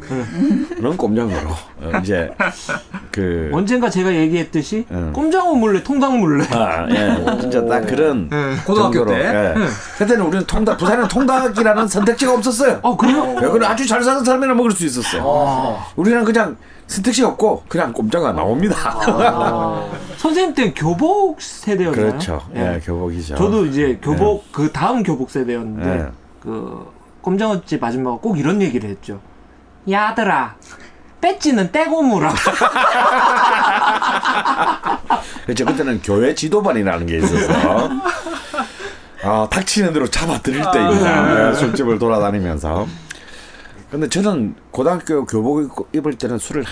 [0.79, 2.31] 는 꼼장어로 어, 이제
[3.11, 5.11] 그 언젠가 제가 얘기했듯이 응.
[5.11, 6.45] 꼼장어 물래 통닭 물래.
[6.51, 8.29] 아, 예, 진짜 딱 그런
[8.65, 9.25] 고등학교 정도로, 때?
[9.25, 9.53] 예.
[9.97, 12.79] 그때는 우리는 통닭, 부산에는 통닭이라는 선택지가 없었어요.
[12.81, 13.35] 어 그래요?
[13.41, 15.77] 여기는 아주 잘 사는 사람이나 먹을 수 있었어요.
[15.97, 16.55] 우리는 그냥
[16.89, 18.75] 선택지가 없고 그냥 꼼짝아 나옵니다.
[20.17, 21.95] 선생님 때 교복 세대였나요?
[21.95, 22.41] 그렇죠.
[22.55, 22.75] 예.
[22.75, 23.35] 예, 교복이죠.
[23.35, 26.07] 저도 이제 교복 그 다음 교복 세대였는데 예.
[26.41, 29.19] 그 꼼장어집 아줌마가 꼭 이런 얘기를 했죠.
[29.89, 30.55] 야들아,
[31.21, 32.29] 배지는 떼고 물어.
[35.45, 35.65] 그렇죠.
[35.65, 37.89] 그때는 교회 지도반이라는 게 있어서
[39.23, 41.49] 아, 탁치는 대로 잡아드릴 때입니다.
[41.49, 42.87] 예, 술집을 돌아다니면서.
[43.91, 46.63] 근데 저는 고등학교 교복 입을 때는 술을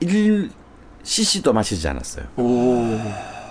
[0.00, 2.24] 1cc도 마시지 않았어요.
[2.36, 2.98] 오.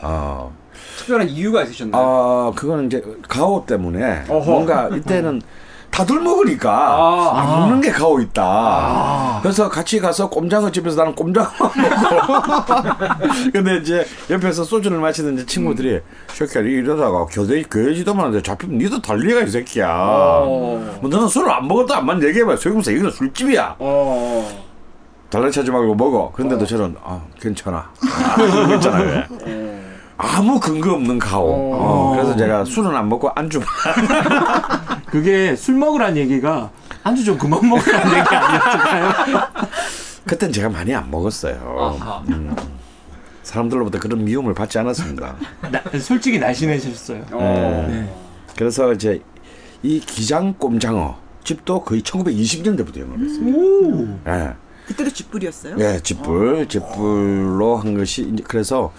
[0.01, 0.53] 어,
[0.97, 2.01] 특별한 이유가 있으셨나요?
[2.01, 4.51] 아, 그거는 이제 가오 때문에 어허.
[4.51, 5.41] 뭔가 이때는
[5.91, 7.31] 다들 먹으니까 아.
[7.35, 9.39] 아, 먹는 게 가오 있다.
[9.41, 11.69] 그래서 같이 가서 꼼장어 집에서 나는 꼼장어 먹고.
[13.51, 19.41] 근데 이제 옆에서 소주를 마시는 이제 친구들이 새끼야 이러다가 교대 교회지도만 하는데 잡히면 니도 달리가
[19.41, 19.87] 이 새끼야.
[19.89, 20.97] 어.
[21.01, 22.57] 뭐 너는 술을 안 먹어도 안만 얘기해봐.
[22.57, 23.75] 소금사 이거는 술집이야.
[23.79, 24.67] 어.
[25.31, 26.31] 잘난 체하지 말고 먹어.
[26.33, 27.77] 그런데도 저는 아 괜찮아.
[27.77, 29.27] 아, 괜찮아 왜?
[30.19, 31.73] 아무 근거 없는 가오.
[31.75, 33.67] 어, 그래서 제가 술은 안 먹고 안주만.
[35.17, 36.69] 그게 술 먹으란 얘기가
[37.01, 39.47] 안주 좀 그만 먹으라는 얘기 아니었을까요?
[40.27, 42.23] 그땐 제가 많이 안 먹었어요.
[42.29, 42.55] 음,
[43.41, 45.35] 사람들로부터 그런 미움을 받지 않았습니다.
[45.71, 47.25] 나- 솔직히 날씬해졌어요.
[47.31, 48.13] 네.
[48.55, 49.23] 그래서 이제
[49.81, 53.55] 이 기장 꼼장어 집도 거의 1920년대부터 영업했어요.
[53.55, 54.19] 오.
[54.27, 54.53] 예.
[54.85, 55.75] 그때도 쥐뿔이었어요?
[55.79, 58.93] 예, 집불, 집불로 한 것이 이제 그래서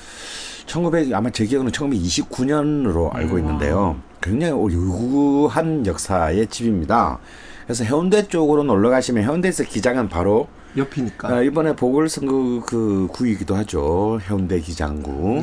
[0.66, 4.01] 1900 아마 제 기억은 1929년으로 알고 있는데요.
[4.20, 7.19] 굉장히 유구한 역사의 집입니다.
[7.65, 11.28] 그래서 해운대 쪽으로 놀러 가시면 해운대에서 기장은 바로 옆이니까.
[11.28, 14.20] 아, 이번에 보궐선거 그 구이기도 하죠.
[14.28, 15.40] 해운대 기장구.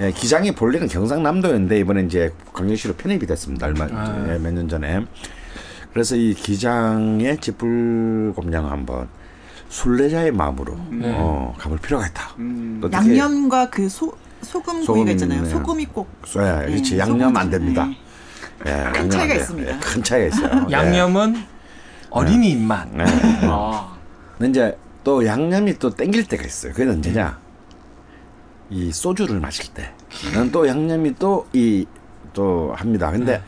[0.00, 3.66] 예, 기장이 본래는 경상남도였는데 이번에 이제 광역시로 편입이 됐습니다.
[3.66, 4.26] 얼마 아.
[4.28, 5.04] 예, 몇년 전에.
[5.92, 9.08] 그래서 이 기장의 집불곰장 한번
[9.68, 11.12] 순례자의 마음으로 네.
[11.16, 12.34] 어, 가볼 필요가 있다.
[12.38, 12.80] 음.
[12.92, 14.14] 양념과 그 소,
[14.48, 15.42] 소금 구이가 있잖아요.
[15.42, 15.48] 네.
[15.50, 16.92] 소금이 꼭 예, 그렇지.
[16.92, 17.84] 네, 양념 안 됩니다.
[17.84, 18.70] 네.
[18.70, 19.34] 예, 안 차이가.
[19.34, 19.74] 있습니다.
[19.74, 20.66] 예, 큰 차이가 있어요.
[20.72, 21.36] 양념은
[22.10, 22.88] 어린이 입맛.
[22.94, 22.96] 예.
[23.04, 23.04] 네.
[23.42, 23.94] 아.
[24.38, 26.72] 근데 이제 또 양념이 또 땡길 때가 있어요.
[26.72, 27.38] 그게 언제냐?
[28.70, 29.92] 이 소주를 마실 때.
[30.34, 31.84] 는 또 양념이 또 이
[32.32, 33.10] 또 합니다.
[33.10, 33.42] 근데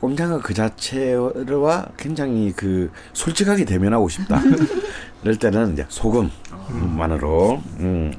[0.00, 4.40] 꼼장어 그 자체와 굉장히 그 솔직하게 대면하고 싶다.
[5.22, 7.62] 이럴 때는 이제 소금만으로.
[7.78, 8.12] 음.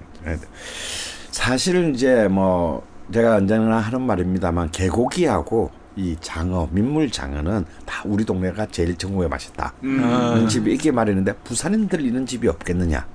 [1.45, 1.51] 네.
[1.51, 8.65] 사실은 이제 뭐 제가 언제나 하는 말입니다만 개고기하고 이 장어, 민물 장어는 다 우리 동네가
[8.71, 9.73] 제일 전국에 맛있다.
[9.81, 13.05] 이런 집이 있게 말했는데 부산인들 이런 집이 없겠느냐?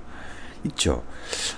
[0.63, 1.03] 있죠.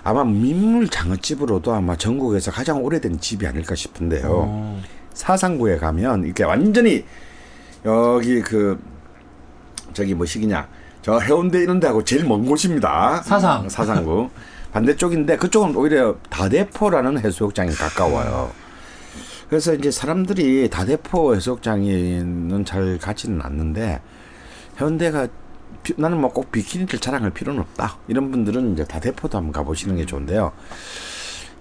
[0.04, 4.28] 아마 민물 장어집으로도 아마 전국에서 가장 오래된 집이 아닐까 싶은데요.
[4.28, 4.82] 어.
[5.14, 7.06] 사상구에 가면 이렇게 완전히
[7.86, 8.82] 여기 그
[9.94, 10.68] 저기 뭐시기냐
[11.02, 13.22] 저 해운대 이런 데하고 제일 먼 곳입니다.
[13.22, 13.70] 사상.
[13.70, 14.30] 사상구
[14.74, 18.52] 반대쪽인데 그쪽은 오히려 다대포라는 해수욕장이 가까워요.
[19.50, 24.02] 그래서 이제 사람들이 다대포 해수욕장에는 잘 가지는 않는데
[25.84, 27.98] 비- 나는 뭐 꼭 비키니를 자랑할 필요는 없다.
[28.08, 30.52] 이런 분들은 이제 다대포도 한번 가보시는 게 좋은데요.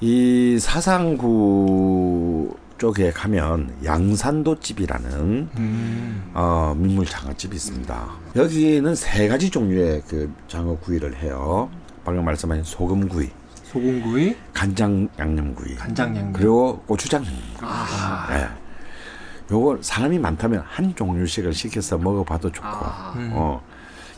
[0.00, 6.30] 이 사상구 쪽에 가면 양산도 집이라는 음.
[6.34, 8.08] 어, 민물 장어집이 있습니다.
[8.36, 11.68] 여기는 세 가지 종류의 그 장어 구이를 해요.
[12.04, 13.30] 방금 말씀하신 소금구이,
[13.64, 16.32] 소금구이, 간장 양념구이, 간장 양념.
[16.32, 17.58] 그리고 고추장 양념구이.
[17.62, 18.28] 아.
[18.32, 18.48] 예.
[19.50, 23.12] 요거 사람이 많다면 한 종류씩을 시켜서 먹어봐도 좋고, 아.
[23.16, 23.30] 음.
[23.34, 23.62] 어,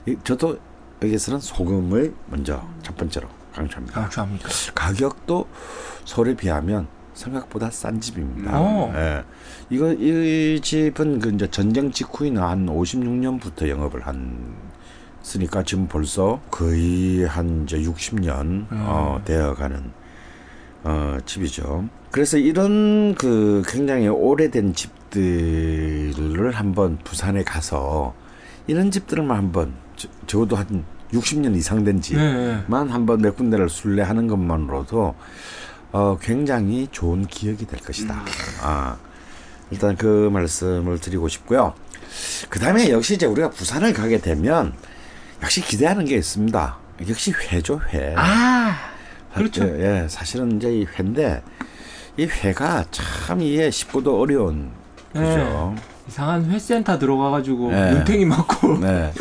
[0.06, 0.58] 이- 저도
[1.02, 4.00] 여기서는 소금을 먼저 첫 번째로 강조합니다.
[4.00, 4.48] 강추합니까?
[4.74, 5.46] 가격도
[6.04, 8.58] 서울에 비하면 생각보다 싼 집입니다.
[8.60, 8.92] 오.
[8.94, 9.22] 예.
[9.70, 14.54] 이거 이 집은 그 이제 전쟁 직후인 한 56년부터 영업을 한
[15.28, 19.90] 쓰니까 지금 벌써 거의 한 이제 60년 어, 되어가는
[20.84, 21.88] 어, 집이죠.
[22.10, 28.14] 그래서 이런 그 굉장히 오래된 집들을 한번 부산에 가서
[28.66, 32.16] 이런 집들만 한번 저- 적어도 한 60년 이상 된 집.
[32.16, 32.62] 네, 네.
[32.66, 35.14] 만 한번 몇 군데를 순례하는 것만으로도
[35.92, 38.22] 어, 굉장히 좋은 기억이 될 것이다.
[38.62, 38.96] 아,
[39.70, 41.72] 일단 그 말씀을 드리고 싶고요.
[42.50, 44.74] 그 다음에 역시 이제 우리가 부산을 가게 되면
[45.44, 46.76] 역시 기대하는 게 있습니다.
[47.08, 48.14] 역시 회죠, 회.
[48.16, 48.74] 아,
[49.34, 49.64] 그렇죠.
[49.78, 51.42] 예, 예, 사실은 이제 이 회인데
[52.16, 54.70] 이 회가 참 이해 싶고도 어려운
[55.12, 55.74] 그죠.
[56.08, 57.92] 이상한 회센터 들어가가지고 네.
[57.92, 58.78] 눈탱이 맞고.
[58.78, 59.12] 네.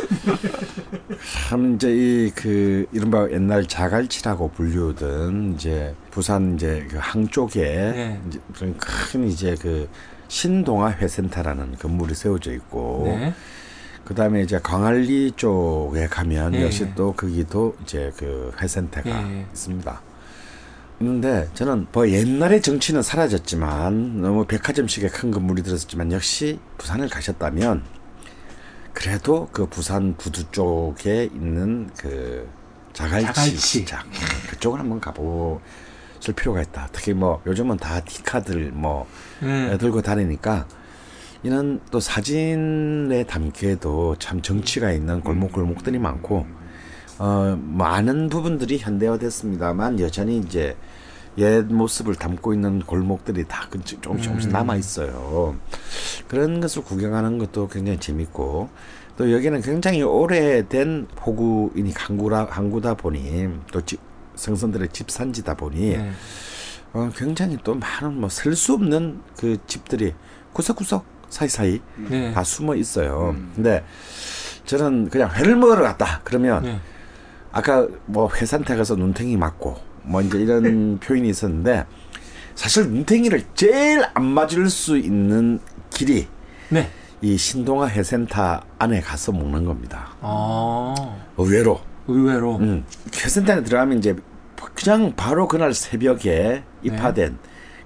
[1.50, 8.22] 참 이제 이 그 이른바 옛날 자갈치라고 불리우던 이제 부산 이제 그 항 쪽에 네.
[8.28, 9.90] 이제 그런 큰 이제 그
[10.28, 13.34] 신동아 회센터라는 건물이 세워져 있고 네.
[14.06, 16.64] 그다음에 이제 광안리 쪽에 가면 네.
[16.64, 19.46] 역시 또 거기도 이제 그 회센터가 네.
[19.52, 20.02] 있습니다.
[21.00, 27.84] 있는데 저는 뭐 옛날의 정치는 사라졌지만 너무 백화점식의 큰 건물이 들었지만 역시 부산을 가셨다면
[28.94, 32.48] 그래도 그 부산 구두 쪽에 있는 그
[32.94, 33.58] 자갈치, 자갈치.
[33.58, 34.04] 시장
[34.50, 36.90] 그쪽을 한번 가보실 필요가 있다.
[36.92, 39.08] 특히 뭐 요즘은 다 디카들 뭐
[39.42, 39.78] 네.
[39.78, 40.68] 들고 다니니까
[41.44, 46.45] 이런 또 사진에 담기에도 참 정치가 있는 골목골목들이 많고
[47.20, 50.76] 어 많은 부분들이 현대화됐습니다만 여전히 이제
[51.38, 55.56] 옛 모습을 담고 있는 골목들이 다 그- 조금씩 조금씩 남아 있어요.
[56.28, 58.70] 그런 것을 구경하는 것도 굉장히 재밌고
[59.18, 63.99] 또 여기는 굉장히 오래된 포구이니 항구라 항구다 보니 또 집,
[64.36, 66.11] 성선들의 집산지다 보니 네.
[66.94, 70.14] 어, 굉장히 또 많은 뭐 셀 수 없는 그 집들이
[70.53, 71.03] 구석구석
[71.38, 72.31] 사이사이 네.
[72.31, 73.35] 다 숨어 있어요.
[73.55, 73.84] 근데
[74.65, 76.22] 저는 그냥 회를 먹으러 갔다.
[76.23, 76.80] 그러면 네.
[77.51, 81.85] 아까 뭐 회산태 가서 눈탱이 맞고 뭐 이제 이런 표현이 있었는데
[82.55, 86.27] 사실 눈탱이를 제일 안 맞을 수 있는 길이
[86.69, 86.89] 네.
[87.22, 90.15] 이 신동아 해센터 안에 가서 먹는 겁니다.
[90.22, 90.93] 아,
[91.38, 91.80] 의외로.
[92.07, 92.57] 의외로.
[92.57, 92.85] 음.
[93.15, 94.15] 해센터에 들어가면 이제
[94.76, 97.38] 그냥 바로 그날 새벽에 입하된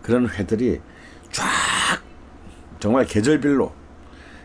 [0.02, 0.82] 그런 회들이
[1.32, 1.46] 쫙
[2.80, 3.72] 정말 계절별로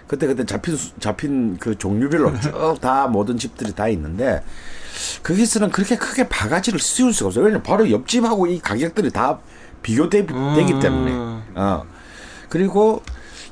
[0.06, 4.42] 그때 그때 잡힌 수- 잡힌 그 종류별로 쭉 다 모든 집들이 다 있는데
[5.22, 7.44] 거기서는 그렇게 크게 바가지를 씌울 수가 없어요.
[7.44, 9.38] 왜냐면 바로 옆집하고 이 가격들이 다
[9.82, 10.80] 비교되기 음.
[10.80, 11.12] 때문에.
[11.54, 11.84] 어.
[12.48, 13.02] 그리고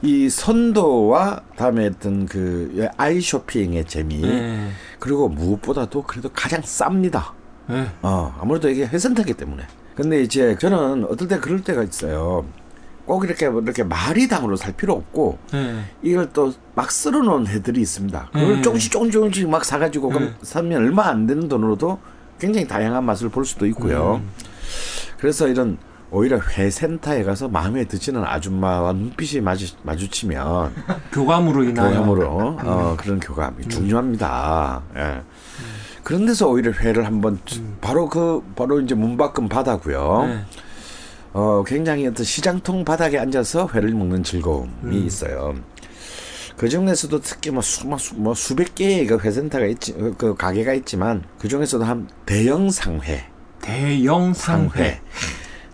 [0.02, 4.70] 이 선도와 다음에 어떤 그 아이 쇼핑의 재미 네.
[4.98, 7.32] 그리고 무엇보다도 그래도 가장 쌉니다.
[7.69, 7.86] 네.
[8.02, 9.65] 어, 아무래도 이게 회선타기 때문에.
[9.94, 12.44] 근데 이제 저는 어떨 때 그럴 때가 있어요.
[13.11, 15.82] 꼭 이렇게 이렇게 마리당으로 살 필요 없고 네.
[16.01, 18.28] 이걸 또막 썰어 놓은 애들이 있습니다.
[18.32, 18.62] 그걸 네.
[18.62, 20.35] 조금씩 조금씩 조금씩 막 사가지고 그럼 네.
[20.43, 21.99] 사면 얼마 안 되는 돈으로도
[22.39, 24.20] 굉장히 다양한 맛을 볼 수도 있고요.
[24.23, 24.31] 음.
[25.19, 25.77] 그래서 이런
[26.12, 30.73] 오히려 회센터에 가서 마음에 드시는 아줌마와 눈빛이 마주, 마주치면
[31.11, 31.91] 교감으로 인하여.
[31.91, 34.82] 교감으로 어, 그런 교감이 중요합니다.
[34.95, 35.23] 예.
[36.05, 37.41] 그런 데서 오히려 회를 한번
[37.81, 40.45] 바로 그 바로 이제 문 밖은 바다고요.
[41.32, 41.39] 네.
[41.39, 45.55] 어, 굉장히 어떤 시장통 바닥에 앉아서 회를 먹는 즐거움이 있어요.
[46.57, 50.35] 그 중에서도 특히 뭐, 수, 뭐, 수, 뭐 수백 개의 그 회센터가 있지, 그- 그
[50.35, 53.24] 가게가 있지만 그 중에서도 한 대형 상회,
[53.62, 54.69] 대형 상회.
[54.69, 55.01] 상회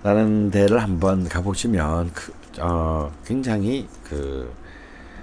[0.04, 4.52] 라는 데를 한번 가보시면 그, 어, 굉장히 그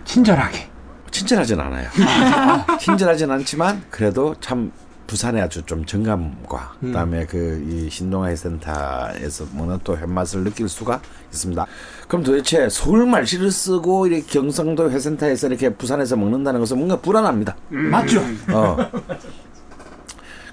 [0.04, 0.70] 친절하게.
[1.12, 1.88] 친절하진 않아요.
[2.82, 4.72] 친절하진 않지만 그래도 참
[5.08, 6.88] 부산의 아주 좀 정감과 음.
[6.88, 11.02] 그다음에 그 이 신동아의 센터에서 먹는 또 햇맛을 느낄 수가
[11.32, 11.66] 있습니다.
[12.08, 17.56] 그럼 도대체 서울 말씨를 쓰고 이렇게 경상도 회센터에서 이렇게 부산에서 먹는다는 것은 뭔가 불안합니다.
[17.70, 18.22] 맞죠?
[18.52, 18.78] 어.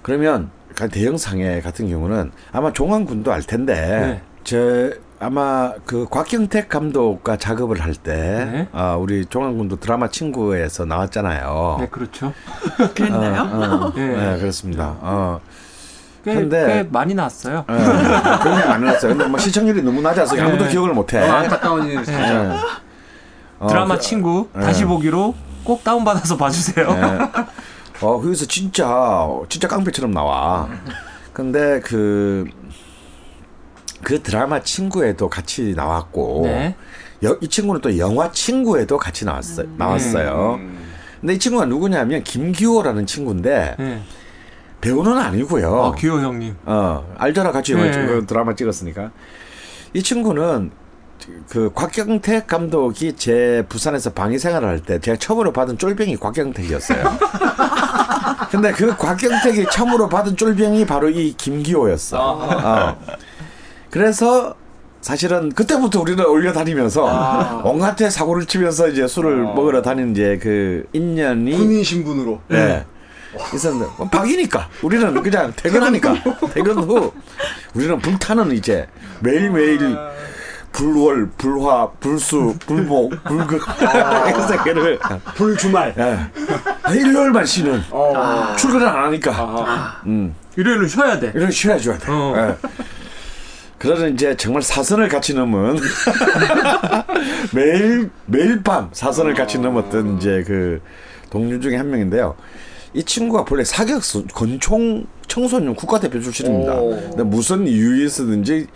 [0.03, 4.23] 그러면 그 대형 상해 같은 경우는 아마 종안군도 알 텐데 네.
[4.45, 4.91] 저
[5.23, 8.13] 아마 그 곽경택 감독과 작업을 할때
[8.51, 8.69] 네.
[8.73, 11.77] 아, 우리 종안군도 드라마 친구에서 나왔잖아요.
[11.81, 12.33] 네, 그렇죠.
[12.95, 13.43] 그랬나요?
[13.43, 14.07] 어, 네.
[14.07, 14.39] 네.
[14.39, 14.97] 그렇습니다.
[15.01, 15.41] 어.
[16.25, 17.65] 꽤, 근데- 꽤 많이 나왔어요.
[17.71, 19.11] 예, 굉장히 많이 났어요.
[19.13, 20.71] 근데 뭐 시청률이 너무 낮아서 아무도 네.
[20.71, 21.19] 기억을 못 해.
[21.19, 22.45] 어, 안타까운 일 진짜.
[22.55, 22.59] 예.
[23.59, 24.63] 어, 드라마 그- 친구 네.
[24.63, 25.35] 다시 보기로
[25.65, 26.87] 꼭 다운 받아서 봐주세요.
[26.89, 27.03] 예.
[28.07, 30.67] 어, 거기서 진짜, 진짜 깡패처럼 나와.
[31.35, 32.47] 근데 그,
[34.03, 36.75] 그 드라마 친구에도 같이 나왔고, 네.
[37.25, 39.67] 여- 이 친구는 또 영화 친구에도 같이 나왔어요.
[39.77, 40.59] 나왔어요.
[41.21, 44.03] 근데 이 친구가 누구냐면 김기호라는 친구인데, 네.
[44.81, 45.85] 배우는 아니고요.
[45.85, 46.57] 아, 기호 형님.
[46.65, 47.53] 어, 알잖아.
[47.53, 47.91] 같이 네.
[48.07, 49.11] 그 드라마 찍었으니까.
[49.93, 50.71] 이 친구는
[51.51, 57.05] 그 곽경택 감독이 제 부산에서 방위 생활을 할 때 제가 처음으로 받은 쫄병이 곽경택이었어요.
[58.51, 62.19] 근데 그 곽경택이 처음으로 받은 쫄병이 바로 이 김기호였어.
[62.19, 62.97] 어.
[63.91, 64.55] 그래서
[65.01, 70.85] 사실은 그때부터 우리는 올려 다니면서 온갖 해 사고를 치면서 이제 술을 먹으러 다니는 이제 그
[70.93, 72.41] 인연이 군인 신분으로.
[72.49, 72.85] 네.
[73.55, 74.69] 있었는데 뭐 박이니까.
[74.83, 76.15] 우리는 그냥 퇴근하니까.
[76.53, 77.13] 퇴근 후.
[77.75, 78.89] 우리는 불타는 이제
[79.21, 79.97] 매일매일
[80.73, 84.99] 불월 불화 불수 불목 불극 그래서 걔를
[85.35, 85.95] 불주말.
[85.99, 86.31] 예.
[86.83, 87.83] 아, 일요일만 쉬는.
[88.59, 90.03] 출근을 안 하니까.
[90.07, 90.35] 음.
[90.57, 91.33] 일요일은 쉬어야 돼.
[91.35, 92.07] 이런 쉬어줘야 돼.
[92.11, 92.35] 어.
[92.37, 92.69] 예.
[93.81, 95.77] 그러는 이제 정말 사선을 같이 넘은
[97.55, 100.83] 매일 매일 밤 사선을 같이 넘었던 이제 그
[101.31, 102.37] 동료 중에 한 명인데요.
[102.93, 106.75] 이 친구가 본래 사격 수- 권총 청소년 국가대표 출신입니다.
[106.75, 106.91] 오.
[106.91, 108.67] 근데 무슨 이유에서든지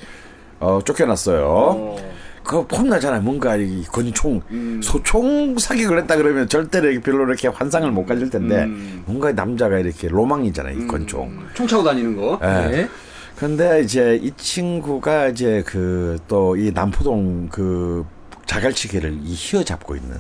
[0.61, 1.97] 어, 쫓겨났어요.
[2.43, 3.21] 그거 폼나잖아요.
[3.23, 4.41] 뭔가 이 권총,
[4.83, 9.03] 소총 사격을 했다 그러면 절대 이렇게 별로 이렇게 환상을 못 가질 텐데 음.
[9.07, 10.79] 뭔가 남자가 이렇게 로망이잖아요.
[10.79, 11.39] 이 권총.
[11.55, 12.39] 총 차고 다니는 거.
[12.43, 12.47] 예.
[12.71, 12.89] 네.
[13.37, 18.05] 근데 이제 이 친구가 이제 그 또 이 남포동 그
[18.47, 20.17] 자갈치기를 이 휘어잡고 있는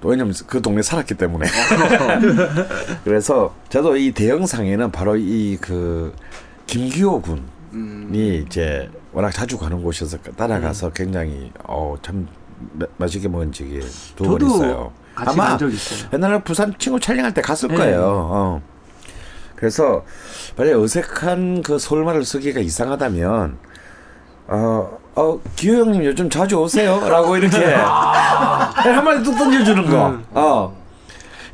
[0.00, 1.46] 또 왜냐면 그 동네 살았기 때문에
[3.04, 6.14] 그래서 저도 이 대형 상에는 바로 이 그
[6.66, 12.26] 김기호 군이 이제 워낙 자주 가는 곳이어서 따라가서 굉장히 어참
[12.96, 13.80] 맛있게 먹은 적이
[14.16, 14.92] 두 번 있어요.
[15.14, 15.56] 아마.
[16.14, 17.76] 옛날에 부산 친구 촬영할 때 갔을 네.
[17.76, 18.00] 거예요.
[18.30, 18.62] 어.
[19.62, 20.02] 그래서
[20.56, 23.58] 만약에 어색한 그 서울말을 쓰기가 이상하다면
[24.48, 26.98] 어, 어, 기호 형님 요즘 자주 오세요?
[27.08, 30.08] 라고 이렇게 한마디 뚝 던져주는 거.
[30.08, 30.24] 음.
[30.32, 30.76] 어.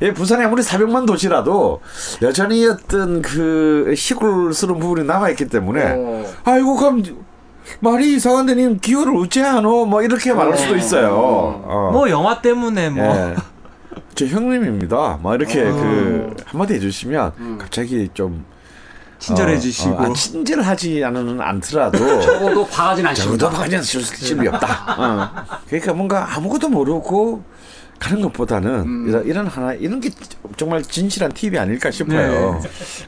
[0.01, 1.81] 예, 부산에 아무리 400만 도시라도
[2.23, 6.25] 여전히 어떤 그 시골스러운 부분이 남아있기 때문에 어.
[6.45, 7.03] 아이고, 그럼
[7.79, 9.85] 말이 이상한데 님 기호를 어째 하노?
[9.85, 11.11] 뭐 이렇게 말할 수도 있어요.
[11.13, 11.89] 어.
[11.93, 13.35] 뭐 영화 때문에 뭐 예.
[14.19, 15.17] 제 형님입니다.
[15.23, 15.71] 막 이렇게 어.
[15.71, 18.43] 그 한마디 해주시면 갑자기 좀
[19.17, 19.91] 친절해지시고.
[19.91, 23.37] 어, 어, 아, 친절하지 않은 않더라도 적어도 바가진 않습니다.
[23.37, 24.95] 적어도 바가지는 실습이 없다.
[24.97, 25.59] 어.
[25.67, 27.45] 그러니까 뭔가 아무것도 모르고
[27.97, 30.09] 가는 것보다는 이런, 이런 하나 이런 게
[30.57, 32.61] 정말 진실한 팁이 아닐까 싶어요.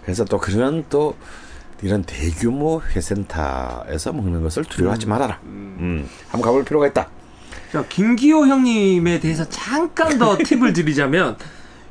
[0.06, 1.18] 그래서 또 그런 또
[1.82, 5.40] 이런 대규모 회센터에서 먹는 것을 두려워하지 말아라.
[5.44, 7.10] 음, 한번 가볼 필요가 있다.
[7.72, 11.38] 자, 김기호 형님에 대해서 잠깐 더 팁을 드리자면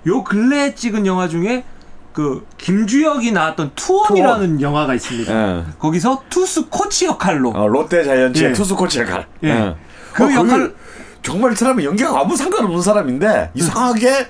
[0.07, 1.65] 요 근래에 찍은 영화 중에
[2.13, 5.33] 그 김주혁이 나왔던 투원이라는 영화가 있습니다.
[5.33, 5.65] 예.
[5.79, 8.53] 거기서 투수 코치 역할로 어, 롯데 자이언츠의 예.
[8.53, 9.27] 투수 코치 역할.
[9.45, 9.53] 예.
[9.53, 9.77] 어.
[10.13, 10.75] 그 어, 역할-
[11.23, 14.27] 정말 이 사람이 연기가 아무 상관없는 사람인데 이상하게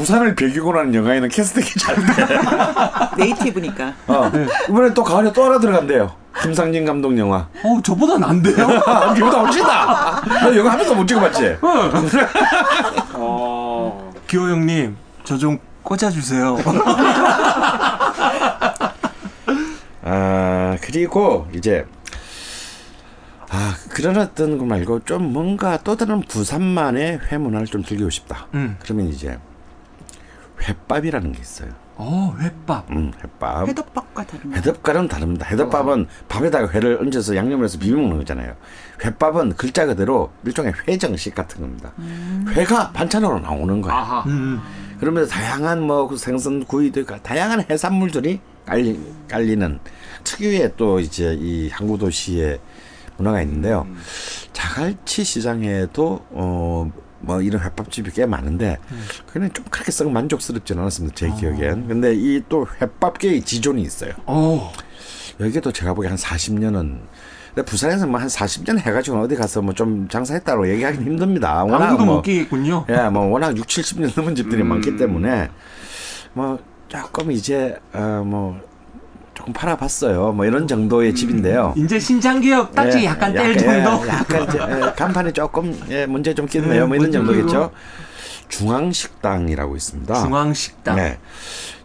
[0.00, 2.26] 부산을 배경으로 하는 영화에는 캐스팅이 잘 돼.
[3.22, 3.92] 네이티브니까.
[4.06, 4.30] 어.
[4.68, 6.10] 이번에 또 가을에 또 하나 들어간대요.
[6.42, 7.46] 김상진 감독 영화.
[7.62, 8.54] 어 저보다 난데요?
[9.18, 10.22] 이보다 훨씬 나.
[10.42, 11.58] 너 영화 한 번도 못 찍어봤지?
[14.26, 16.56] 기호 형님 저 좀 꽂아주세요.
[20.02, 21.84] 아 그리고 이제
[23.50, 28.46] 아 그런 어떤 거 말고 좀 뭔가 또 다른 부산만의 회 문화를 좀 즐기고 싶다.
[28.54, 28.76] 음.
[28.82, 29.38] 그러면 이제
[30.62, 31.70] 횟밥이라는 게 있어요.
[31.96, 32.90] 어 횟밥.
[32.90, 33.68] 음, 횟밥.
[33.68, 34.56] 회덮밥과 다른 거.
[34.56, 35.46] 회덮과는 다릅니다.
[35.46, 38.54] 회덮밥은 밥에다가 회를 얹어서 양념을 해서 비벼 먹는 거잖아요.
[39.04, 41.92] 횟밥은 글자 그대로 일종의 회정식 같은 겁니다.
[42.50, 44.24] 회가 반찬으로 나오는 거예요.
[44.26, 44.60] 음.
[44.98, 49.78] 그러면서 다양한 뭐그 생선 구이도 있고 다양한 해산물들이 깔리, 깔리는
[50.24, 52.60] 특유의 또 이제 이 항구 도시의
[53.16, 53.86] 문화가 있는데요.
[54.52, 58.78] 자갈치 시장에도 어 뭐 이런 횟밥집이 꽤 많은데
[59.32, 61.14] 그는 좀 그렇게 썩 만족스럽지는 않았습니다.
[61.16, 61.86] 제 기억엔.
[61.88, 64.12] 근데 이 또 횟밥계의 지존이 있어요.
[64.26, 64.72] 어.
[65.38, 66.98] 여기도 제가 보기에 한 40년은
[67.54, 71.64] 근데 부산에서 뭐 한 40년 해가지고 어디 가서 뭐 좀 장사했다고 얘기하기는 힘듭니다.
[71.64, 72.86] 워낙 아무도 뭐 못 끼겠군요.
[72.88, 75.50] 예, 뭐 워낙 6, 70년 넘은 집들이 많기 때문에
[76.32, 78.60] 뭐 조금 이제 어뭐
[79.40, 80.32] 조금 팔아봤어요.
[80.32, 81.72] 뭐 이런 정도의 집인데요.
[81.76, 83.72] 이제 신장개혁 딱지 예, 약간 뗄 정도.
[83.72, 86.86] 예, 약간 이제, 예, 간판에 조금 예, 문제 좀 끼네요.
[86.86, 87.72] 뭐 이런 정도겠죠.
[88.48, 90.14] 중앙식당이라고 있습니다.
[90.22, 90.96] 중앙식당.
[90.96, 91.18] 네.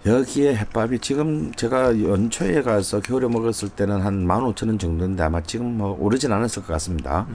[0.06, 5.98] 여기에 햇밥이 지금 제가 연초에 가서 겨울에 먹었을 때는 한 15,000원 정도인데 아마 지금 뭐
[6.00, 7.26] 오르진 않았을 것 같습니다.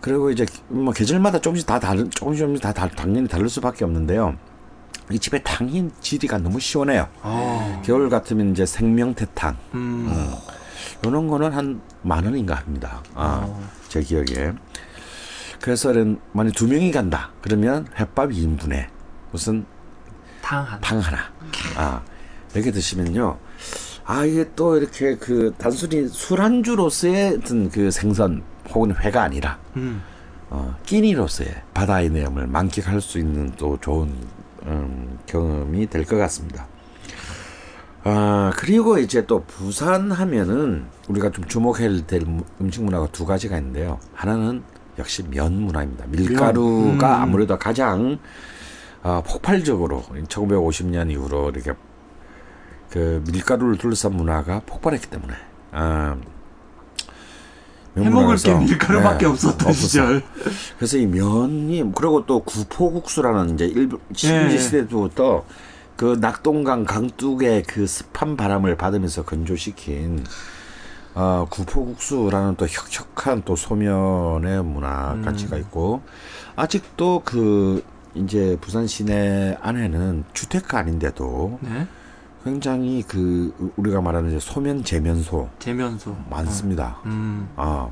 [0.00, 4.36] 그리고 이제 뭐 계절마다 조금씩 다 다른 조금씩 조금씩 다, 다 당연히 다를 수밖에 없는데요.
[5.10, 7.08] 이 집의 탕인 질이가 너무 시원해요.
[7.22, 7.82] 어.
[7.84, 10.34] 겨울 같으면 이제 생명태탕 음.
[11.04, 13.02] 요런 거는 한 만 원인가 합니다.
[13.16, 13.52] 아,
[13.88, 14.52] 제 기억에.
[15.60, 15.92] 그래서
[16.30, 17.32] 만약 두 명이 간다.
[17.42, 18.86] 그러면 햇밥 2인분에
[19.32, 19.66] 무슨
[20.40, 20.78] 탕 하나.
[20.80, 21.18] 탕 하나.
[21.76, 22.00] 아,
[22.54, 23.38] 이렇게 드시면요.
[24.04, 30.00] 아, 이게 또 이렇게 그 단순히 술안주로서의 어떤 그 생선 혹은 회가 아니라 음.
[30.48, 34.14] 어, 끼니로서의 바다의 내음을 만끽할 수 있는 또 좋은
[34.66, 36.66] 음, 경험이 될 것 같습니다.
[38.04, 43.56] 아, 그리고 이제 또 부산 하면은 우리가 좀 주목해야 될 무- 음식 문화가 두 가지가
[43.58, 43.98] 있는데요.
[44.14, 44.62] 하나는
[44.98, 46.06] 역시 면 문화입니다.
[46.08, 47.22] 밀가루가 음.
[47.22, 48.18] 아무래도 가장
[49.02, 51.72] 어, 폭발적으로 1950년 이후로 이렇게
[52.90, 55.34] 그 밀가루를 둘러싼 문화가 폭발했기 때문에
[55.72, 56.22] 아, 면
[57.96, 59.86] 해먹을 게 밀가루밖에 네, 없었던 없었어.
[59.86, 60.22] 시절.
[60.76, 64.58] 그래서 이 면이 그리고 또 구포국수라는 이제 일부 식민지 예.
[64.58, 65.44] 시대부터
[65.96, 70.24] 그 낙동강 강둑의 그 습한 바람을 받으면서 건조시킨
[71.14, 75.22] 어, 구포국수라는 또 혁혁한 또 소면의 문화 음.
[75.22, 76.02] 가치가 있고
[76.56, 77.82] 아직도 그
[78.14, 81.86] 이제 부산 시내 안에는 주택가 아닌데도 네.
[82.56, 86.16] 굉장히 그 우리가 말하는 소면 재면소 재면소.
[86.30, 86.98] 많습니다.
[87.04, 87.48] 음.
[87.56, 87.88] 아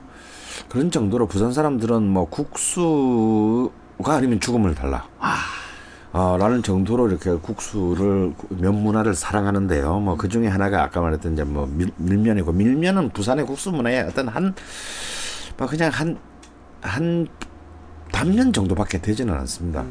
[0.68, 5.09] 그런 정도로 부산 사람들은 뭐 국수가 아니면 죽음을 달라.
[6.16, 9.98] 아, 라는 정도로 이렇게 국수를 면 문화를 사랑하는데요.
[9.98, 14.28] 뭐 그 중에 하나가 아까 말했던 이제 뭐 밀, 밀면이고 밀면은 부산의 국수 문화의 어떤
[14.28, 14.52] 한뭐
[15.68, 17.26] 그냥 한한
[18.12, 19.85] 단면 정도밖에 되지는 않습니다.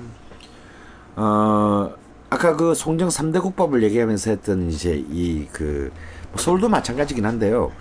[1.18, 1.91] 어
[2.34, 5.91] 아까 그 송정 삼대 국밥을 얘기하면서 했던 이제 이 그
[6.35, 7.72] 서울도 마찬가지긴 한데요.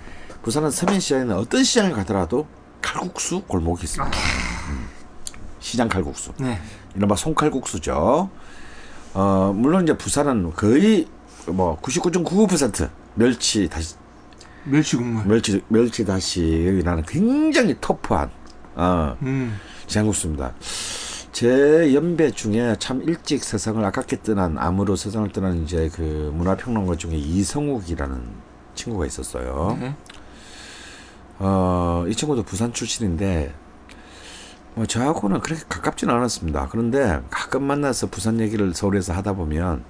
[0.42, 2.46] 부산은 서면 시장에는 어떤 시장을 가더라도
[2.82, 4.14] 칼국수 골목이 있습니다.
[4.68, 4.86] 음.
[5.58, 6.32] 시장 칼국수.
[6.38, 6.60] 네.
[6.94, 8.28] 이른바 송칼국수죠.
[9.14, 11.06] 어, 물론 이제 부산은 거의
[11.46, 13.94] 뭐 99.99% 멸치 다시
[14.64, 15.24] 멸치 국물.
[15.24, 18.30] 멸치 멸치 다시 나는 굉장히 터프한
[18.74, 19.58] 어, 음.
[19.86, 20.52] 시장국수입니다.
[21.32, 27.16] 제 연배 중에 참 일찍 세상을 아깝게 떠난 암으로 세상을 떠난 이제 그 문화평론가 중에
[27.16, 28.22] 이성욱이라는
[28.74, 29.78] 친구가 있었어요.
[29.80, 29.94] 네.
[31.38, 33.54] 어, 이 친구도 부산 출신인데,
[34.74, 36.68] 뭐, 저하고는 그렇게 가깝지는 않았습니다.
[36.70, 39.84] 그런데 가끔 만나서 부산 얘기를 서울에서 하다 보면,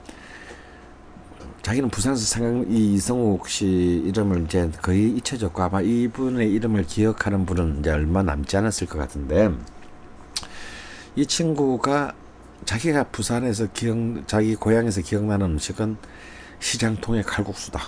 [1.62, 7.80] 자기는 부산에서 생각 이 이성욱 씨 이름을 이제 거의 잊혀졌고 아마 이분의 이름을 기억하는 분은
[7.80, 9.52] 이제 얼마 남지 않았을 것 같은데
[11.16, 12.12] 이 친구가
[12.64, 15.96] 자기가 부산에서 기억 자기 고향에서 기억나는 음식은
[16.60, 17.80] 시장통의 칼국수다.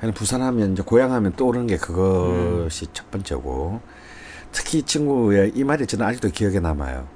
[0.00, 3.80] 그냥 부산하면 이제 고향하면 떠오르는 게 그것이 첫 번째고
[4.52, 7.06] 특히 이 친구의 이 말이 저는 아직도 기억에 남아요.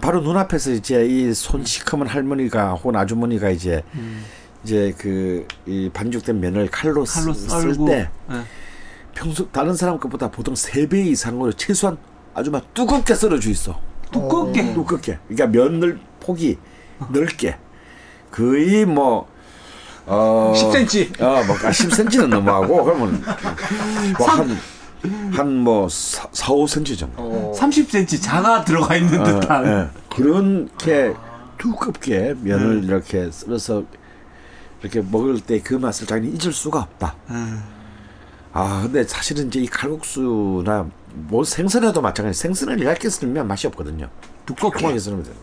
[0.00, 3.82] 바로 눈앞에서 이제 이 손 시커먼 할머니가 혹은 아주머니가 이제
[4.64, 7.86] 이제 그 이 반죽된 면을 칼로, 칼로 쓸 썰고.
[7.86, 8.42] 때 예.
[9.14, 11.96] 평소 다른 사람 것보다 보통 세 배 이상으로 최소한
[12.34, 13.78] 아주 막 두껍게 썰어 주 있어.
[14.10, 14.74] 두껍게.
[14.74, 15.18] 두껍게.
[15.28, 16.58] 그러니까 면을 폭이
[17.10, 17.56] 넓게.
[18.30, 19.28] 거의 뭐
[20.06, 21.20] 어, 10cm.
[21.22, 23.22] 어, 뭐 10cm는 넘어가고 그러면
[25.32, 27.52] 뭐한한뭐 4, 5cm 정도.
[27.56, 29.66] 30cm 자가 들어가 있는 어, 듯한.
[29.66, 29.88] 예.
[30.14, 31.14] 그렇게
[31.58, 33.84] 두껍게 면을 이렇게 썰어서
[34.82, 37.14] 이렇게 먹을 때 그 맛을 자기는 잊을 수가 없다.
[38.52, 42.38] 아, 근데 사실은 이제 이 칼국수나 뭐 생선에도 마찬가지.
[42.40, 44.08] 생선을 얇게 썰면 맛이 없거든요.
[44.46, 45.34] 두껍게 썰면 돼요.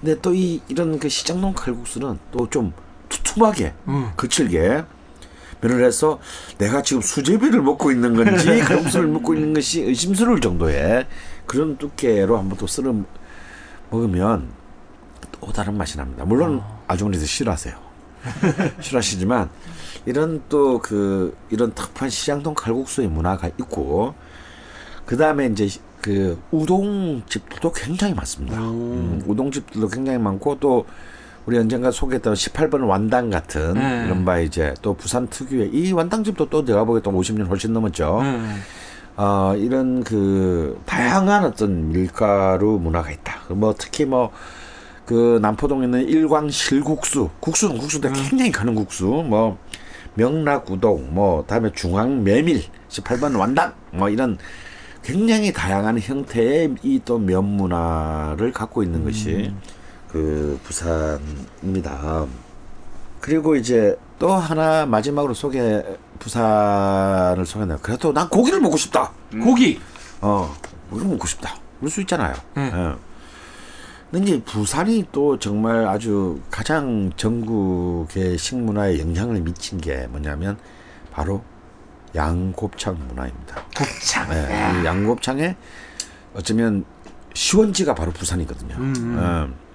[0.00, 2.72] 근데 또 이 이런 그 시장동 칼국수는 또 좀
[3.08, 3.72] 투툼하게,
[4.16, 4.84] 거칠게
[5.60, 6.18] 면을 해서
[6.58, 11.06] 내가 지금 수제비를 먹고 있는 건지 칼국수를 먹고 있는 것이 의심스러울 정도의
[11.46, 12.94] 그런 두께로 한번 또 썰어
[13.90, 14.48] 먹으면
[15.40, 16.24] 또 다른 맛이 납니다.
[16.24, 17.74] 물론 아주머니들 싫어하세요.
[18.80, 19.48] 싫어하시지만
[20.04, 24.14] 이런 또 그 이런 특판 시장동 칼국수의 문화가 있고
[25.06, 25.68] 그 다음에 이제
[26.02, 28.58] 그 우동집들도 굉장히 많습니다.
[28.58, 30.84] 음, 우동집들도 굉장히 많고 또
[31.46, 34.04] 우리 언젠가 소개했던 18번 완당 같은 네.
[34.06, 38.20] 이런 바 이제 또 부산 특유의 이 완당집도 또 내가 보기에 또 50년 훨씬 넘었죠.
[38.22, 38.40] 예.
[39.16, 43.40] 어, 이런 그 다양한 어떤 밀가루 문화가 있다.
[43.54, 44.32] 뭐 특히 뭐
[45.06, 49.56] 그 남포동에 있는 일광 실국수, 국수는 국수인데 굉장히 가는 국수, 뭐
[50.14, 54.36] 명락 우동, 뭐 다음에 중앙 메밀, 18번 완당, 뭐 이런
[55.10, 59.52] 굉장히 다양한 형태의 이 또 면 문화를 갖고 있는 것이
[60.10, 62.26] 그 부산입니다.
[63.20, 65.82] 그리고 이제 또 하나 마지막으로 소개
[66.18, 67.78] 부산을 소개해요.
[67.82, 69.12] 그래도 난 고기를 먹고 싶다.
[69.42, 69.80] 고기.
[70.20, 70.52] 어,
[70.90, 71.54] 고기 먹고 싶다.
[71.78, 72.34] 그럴 수 있잖아요.
[72.56, 72.62] 네.
[72.74, 72.94] 예.
[74.10, 80.56] 근데 이제 부산이 또 정말 아주 가장 전국의 식문화에 영향을 미친 게 뭐냐면
[81.12, 81.42] 바로
[82.16, 83.62] 양곱창 문화입니다.
[83.76, 84.28] 곱창.
[84.30, 85.54] 네, 이 양곱창의
[86.34, 86.84] 어쩌면
[87.34, 88.74] 시원지가 바로 부산이거든요.
[88.76, 89.66] 음, 예.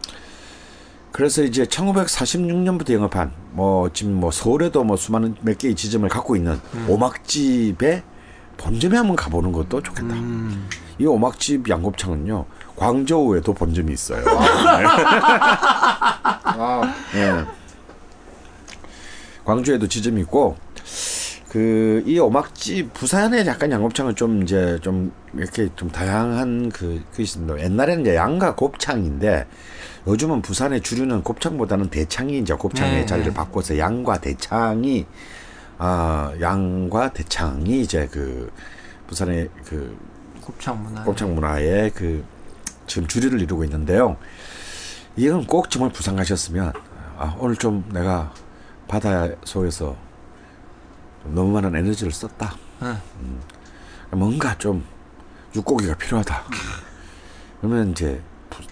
[1.12, 6.60] 그래서 이제 1946년부터 영업한 뭐 지금 뭐 서울에도 뭐 수많은 몇 개의 지점을 갖고 있는
[6.74, 6.86] 음.
[6.90, 8.04] 오막집에
[8.58, 10.14] 본점에 한번 가보는 것도 좋겠다.
[10.16, 10.68] 음.
[10.98, 12.46] 이 오막집 양곱창은요
[12.76, 14.24] 광저우에도 본점이 있어요.
[16.44, 17.46] 아, 예.
[19.44, 20.58] 광주에도 지점이 있고
[21.52, 27.60] 그 이 오막집 부산의 약간 양곱창은 좀 이제 좀 이렇게 좀 다양한 그, 그 있습니다.
[27.62, 29.48] 옛날에는 이제 양과 곱창인데
[30.08, 33.34] 요즘은 부산의 주류는 곱창보다는 대창이 이제 곱창의 네, 자리를 네.
[33.34, 35.06] 바꿔서 양과 대창이
[35.78, 38.52] 아 양과 대창이 이제 그
[39.08, 39.98] 부산의 그
[40.42, 41.04] 곱창 문화.
[41.04, 42.24] 곱창 문화의 그
[42.88, 44.18] 지금 주류를 이루고 있는데요.
[45.16, 46.74] 이건 꼭 정말 부산 가셨으면
[47.18, 48.34] 아, 오늘 좀 내가
[48.88, 49.96] 바다 속에서
[51.26, 52.56] 너무 많은 에너지를 썼다.
[52.82, 52.88] 네.
[53.20, 53.40] 음,
[54.12, 54.84] 뭔가 좀
[55.56, 56.44] 육고기가 필요하다.
[57.62, 58.22] 그러면 이제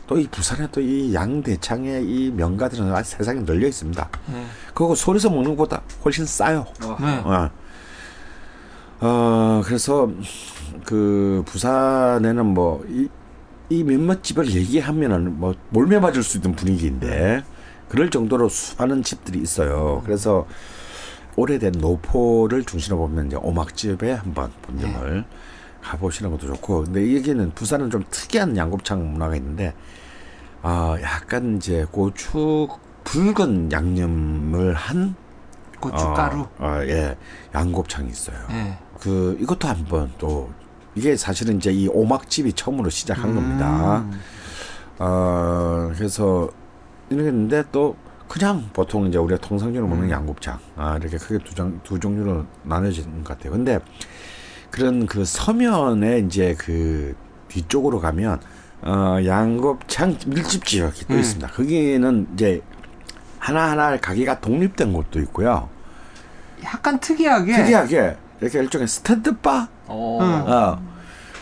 [0.07, 4.09] 또 이 부산에 또 이 양대창의 이 명가들은 아주 세상에 널려 있습니다.
[4.27, 4.45] 네.
[4.73, 6.65] 그거 서울에서 먹는 것보다 훨씬 싸요.
[6.99, 7.21] 네.
[7.23, 7.49] 어.
[9.01, 10.09] 어, 그래서
[10.85, 13.09] 그 부산에는 뭐이
[13.69, 17.43] 이 몇몇 집을 얘기하면은 뭐 몰매 맞을 수 있는 분위기인데
[17.87, 20.01] 그럴 정도로 수많은 집들이 있어요.
[20.05, 20.47] 그래서
[21.39, 25.23] 오래된 노포를 중심으로 보면 이제 오막집에 한번 본점을
[25.81, 29.73] 가보시는 것도 좋고 근데 여기는 부산은 좀 특이한 양곱창 문화가 있는데
[30.61, 32.67] 아 약간 이제 고추
[33.05, 35.15] 붉은 양념을 한
[35.79, 36.41] 고춧가루.
[36.41, 37.15] 어, 어, 예
[37.55, 38.35] 양곱창이 있어요.
[38.51, 38.77] 예.
[38.99, 40.49] 그 이것도 한번 또
[40.93, 43.99] 이게 사실은 이제 이 오막집이 처음으로 시작한 겁니다.
[43.99, 44.19] 음.
[44.99, 46.49] 어 그래서
[47.09, 47.95] 이랬는데 또
[48.29, 53.23] 그냥 보통 이제 우리가 통상적으로 먹는 양곱창 아 이렇게 크게 두, 장, 두 종류로 나눠지는
[53.23, 53.51] 것 같아요.
[53.51, 53.79] 근데
[54.69, 57.15] 그런 그 서면에 이제 그
[57.47, 58.39] 뒤쪽으로 가면
[58.83, 61.19] 어 양곱창 밀집 지역이 또 음.
[61.19, 61.47] 있습니다.
[61.47, 62.61] 거기는 이제
[63.39, 65.67] 하나하나 가게가 독립된 곳도 있고요.
[66.63, 67.55] 약간 특이하게.
[67.55, 70.19] 특이하게 이렇게 일종의 스탠드바 어.
[70.21, 70.53] 응.
[70.53, 70.89] 어.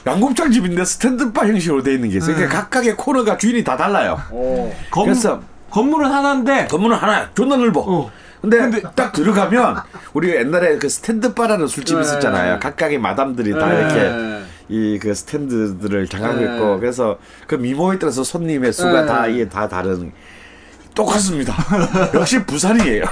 [0.05, 2.31] 양곱창 집인데 스탠드바 형식으로 돼 있는 게 있어요.
[2.31, 2.35] 음.
[2.37, 4.17] 그러니까 각각의 코너가 주인이 다 달라요.
[4.31, 4.73] 어.
[4.89, 5.41] 검, 그래서
[5.71, 7.29] 건물은 하나인데 건물은 하나야.
[7.35, 7.81] 존나 넓어.
[7.81, 8.11] 어.
[8.41, 9.77] 근데, 딱 들어가면
[10.13, 12.01] 우리 옛날에 그 스탠드 바라는 술집이 네.
[12.05, 12.59] 있었잖아요.
[12.59, 13.79] 각각의 마담들이 다 네.
[13.79, 16.55] 이렇게 이 그 스탠드들을 장악하고 네.
[16.55, 17.17] 있고 그래서
[17.47, 19.07] 그 미모에 따라서 손님의 수가 네.
[19.07, 20.11] 다 이게 다 다른
[20.93, 21.53] 똑같습니다.
[22.13, 23.03] 역시 부산이에요.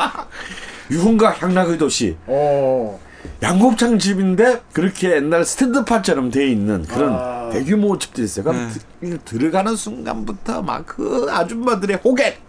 [0.90, 2.16] 유흥과 향락의 도시.
[2.26, 2.98] 어.
[3.42, 8.44] 양곱창 집인데 그렇게 옛날 스탠드파처럼 돼 있는 그런 대규모 집들이 있어요.
[8.44, 12.40] 그럼 드- 들어가는 순간부터 막 그 아줌마들의 호객.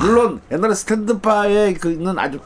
[0.00, 2.40] 물론 옛날에 스탠드바에 그 있는 아주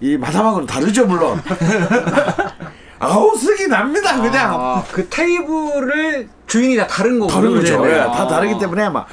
[0.00, 1.40] 이 마담하고는 다르죠 물론.
[3.00, 4.54] 아우 쓰기 납니다 그냥.
[4.54, 7.80] 아, 그 테이블을 주인이 다 다른 거고 다른 거죠.
[7.82, 7.98] 네, 네.
[7.98, 9.06] 예, 다 다르기 때문에 막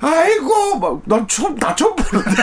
[0.00, 2.42] 아이고 막난 처음 나 처음 보는데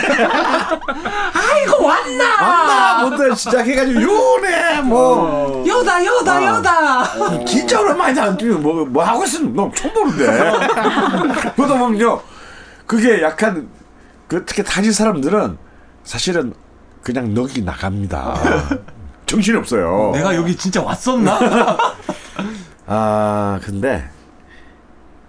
[1.34, 6.44] 아이고 왔나 왔나부터 시작해가지고 요네 뭐 여다 여다 아.
[6.44, 7.44] 여다.
[7.44, 8.30] 진짜 오랜만이다.
[8.60, 10.26] 뭐, 뭐 하고 있으면 너무 처음 보는데.
[11.56, 12.20] 그러다 보면요.
[12.86, 13.68] 그게 약간,
[14.26, 15.58] 그, 특히 타지 사람들은
[16.04, 16.54] 사실은
[17.02, 18.34] 그냥 넋이 나갑니다.
[19.30, 20.10] 정신이 없어요.
[20.12, 21.38] 내가 여기 진짜 왔었나?
[22.86, 24.08] 아, 근데,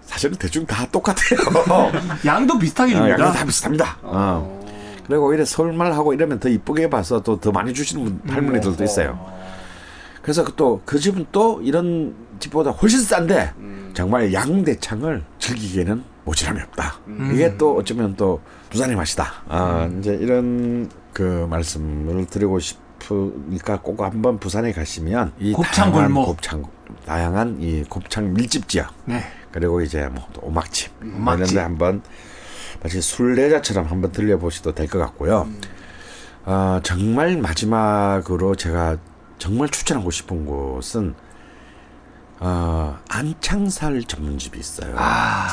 [0.02, 1.38] 사실은 대충 다 똑같아요.
[2.26, 3.14] 양도 비슷하게 어, 줍니다.
[3.20, 3.98] 약간 다 비슷합니다.
[4.02, 4.60] 어.
[5.06, 9.24] 그리고 오히려 서울말 하고 이러면 더 이쁘게 봐서 또 더 많이 주시는 분, 할머니들도 있어요.
[10.20, 13.52] 그래서 또 그 집은 또 이런 집보다 훨씬 싼데
[13.94, 16.94] 정말 양대창을 즐기기에는 모질함이 없다.
[17.32, 19.32] 이게 또 어쩌면 또 부산의 맛이다.
[19.48, 22.78] 아, 이제 이런 그 말씀을 드리고 싶
[23.10, 26.26] 으니까 꼭 한번 부산에 가시면 이 곱창 골목.
[26.26, 26.62] 곱창
[27.06, 29.22] 다양한 이 곱창 밀집 지역 네.
[29.50, 31.38] 그리고 이제 뭐또 오막집 오막집.
[31.52, 32.02] 이런데 한번
[32.82, 35.48] 마치 술래자처럼 한번 들려보셔도 될 것 같고요.
[36.44, 38.96] 어, 정말 마지막으로 제가
[39.38, 41.14] 정말 추천하고 싶은 곳은
[42.40, 44.96] 어, 안창살 전문집이 있어요.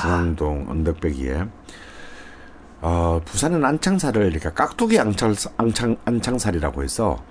[0.02, 1.46] 중앙동 언덕배기에.
[2.82, 7.22] 어, 부산은 안창살을 이렇게 깍두기 안창, 안창, 안창살이라고 해서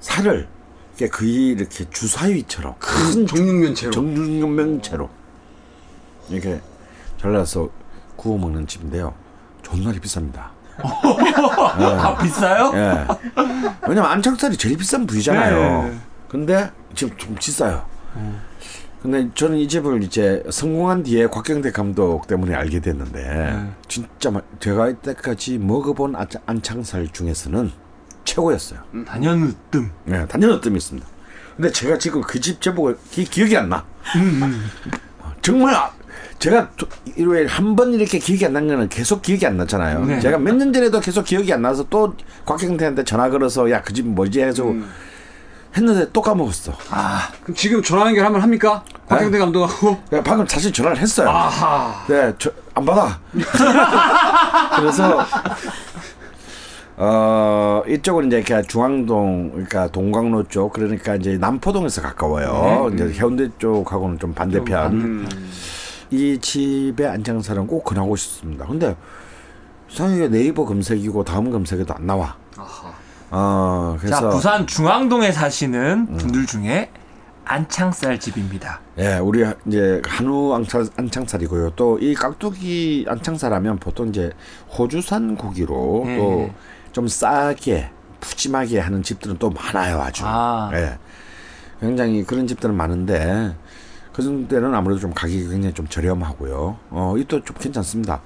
[0.00, 0.48] 살을
[0.90, 3.90] 이렇게 거의 이렇게 주사위처럼 큰 정육면체로.
[3.92, 5.10] 정육면체로
[6.28, 6.60] 이렇게
[7.20, 7.68] 잘라서
[8.16, 9.14] 구워 먹는 집인데요.
[9.62, 10.50] 존나리 비쌉니다.
[10.82, 12.72] 아 비싸요?
[12.74, 13.06] 예.
[13.88, 15.82] 왜냐면 안창살이 제일 비싼 부위잖아요.
[15.84, 15.98] 네.
[16.28, 17.84] 근데 지금 좀 비싸요.
[19.02, 23.70] 근데 저는 이 집을 이제 성공한 뒤에 곽경대 감독 때문에 알게 됐는데 네.
[23.88, 27.70] 진짜 마- 제가 이때까지 먹어본 안- 안창살 중에서는
[28.24, 28.78] 최고였어요.
[29.06, 29.90] 단연 으뜸.
[30.04, 31.08] 네, 단연 어뜸이 있습니다.
[31.56, 33.84] 근데 제가 지금 그 집 제목을 기, 기억이 안 나.
[35.20, 35.90] 어, 정말 아-
[36.38, 40.04] 제가 도- 일요일 한 번 이렇게 기억이 안 난 거는 계속 기억이 안 나잖아요.
[40.04, 40.20] 네.
[40.20, 42.14] 제가 몇 년 전에도 계속 기억이 안 나서 또
[42.46, 44.64] 곽경태한테 전화 걸어서 야 그 집 뭐지 해서
[45.76, 46.72] 했는데 또 까먹었어.
[47.42, 48.84] 그럼 지금 전화 연결 한번 합니까?
[49.08, 49.98] 곽경대 감독하고.
[50.10, 51.28] 내가 방금 사실 전화를 했어요.
[51.28, 52.04] 아하.
[52.08, 53.18] 네, 저, 안 받아.
[54.76, 55.24] 그래서
[56.96, 62.90] 어 이쪽은 이제 중앙동 그러니까 동광로 쪽 그러니까 이제 남포동에서 가까워요.
[62.94, 65.26] 이제 해운대 쪽하고는 좀 반대편.
[66.10, 68.66] 이 집의 안창살은 꼭 근하고 싶습니다.
[68.66, 68.94] 근데
[69.90, 72.36] 상위가 네이버 검색이고 다음 검색에도 안 나와.
[72.58, 72.92] 아하.
[73.34, 76.90] 어 그래서 자 부산 중앙동에 사시는 분들 중에
[77.44, 78.80] 안창살 집입니다.
[78.98, 81.70] 예, 우리 이제 한우 안창, 안창살이고요.
[81.70, 84.30] 또 이 깍두기 안창살하면 보통 이제
[84.78, 86.54] 호주산 고기로 예, 또 예.
[86.92, 87.90] 좀 싸게
[88.20, 90.22] 푸짐하게 하는 집들은 또 많아요, 아주.
[90.26, 90.70] 아.
[90.74, 90.98] 예.
[91.80, 93.56] 굉장히 그런 집들은 많은데
[94.12, 96.76] 그런 데는 아무래도 좀 가격이 굉장히 좀 저렴하고요.
[96.90, 98.20] 어, 이도 좀 괜찮습니다.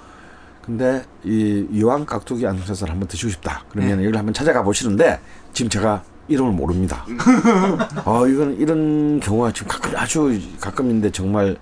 [0.66, 3.62] 근데 이 이왕 깍두기 안창살 한번 드시고 싶다.
[3.70, 5.20] 그러면 여기를 한번 찾아가 보시는데
[5.52, 7.06] 지금 제가 이름을 모릅니다.
[8.04, 11.56] 어, 이건 이런 경우가 지금 가끔 아주 가끔인데 정말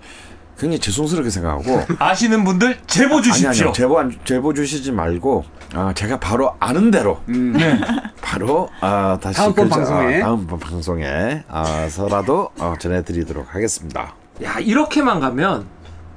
[0.57, 3.49] 굉장히 죄송스럽게 생각하고 아시는 분들 제보 아니 주십시오.
[3.49, 7.79] 아니요 제보 안- 제보 주시지 말고 아 제가 바로 아는 대로 네.
[8.21, 10.17] 바로 아 다시 다음번 그- 방송에.
[10.17, 14.15] 아, 다음번 방송에 아서라도 어, 전해드리도록 하겠습니다.
[14.43, 15.67] 야 이렇게만 가면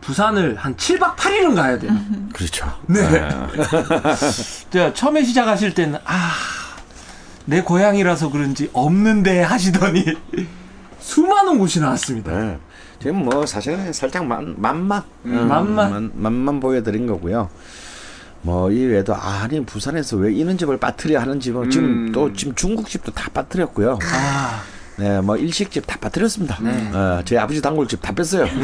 [0.09, 1.93] 부산을 한 7박 8일은 가야 돼요.
[2.33, 2.67] 그렇죠.
[2.87, 3.03] 네.
[4.73, 6.31] 자, 처음에 시작하실 때는 아,
[7.45, 10.07] 내 고향이라서 그런지 없는데 하시더니
[10.99, 12.33] 수많은 곳이 나왔습니다.
[12.33, 12.59] 네.
[13.01, 15.93] 지금 뭐 사실은 살짝 만, 만만 음, 만만.
[15.93, 17.51] 만, 만만 보여드린 거고요.
[18.41, 23.29] 뭐 이외에도 아니 부산에서 왜 이런 집을 빠뜨려 하는 집은 지금 또 지금 중국집도 다
[23.35, 23.99] 빠뜨렸고요.
[24.03, 24.63] 아,
[24.99, 26.59] 네, 뭐 일식집 다 빠뜨렸습니다.
[26.93, 28.47] 어, 제 아버지 단골집 다 뺐어요.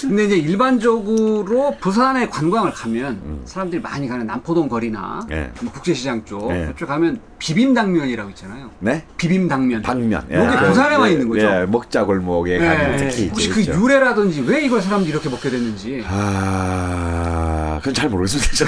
[0.00, 5.32] 근데 이제 일반적으로 부산에 관광을 가면 사람들이 많이 가는 남포동 거리나 음.
[5.32, 5.52] 예.
[5.60, 6.66] 뭐 국제시장 쪽 예.
[6.66, 8.70] 그쪽 가면 비빔당면이라고 있잖아요.
[8.80, 9.04] 네?
[9.16, 9.82] 비빔당면.
[9.82, 10.24] 당면.
[10.28, 11.46] 요게 부산에만 있는 거죠?
[11.46, 12.66] 예, 먹자골목에 네.
[12.66, 13.74] 가면 특히 혹시 그 있죠.
[13.80, 18.66] 유래라든지 왜 이걸 사람들이 이렇게 먹게 됐는지 아, 그건 잘 모르겠습니다.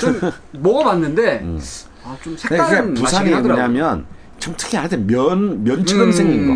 [0.00, 0.20] 저는.
[0.20, 0.30] 좀
[0.60, 1.46] 먹어봤는데
[2.04, 2.38] 아, 좀 음.
[2.42, 3.30] 그러니까 색다른 부산이.
[3.30, 4.04] 뭐냐면
[4.38, 6.12] 참 특이하대 면 면처럼 음.
[6.12, 6.46] 생긴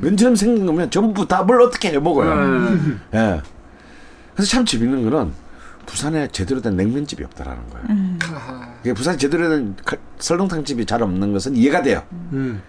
[0.00, 0.06] 거.
[0.06, 2.32] 면처럼 생긴 거면 전부 답을 어떻게 해 먹어요.
[2.32, 3.00] 음.
[3.14, 3.40] 예.
[4.34, 5.32] 그래서 참 재밌는 거는
[5.86, 7.86] 부산에 제대로 된 냉면집이 없다라는 거예요.
[8.78, 12.02] 그게 부산에 제대로 된 가- 설렁탕 집이 잘 없는 것은 이해가 돼요.
[12.32, 12.60] 음.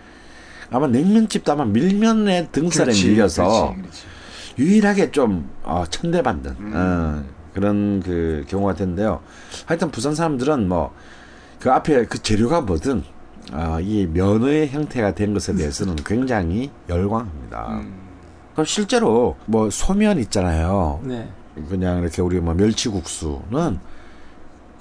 [0.69, 3.43] 아마 냉면집도 아마 밀면의 등살에 그렇지, 밀려서
[3.75, 4.03] 그렇지, 그렇지.
[4.59, 7.23] 유일하게 좀 어, 천대받는 어,
[7.53, 9.21] 그런 그 경우가 된데요.
[9.65, 10.93] 하여튼 부산 사람들은 뭐
[11.59, 13.03] 그 앞에 그 재료가 뭐든
[13.53, 17.81] 어, 이 면의 형태가 된 것에 대해서는 굉장히 열광합니다.
[18.53, 20.99] 그럼 실제로 뭐 소면 있잖아요.
[21.03, 21.29] 네.
[21.69, 23.79] 그냥 이렇게 우리 뭐 멸치국수는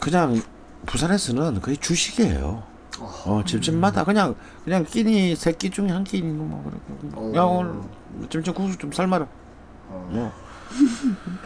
[0.00, 0.42] 그냥
[0.86, 2.62] 부산에서는 거의 주식이에요.
[2.98, 4.34] 어, 집집마다 그냥
[4.64, 6.72] 그냥 끼니 세 끼 중에 한끼 있는 거 뭐,
[7.30, 7.38] 그래.
[7.38, 7.74] 야 오늘
[8.30, 9.26] 점점 국수 좀 삶아라.
[9.88, 10.32] 어.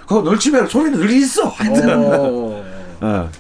[0.03, 1.49] 그거 널 집에 소면이 늘 있어.
[1.49, 1.91] 하여튼.
[3.03, 3.31] 어.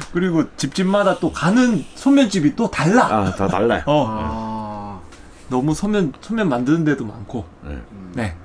[0.00, 0.10] 어.
[0.12, 3.06] 그리고 집집마다 또 가는 소면집이 또 달라.
[3.06, 3.82] 아, 다 달라요.
[3.86, 4.06] 어.
[4.08, 5.00] 아.
[5.48, 7.44] 너무 소면 소면 만드는 데도 많고.
[7.64, 7.78] 네.
[8.14, 8.36] 네.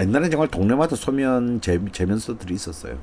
[0.00, 2.96] 옛날에 정말 동네마다 소면 재, 재면서들이 있었어요.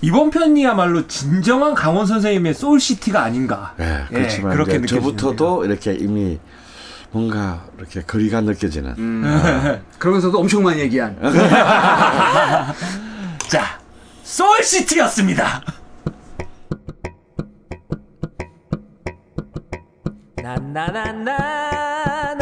[0.00, 3.74] 이번 편이야말로 진정한 강원 선생님의 소울시티가 아닌가.
[3.80, 5.02] 예, 예, 그렇지만 그렇게 이제 느껴지네요.
[5.16, 6.38] 저부터도 이렇게 이미
[7.10, 8.94] 뭔가 이렇게 거리가 느껴지는.
[8.98, 9.82] 음.
[9.98, 11.16] 그러면서도 엄청 많이 얘기한.
[13.48, 13.78] 자,
[14.22, 15.62] 소울시티였습니다.
[20.42, 22.41] 여름날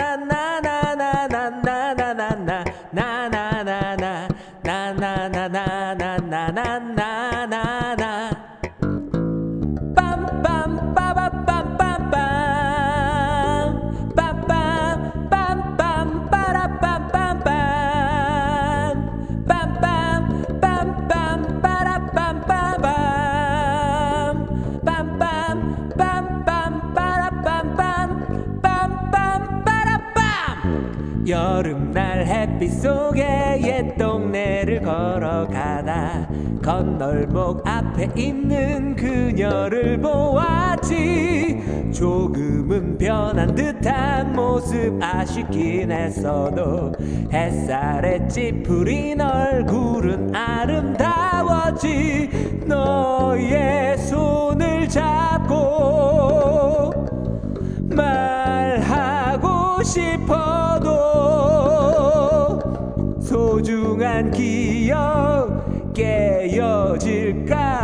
[38.01, 41.61] 앞에 있는 그녀를 보았지.
[41.93, 46.95] 조금은 변한 듯한 모습 아쉽긴 했어도
[47.31, 52.31] 햇살에 찌푸린 얼굴은 아름다웠지.
[52.67, 55.61] 너의 손을 잡고
[57.91, 61.01] 말하고 싶어도
[63.21, 64.60] 소중한 기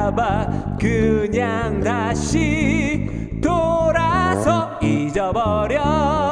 [0.07, 0.77] 깨어질까봐.
[0.78, 3.09] 그냥 다시
[3.43, 6.31] 돌아서 잊어버렸던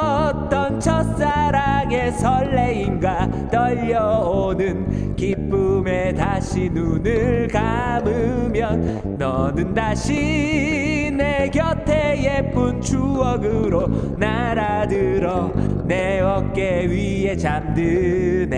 [0.79, 13.87] 첫사랑의 설레임과 떨려오는 기쁨에 다시 눈을 감으면 너는 다시 내 곁에 예쁜 추억으로
[14.17, 15.51] 날아들어
[15.85, 18.55] 내 어깨 위에 잠드네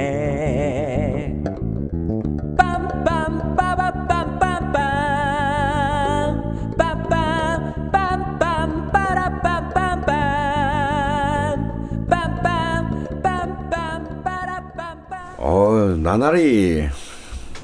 [15.58, 16.88] 어, 나날이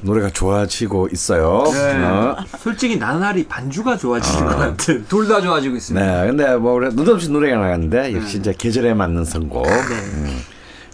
[0.01, 1.63] 노래가 좋아지고 있어요.
[1.71, 2.03] 네.
[2.03, 2.35] 어.
[2.59, 5.05] 솔직히 나날이 반주가 좋아지는 것 같은.
[5.07, 6.21] 둘 다 좋아지고 있습니다.
[6.21, 9.65] 네, 근데 뭐 그래 느닷없이 노래가 나갔는데 역시 이제 계절에 맞는 선곡.
[9.67, 10.39] 음,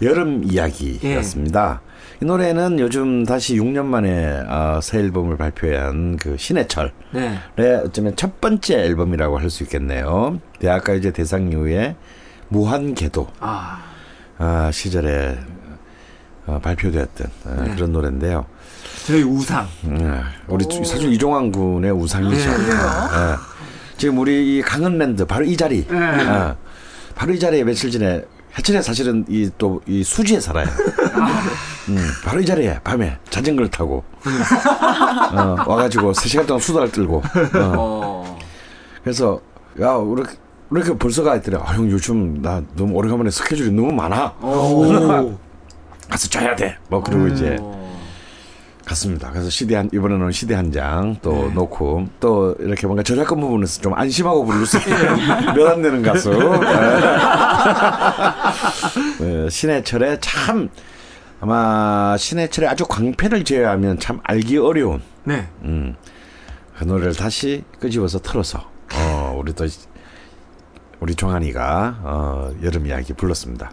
[0.02, 1.80] 여름 이야기였습니다.
[2.22, 6.92] 이 노래는 요즘 다시 6년 만에 어, 새 앨범을 발표한 그 신해철의
[7.56, 7.74] 네.
[7.84, 10.38] 어쩌면 첫 번째 앨범이라고 할 수 있겠네요.
[10.60, 11.96] 대학가요제 대상 이후에
[12.48, 13.78] 무한궤도 아.
[14.38, 15.38] 아, 시절에
[16.50, 17.74] 어, 발표되었던 어, 네.
[17.74, 18.44] 그런 노래인데요.
[19.06, 19.68] 저희 우상.
[19.84, 22.50] 음, 우리 사실 이종환 군의 우상이죠.
[22.50, 22.72] 네.
[22.72, 23.36] 예.
[23.96, 25.96] 지금 우리 이 강은랜드 바로 이 자리, 네.
[25.96, 26.56] 어,
[27.14, 28.22] 바로 이 자리에 며칠 전에
[28.58, 30.66] 해철이 사실은 이 또이 수지에 살아요.
[31.88, 34.02] 음, 바로 이 자리에 밤에 자전거를 타고
[35.32, 38.38] 어, 와가지고 3 시간 동안 수다를 떨고 어, 어.
[39.04, 39.40] 그래서
[39.80, 40.24] 야 우리
[40.70, 41.58] 우리 그 벌써 가 있더래.
[41.58, 44.34] 아, 형 요즘 나 너무 오래간만에 스케줄이 너무 많아.
[46.10, 46.12] 오.
[46.12, 46.76] 가서 줘야 돼.
[46.88, 47.80] 뭐 그러고 이제 어.
[48.84, 49.30] 갔습니다.
[49.30, 51.54] 그래서 CD 한 이번에는 CD 한장또 네.
[51.54, 56.30] 놓고 또 이렇게 뭔가 저작권 부분에서 좀 안심하고 부를 수 있는 몇 안 되는 가수
[59.20, 59.26] 네.
[59.44, 60.68] 네, 신해철의 참
[61.40, 65.46] 아마 신해철의 아주 광팬을 제외하면 참 알기 어려운 네.
[65.62, 65.94] 음,
[66.76, 69.66] 그 노래를 다시 끄집어서 틀어서 어, 우리 또
[71.00, 73.72] 우리 종환이가 어, 여름 이야기 불렀습니다.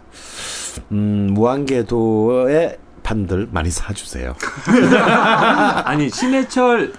[0.92, 4.34] 음, 무한궤도의 판들 많이 사주세요.
[5.84, 6.92] 아니 신해철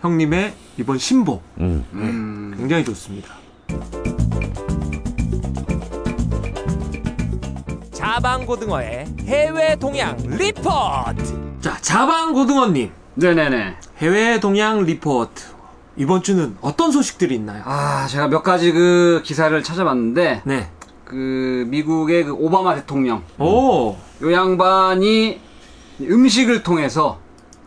[0.00, 1.84] 형님의 이번 신곡 음.
[1.92, 3.34] 음, 굉장히 좋습니다.
[7.92, 11.60] 자방고등어의 해외 동향 리포트.
[11.60, 13.76] 자 자방고등어님 네네네.
[13.98, 15.53] 해외 동향 리포트
[15.96, 17.62] 이번 주는 어떤 소식들이 있나요?
[17.64, 20.68] 아, 제가 몇 가지 그 기사를 찾아봤는데, 네.
[21.04, 23.96] 그 미국의 그 오바마 대통령, 오.
[24.22, 25.40] 요 양반이
[26.00, 27.18] 음식을 통해서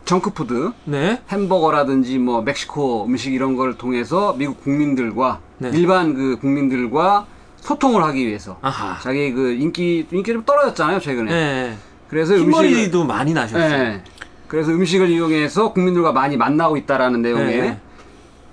[0.04, 1.20] 정크푸드, 네.
[1.30, 5.70] 햄버거라든지 뭐 멕시코 음식 이런 걸 통해서 미국 국민들과 네.
[5.72, 7.26] 일반 그 국민들과
[7.56, 8.98] 소통을 하기 위해서 아하.
[9.00, 11.30] 자기 그 인기 인기 좀 떨어졌잖아요 최근에.
[11.30, 11.76] 네.
[12.08, 13.68] 그래서 음식을 흰머리도 많이 나셨어요.
[13.68, 14.04] 네.
[14.46, 17.80] 그래서 음식을 이용해서 국민들과 많이 만나고 있다라는 내용의 네.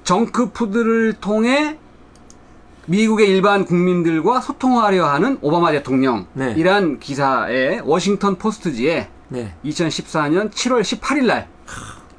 [0.06, 1.78] 정크푸드를 통해
[2.86, 9.54] 미국의 일반 국민들과 소통하려 하는 오바마 대통령이란 기사에 워싱턴 포스트지에 네.
[9.66, 11.48] 2014년 7월 18일 날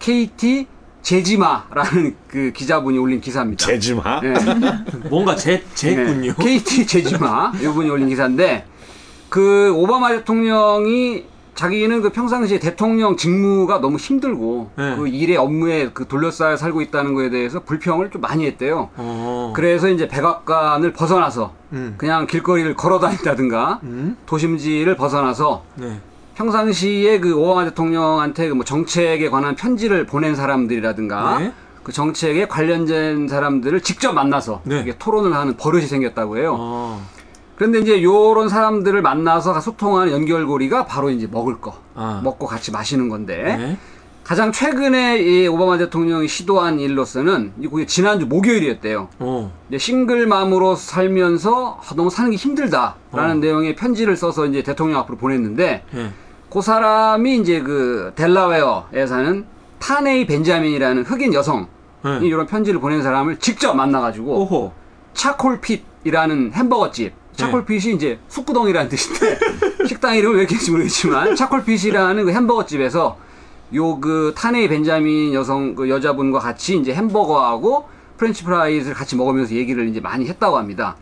[0.01, 0.67] KT
[1.03, 3.65] 제지마라는 그 기자분이 올린 기사입니다.
[3.65, 4.21] 제지마?
[4.21, 4.35] 네.
[5.09, 6.35] 뭔가 제 제군요.
[6.37, 6.59] 네.
[6.59, 8.67] KT 제지마 이분이 올린 기사인데
[9.29, 11.25] 그 오바마 대통령이
[11.57, 14.95] 자기는 그 평상시에 대통령 직무가 너무 힘들고 네.
[14.97, 18.91] 그 일의 업무에 그 둘러싸여 살고 있다는 거에 대해서 불평을 좀 많이 했대요.
[18.97, 19.53] 어.
[19.57, 21.95] 그래서 이제 백악관을 벗어나서 음.
[21.97, 24.16] 그냥 길거리를 걸어 다닌다든가 음.
[24.27, 25.99] 도심지를 벗어나서 네.
[26.35, 31.53] 평상시에 그 오바마 대통령한테 그뭐 정책에 관한 편지를 보낸 사람들이라든가 네.
[31.83, 34.81] 그 정책에 관련된 사람들을 직접 만나서 네.
[34.81, 36.57] 이게 토론을 하는 버릇이 생겼다고 해요.
[36.59, 37.16] 어.
[37.57, 41.74] 그런데 이제 요런 사람들을 만나서 소통하는 연결고리가 바로 이제 먹을 거.
[41.95, 42.20] 아.
[42.23, 43.78] 먹고 같이 마시는 건데 네.
[44.23, 49.09] 가장 최근에 이 오바마 대통령이 시도한 일로서는 이게 지난주 목요일이었대요.
[49.20, 49.53] 어.
[49.69, 53.35] 이제 싱글맘으로 살면서 아, 너무 사는 게 힘들다라는 어.
[53.35, 56.11] 내용의 편지를 써서 이제 대통령 앞으로 보냈는데 네.
[56.51, 59.47] 그 사람이 이제 그 델라웨어에 사는
[59.78, 61.66] 타네이 벤자민이라는 흑인 여성이
[62.05, 62.19] 네.
[62.23, 64.73] 이런 편지를 보낸 사람을 직접 만나가지고 오호.
[65.15, 67.12] 차콜핏이라는 햄버거집.
[67.37, 69.39] 차콜핏이 이제 숙구덩이라는 뜻인데
[69.87, 73.19] 식당 이름을 왜 이렇게 모르겠지만 Charcoal Pit이라는 그 햄버거 집에서
[73.75, 79.89] 요 그 타네이 벤자민 여성 그 여자분과 같이 이제 햄버거하고 French fries를 같이 먹으면서 얘기를
[79.89, 80.97] 이제 많이 했다고 합니다.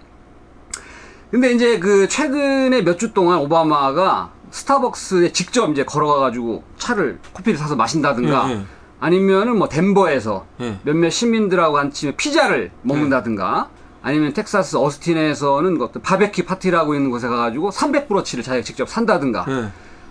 [1.31, 7.75] 근데 이제 그 최근에 몇 주 동안 오바마가 스타벅스에 직접 이제 걸어가가지고 차를 커피를 사서
[7.77, 8.61] 마신다든가 예, 예.
[9.01, 10.79] 아니면은 뭐 덴버에서 예.
[10.85, 13.69] 몇몇 시민들하고 같이 피자를 먹는다든가
[14.05, 19.47] 아니면 텍사스 어스틴에서는 그 어떤 바베큐 파티를 하고 있는 곳에 가가지고 300브로치를 자기가 직접 산다든가
[19.49, 19.69] 네.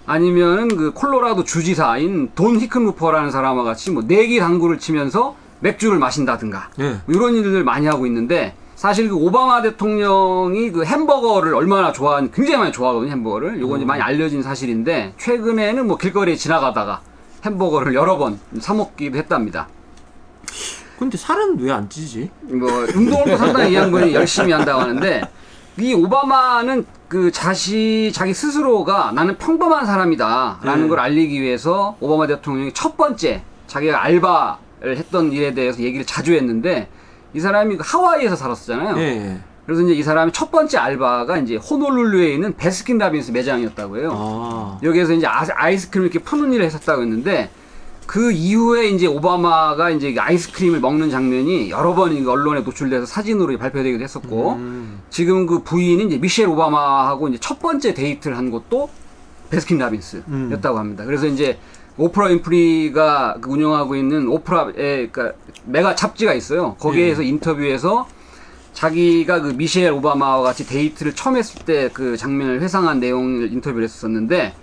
[0.07, 6.97] 아니면은 그 콜로라도 주지사인 돈 히큰루퍼라는 사람과 같이 뭐 내기 당구를 치면서 맥주를 마신다든가 네.
[7.05, 12.57] 뭐 이런 일들을 많이 하고 있는데 사실 그 오바마 대통령이 그 햄버거를 얼마나 좋아하는 굉장히
[12.57, 17.01] 많이 좋아하거든요 햄버거를 요건 이제 많이 알려진 사실인데 최근에는 뭐 길거리에 지나가다가
[17.45, 19.67] 햄버거를 여러 번 사 먹기도 했답니다.
[21.03, 22.29] 근데 살은 왜 안 찌지?
[22.43, 25.21] 뭐 운동을 또 상당히 이 양반이 열심히 한다고 하는데
[25.79, 30.87] 이 오바마는 그 자시 자기 스스로가 나는 평범한 사람이다라는 네.
[30.87, 36.87] 걸 알리기 위해서 오바마 대통령이 첫 번째 자기가 알바를 했던 일에 대해서 얘기를 자주 했는데
[37.33, 38.97] 이 사람이 그 하와이에서 살았었잖아요.
[38.99, 39.39] 예.
[39.65, 44.11] 그래서 이제 이 사람이 첫 번째 알바가 이제 호놀룰루에 있는 베스킨 라빈스 매장이었다고 해요.
[44.13, 44.79] 아.
[44.83, 47.49] 여기에서 이제 아- 아이스크림을 이렇게 푸는 일을 했었다고 했는데
[48.05, 54.03] 그 이후에 이제 오바마가 이제 이 아이스크림을 먹는 장면이 여러 번 언론에 노출돼서 사진으로 발표되기도
[54.03, 55.01] 했었고 음.
[55.09, 58.89] 지금 그 부인이 이제 미셸 오바마하고 이제 첫 번째 데이트를 한 곳도
[59.49, 61.05] 베스킨 라빈스였다고 합니다.
[61.05, 61.57] 그래서 이제
[61.97, 65.33] 오프라 윈프리가 그 운영하고 있는 오프라의 그러니까
[65.65, 66.75] 메가 잡지가 있어요.
[66.79, 68.07] 거기에서 인터뷰에서
[68.73, 74.55] 자기가 그 미셸 오바마와 같이 데이트를 처음 했을 때 그 장면을 회상한 내용을 인터뷰를 했었는데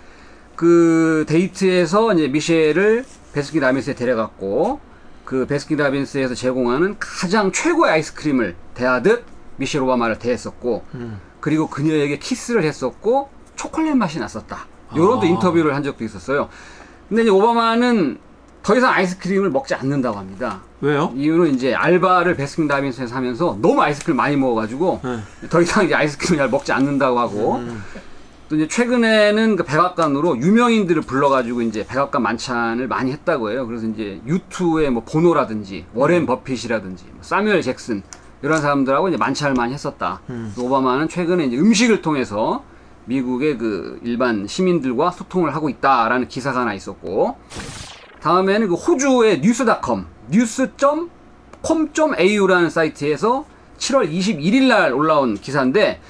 [0.55, 4.79] 그 데이트에서 이제 미셸을 베스킨 라빈스에 데려갔고
[5.25, 9.23] 그 베스킨 라빈스에서 제공하는 가장 최고의 아이스크림을 대하듯
[9.57, 11.19] 미셸 오바마를 대했었고 음.
[11.39, 14.65] 그리고 그녀에게 키스를 했었고 초콜릿 맛이 났었다.
[14.95, 15.29] 요런 또 아.
[15.29, 16.49] 인터뷰를 한 적도 있었어요.
[17.07, 18.17] 근데 이제 오바마는
[18.63, 20.61] 더 이상 아이스크림을 먹지 않는다고 합니다.
[20.81, 21.11] 왜요?
[21.15, 25.47] 이유는 이제 알바를 베스킨 라빈스에서 하면서 너무 아이스크림 많이 먹어가지고 네.
[25.49, 27.83] 더 이상 이제 아이스크림 잘 먹지 않는다고 하고 음.
[28.51, 33.65] 또 이제 최근에는 그 백악관으로 유명인들을 불러가지고 이제 백악관 만찬을 많이 했다고 해요.
[33.65, 38.03] 그래서 이제 유투의 뭐 보노라든지 워렌 버핏이라든지 뭐 사뮤엘 잭슨
[38.41, 40.19] 이런 사람들하고 이제 만찬을 많이 했었다.
[40.29, 40.53] 음.
[40.57, 42.65] 오바마는 최근에 이제 음식을 통해서
[43.05, 47.37] 미국의 그 일반 시민들과 소통을 하고 있다라는 기사가 하나 있었고
[48.19, 53.45] 다음에는 그 호주의 뉴스닷컴 뉴스.com.au라는 사이트에서
[53.77, 56.01] 7월 21일 날 올라온 기사인데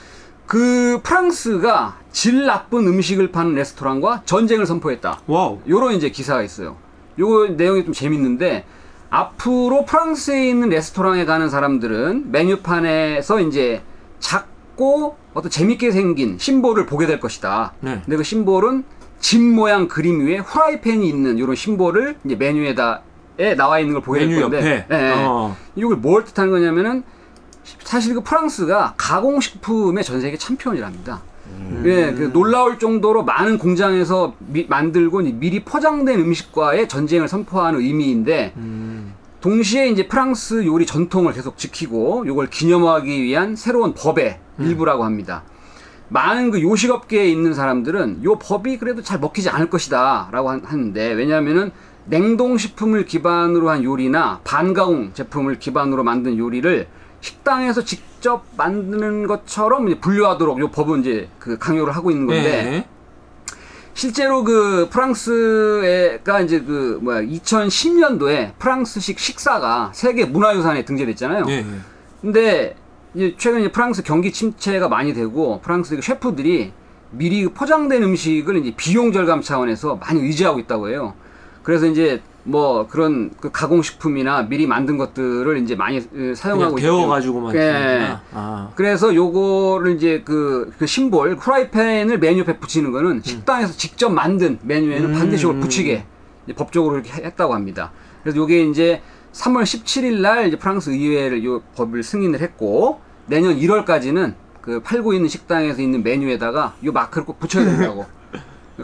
[0.52, 5.22] 그 프랑스가 질 나쁜 음식을 파는 레스토랑과 전쟁을 선포했다.
[5.26, 5.60] Wow.
[5.66, 6.76] 요런 이제 기사가 있어요.
[7.18, 8.66] 요거 내용이 좀 재밌는데
[9.10, 13.82] 앞으로 프랑스에 있는 레스토랑에 가는 사람들은 메뉴판에서 이제
[14.20, 17.72] 작고 어떤 재밌게 생긴 심볼을 보게 될 것이다.
[17.80, 18.02] 네.
[18.04, 18.84] 근데 그 심볼은
[19.22, 23.04] 집 모양 그림 위에 후라이팬이 있는 이런 심볼을 이제 메뉴에다
[23.40, 24.86] 에 나와 있는 걸 보게 될 메뉴 건데 옆에.
[24.92, 25.14] 예, 예.
[25.26, 25.56] 어.
[25.78, 27.04] 이걸 뭘 뜻하는 거냐면은
[27.84, 31.22] 사실 그 프랑스가 가공식품의 전 세계 챔피언이랍니다.
[31.86, 38.54] 예, 그 놀라울 정도로 많은 공장에서 미- 만들고 미리 포장된 음식과의 전쟁을 선포하는 의미인데
[39.42, 45.44] 동시에 이제 프랑스 요리 전통을 계속 지키고 이걸 기념하기 위한 새로운 법의 일부라고 합니다.
[46.10, 51.72] 많은 그 요식업계에 있는 사람들은 요 법이 그래도 잘 먹히지 않을 것이다라고 한- 하는데 왜냐하면은
[52.06, 56.88] 냉동식품을 기반으로 한 요리나 반가공 제품을 기반으로 만든 요리를
[57.22, 62.88] 식당에서 직접 만드는 것처럼 이제 분류하도록 요 법은 이제 그 강요를 하고 있는 건데 네.
[63.94, 71.46] 실제로 그 프랑스가 이제 그 뭐야 2010년도에 프랑스식 식사가 세계 문화유산에 등재됐잖아요.
[71.46, 71.66] 네.
[72.22, 72.76] 근데
[73.14, 76.72] 이제 최근 에 프랑스 경기 침체가 많이 되고 프랑스 그 셰프들이
[77.12, 81.14] 미리 그 포장된 음식을 이제 비용 절감 차원에서 많이 의지하고 있다고 해요.
[81.62, 86.76] 그래서 이제 뭐 그런 그 가공식품이나 미리 만든 것들을 이제 많이 으, 그냥 사용하고.
[86.78, 87.56] 데워가지고만.
[87.56, 88.18] 예.
[88.34, 88.72] 아.
[88.76, 95.14] 그래서 요거를 이제 그, 그 심볼, 프라이팬을 메뉴 옆에 붙이는 거는 식당에서 직접 만든 메뉴에는
[95.14, 95.20] 음.
[95.20, 96.06] 반드시 이걸 붙이게
[96.56, 97.92] 법적으로 이렇게 했다고 합니다.
[98.24, 99.02] 그래서 요게 이제
[99.34, 105.30] 3월 17일 날 이제 프랑스 의회를 요 법을 승인을 했고 내년 1월까지는 그 팔고 있는
[105.30, 108.06] 식당에서 있는 메뉴에다가 요 마크를 꼭 붙여야 된다고.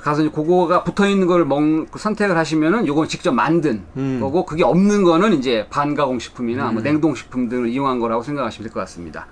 [0.02, 1.60] 가서 이제 그거가 붙어 있는 걸 먹,
[1.92, 4.20] 그 선택을 하시면은 요건 직접 만든 음.
[4.22, 8.74] 거고 그게 없는 거는 이제 반가공 식품이나 뭐 냉동 식품 등을 이용한 거라고 생각하시면 될
[8.74, 9.28] 것 같습니다.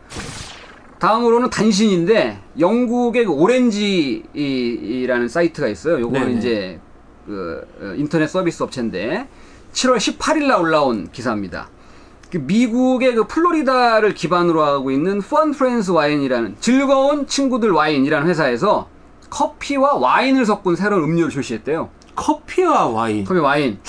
[0.99, 5.99] 다음으로는 단신인데 영국의 그 오렌지라는 사이트가 있어요.
[5.99, 6.39] 요거는 네네.
[6.39, 6.79] 이제
[7.25, 9.27] 그 어, 인터넷 서비스 업체인데
[9.73, 11.69] 7월 18일 날 올라온 기사입니다.
[12.31, 18.89] 그 미국의 그 플로리다를 기반으로 하고 있는 Fun Friends Wine이라는 즐거운 친구들 와인이라는 회사에서
[19.35, 21.89] 커피와 와인을 섞은 새로운 음료를 출시했대요.
[22.15, 23.25] 커피와 와인.
[23.25, 23.79] 커피 와인.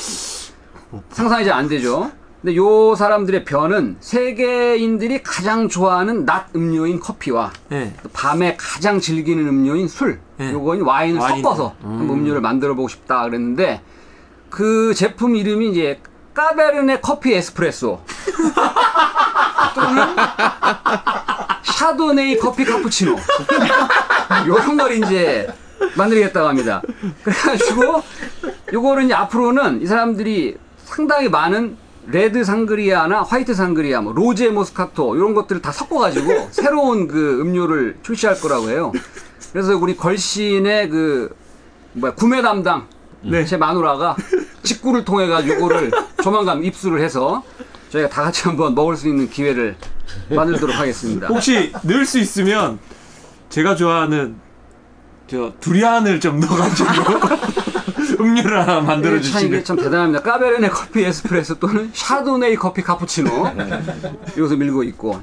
[1.10, 2.10] 상상이 잘 안 되죠.
[2.42, 7.94] 근데 요 사람들의 변은 세계인들이 가장 좋아하는 낮 음료인 커피와 네.
[8.02, 10.50] 또 밤에 가장 즐기는 음료인 술, 네.
[10.52, 11.42] 요거인 와인을 와인을.
[11.42, 12.08] 섞어서 음.
[12.10, 13.82] 음료를 만들어 보고 싶다 그랬는데
[14.50, 16.00] 그 제품 이름이 이제
[16.34, 18.00] Cabernet 커피 에스프레소
[19.74, 20.02] 또는
[21.62, 23.16] 샤도네이 커피 카푸치노
[24.46, 25.46] 요런 걸 이제
[25.96, 26.82] 만들겠다고 합니다.
[27.22, 28.02] 그래가지고
[28.72, 31.76] 요거를 이제 앞으로는 이 사람들이 상당히 많은
[32.08, 38.40] red sangria나 white sangria, 뭐 rosé moscato 이런 것들을 다 섞어가지고 새로운 그 음료를 출시할
[38.40, 38.92] 거라고 해요.
[39.52, 41.34] 그래서 우리 걸신의 그
[41.94, 42.86] 뭐야 구매 담당
[43.22, 43.44] 네.
[43.44, 44.16] 제 마누라가
[44.62, 45.90] 직구를 통해 가지고 요거를
[46.22, 47.42] 조만간 입수를 해서
[47.90, 49.76] 저희가 다 같이 한번 먹을 수 있는 기회를
[50.30, 51.26] 만들도록 하겠습니다.
[51.26, 52.78] 혹시 넣을 수 있으면
[53.48, 54.36] 제가 좋아하는
[55.26, 56.88] 저 두리안을 좀 넣어가지고
[58.20, 59.64] 음료를 하나 만들어 예, 참 이게 주시면.
[59.64, 60.22] 참 대단합니다.
[60.22, 63.30] 까베르네 커피 에스프레소 또는 샤도네이 커피 카푸치노
[64.38, 65.20] 여기서 밀고 있고.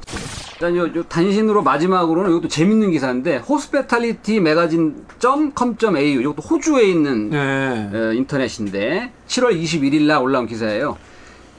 [0.53, 7.89] 일단 요, 요 단신으로 마지막으로는 이것도 재밌는 기사인데 호스페탈리티 매거진 .com.au 이것도 호주에 있는 네.
[7.93, 10.97] 어, 인터넷인데 7월 21일 날 올라온 기사예요.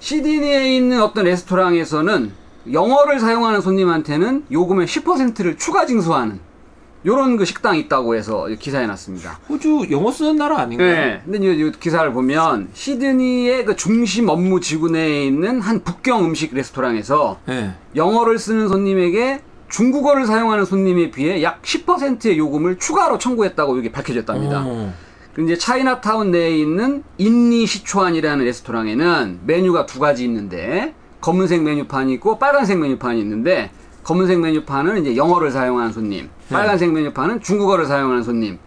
[0.00, 2.32] 시드니에 있는 어떤 레스토랑에서는
[2.72, 6.40] 영어를 사용하는 손님한테는 요금의 10%를 추가 징수하는
[7.06, 9.38] 요런 그 식당이 있다고 해서 기사에 났습니다.
[9.48, 10.88] 호주 영어 쓰는 나라 아닌가요?
[10.88, 11.22] 네.
[11.24, 16.54] 근데 이, 이 기사를 보면 시드니의 그 중심 업무 지구 내에 있는 한 북경 음식
[16.54, 17.74] 레스토랑에서 네.
[17.94, 24.62] 영어를 쓰는 손님에게 중국어를 사용하는 손님에 비해 약 10%의 요금을 추가로 청구했다고 이게 밝혀졌답니다.
[24.64, 24.94] 어.
[25.34, 32.38] 그리고 이제 차이나타운 내에 있는 인니 시추안이라는 레스토랑에는 메뉴가 두 가지 있는데 검은색 메뉴판이 있고
[32.38, 33.70] 빨간색 메뉴판이 있는데
[34.04, 38.58] 검은색 메뉴판은 이제 영어를 사용하는 손님, 빨간색 메뉴판은 중국어를 사용하는 손님.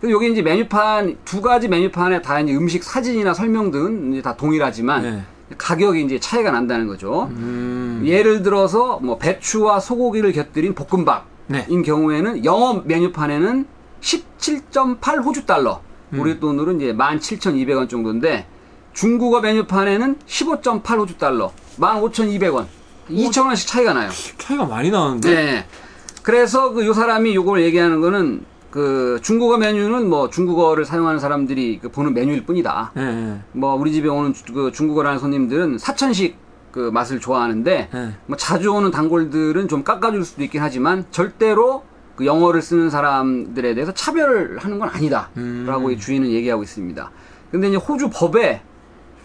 [0.00, 4.36] 그리고 여기 이제 메뉴판 두 가지 메뉴판에 다 이제 음식 사진이나 설명 등은 이제 다
[4.36, 5.22] 동일하지만 네.
[5.56, 7.28] 가격이 이제 차이가 난다는 거죠.
[7.30, 8.02] 음.
[8.04, 11.66] 예를 들어서 뭐 배추와 소고기를 곁들인 볶음밥인 네.
[11.66, 13.66] 경우에는 영어 메뉴판에는
[14.00, 15.80] 17.8 호주 달러,
[16.12, 16.20] 음.
[16.20, 18.46] 우리 돈으로 이제 17,200원 정도인데
[18.92, 22.66] 중국어 메뉴판에는 15.8 호주 달러, 15,200원,
[23.08, 24.10] 2,000원씩 차이가 나요.
[24.38, 25.34] 차이가 많이 나는데.
[25.34, 25.66] 네.
[26.24, 31.90] 그래서 그 요 사람이 요걸 얘기하는 거는 그 중국어 메뉴는 뭐 중국어를 사용하는 사람들이 그
[31.90, 32.92] 보는 메뉴일 뿐이다.
[32.96, 33.38] 예, 예.
[33.52, 36.36] 뭐 우리 집에 오는 주- 그 중국어라는 손님들은 사천식
[36.72, 38.08] 그 맛을 좋아하는데 예.
[38.26, 41.84] 뭐 자주 오는 단골들은 좀 깎아줄 수도 있긴 하지만 절대로
[42.16, 45.90] 그 영어를 쓰는 사람들에 대해서 차별하는 건 아니다라고 음.
[45.92, 47.10] 이 주인은 얘기하고 있습니다.
[47.52, 48.62] 근데 이제 호주 법에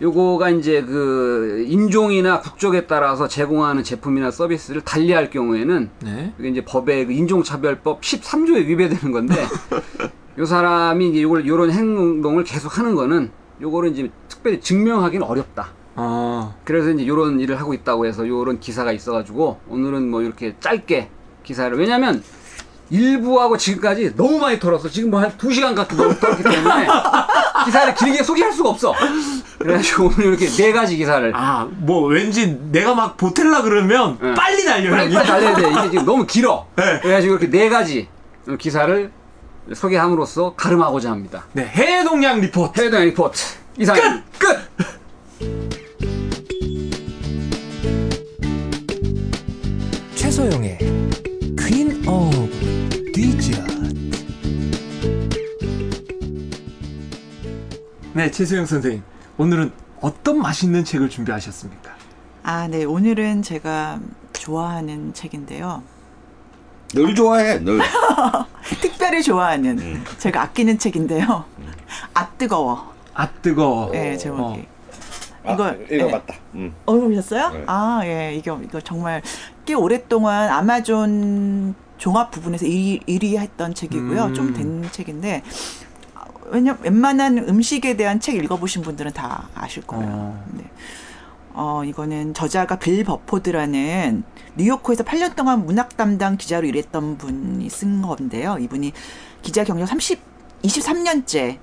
[0.01, 6.33] 요거가 이제 그 인종이나 국적에 따라서 제공하는 제품이나 서비스를 달리할 경우에는 네.
[6.39, 9.35] 이게 이제 법의 그 인종차별법 13조에 위배되는 건데
[10.37, 13.31] 요 사람이 이제 요걸 요런 행동을 계속 하는 거는
[13.61, 15.73] 요거를 이제 특별히 증명하기는 어렵다.
[15.95, 16.55] 어.
[16.63, 21.09] 그래서 이제 요런 일을 하고 있다고 해서 요런 기사가 있어가지고 오늘은 뭐 이렇게 짧게
[21.43, 22.23] 기사를 왜냐면
[22.89, 24.89] 일부하고 지금까지 너무 많이 털었어.
[24.89, 26.87] 지금 뭐 한 두 시간 가까이 너무 털었기 때문에
[27.65, 28.93] 기사를 길게 소개할 수가 없어.
[29.59, 34.33] 그래가지고 오늘 이렇게 네 가지 기사를 아, 뭐 왠지 내가 막 보탤라 그러면 예.
[34.33, 35.13] 빨리 달려 빨리.
[35.13, 35.69] 빨리 달려야 돼.
[35.69, 36.65] 이게 지금 너무 길어.
[36.75, 36.99] 네.
[37.01, 38.07] 그래가지고 이렇게 네 가지
[38.57, 39.11] 기사를
[39.73, 41.45] 소개함으로써 갈음하고자 합니다.
[41.53, 42.79] 네, 해외 동향 리포트.
[42.79, 43.39] 해외 동향 리포트
[43.77, 43.95] 이상
[44.39, 44.39] 끝.
[44.39, 44.69] 끝.
[50.15, 50.77] 최소영의
[51.57, 52.29] 퀸오
[58.19, 59.01] 네, 최수영 선생님.
[59.37, 59.71] 오늘은
[60.01, 61.95] 어떤 맛있는 책을 준비하셨습니까?
[62.43, 62.83] 아, 네.
[62.83, 64.01] 오늘은 제가
[64.33, 65.81] 좋아하는 책인데요.
[66.89, 67.79] 늘 좋아해 늘.
[68.81, 71.45] 특별히 좋아하는 제가 아끼는 책인데요.
[72.13, 72.93] 아 뜨거워.
[73.13, 73.87] 아 뜨거.
[73.93, 74.67] 네, 제목이.
[75.45, 76.11] 아, 이거, 이거 네.
[76.11, 76.35] 맞다.
[76.55, 76.75] 음.
[76.87, 77.51] 어, 보셨어요?
[77.51, 77.63] 네.
[77.67, 78.35] 아, 예.
[78.35, 79.21] 이거, 이거 정말
[79.65, 84.25] 꽤 오랫동안 아마존 종합 부분에서 1위, 1위 했던 책이고요.
[84.25, 84.33] 음.
[84.33, 85.49] 좀된 책인데, 아,
[86.51, 90.05] 왜냐, 웬만한 음식에 대한 책 읽어보신 분들은 다 아실 거예요.
[90.07, 90.45] 어.
[90.53, 90.63] 네.
[91.53, 94.23] 어, 이거는 저자가 빌 버포드라는
[94.55, 98.57] 뉴요커에서 8년 동안 문학 담당 기자로 일했던 분이 쓴 건데요.
[98.59, 98.93] 이분이
[99.41, 100.19] 기자 경력 30,
[100.63, 101.57] 23년째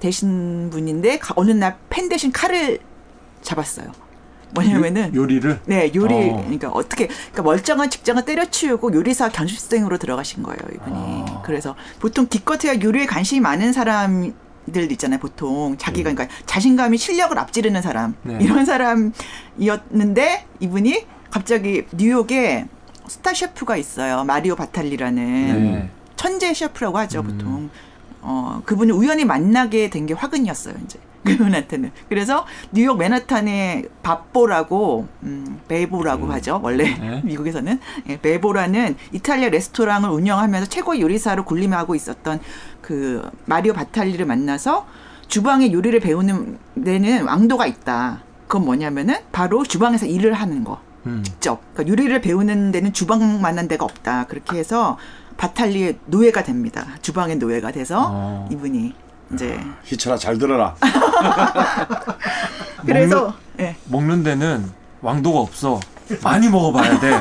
[0.00, 2.80] 되신 분인데, 가- 어느 날 펜 대신 칼을
[3.42, 3.92] 잡았어요.
[4.54, 5.60] 뭐냐면은, 요 리를.
[5.66, 6.36] 네, 요리, 어.
[6.42, 10.96] 그러니까 어떻게, 그러니까 멀쩡한 직장을 때려치우고 요리사 견습생으로 들어가신 거예요, 이분이.
[10.96, 11.42] 아.
[11.44, 14.34] 그래서 보통 기껏해야 요리에 관심이 많은 사람
[14.72, 15.76] 들 있잖아요, 보통.
[15.78, 18.14] 자기가, 그러니까 자신감이 실력을 앞지르는 사람.
[18.22, 18.38] 네.
[18.40, 18.64] 이런
[19.56, 22.66] 사람이었는데, 이분이 갑자기 뉴욕에
[23.08, 24.24] 스타 셰프가 있어요.
[24.24, 25.72] 마리오 바탈리라는.
[25.72, 25.90] 네.
[26.16, 27.24] 천재 셰프라고 하죠, 음.
[27.26, 27.70] 보통.
[28.20, 30.98] 어, 그분을 우연히 만나게 된 게 화근이었어요, 이제.
[31.24, 31.92] 그분한테는.
[32.08, 36.84] 그래서 뉴욕 맨하탄에 밥보라고, 음, 베보라고 하죠, 원래.
[36.98, 37.20] 네.
[37.24, 37.78] 미국에서는.
[38.08, 42.40] 예, 베보라는 이탈리아 레스토랑을 운영하면서 최고 요리사로 군림하고 있었던
[42.80, 44.86] 그 마리오 바탈리를 만나서
[45.28, 48.22] 주방에 요리를 배우는 데는 왕도가 있다.
[48.46, 50.80] 그건 뭐냐면은 바로 주방에서 일을 하는 거.
[51.06, 51.22] 음.
[51.24, 51.60] 직접.
[51.72, 54.26] 그러니까 요리를 배우는 데는 주방만한 데가 없다.
[54.26, 54.98] 그렇게 해서
[55.36, 56.86] 바탈리의 노예가 됩니다.
[57.00, 58.48] 주방의 노예가 돼서 어.
[58.52, 58.94] 이분이
[59.34, 60.74] 이제 희철아 잘 들어라.
[62.86, 63.76] 그래서 예.
[63.86, 65.80] 먹는 데는 왕도가 없어.
[66.22, 67.20] 많이 먹어봐야 돼.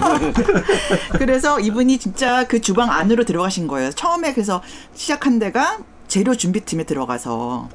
[1.17, 3.91] 그래서 이분이 진짜 그 주방 안으로 들어가신 거예요.
[3.91, 4.61] 처음에 그래서
[4.93, 7.69] 시작한 데가 재료 준비팀에 들어가서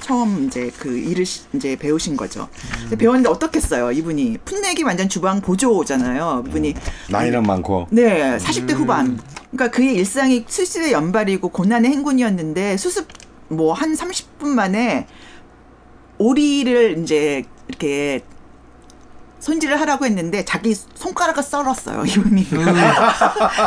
[0.00, 2.48] 처음 이제 그 일을 시- 이제 배우신 거죠.
[2.82, 3.92] 근데 배웠는데 어떻겠어요?
[3.92, 6.44] 이분이 풋내기 완전 주방 보조잖아요.
[6.46, 6.74] 이분이
[7.10, 7.88] 나이는 많고.
[7.90, 9.18] 네, 40대 후반.
[9.50, 13.08] 그러니까 그의 일상이 수습의 연발이고 고난의 행군이었는데 수습
[13.50, 15.06] 뭐 한 30분 만에
[16.18, 18.22] 오리를 이제 이렇게
[19.40, 22.46] 손질을 하라고 했는데 자기 손가락을 썰었어요 이분이.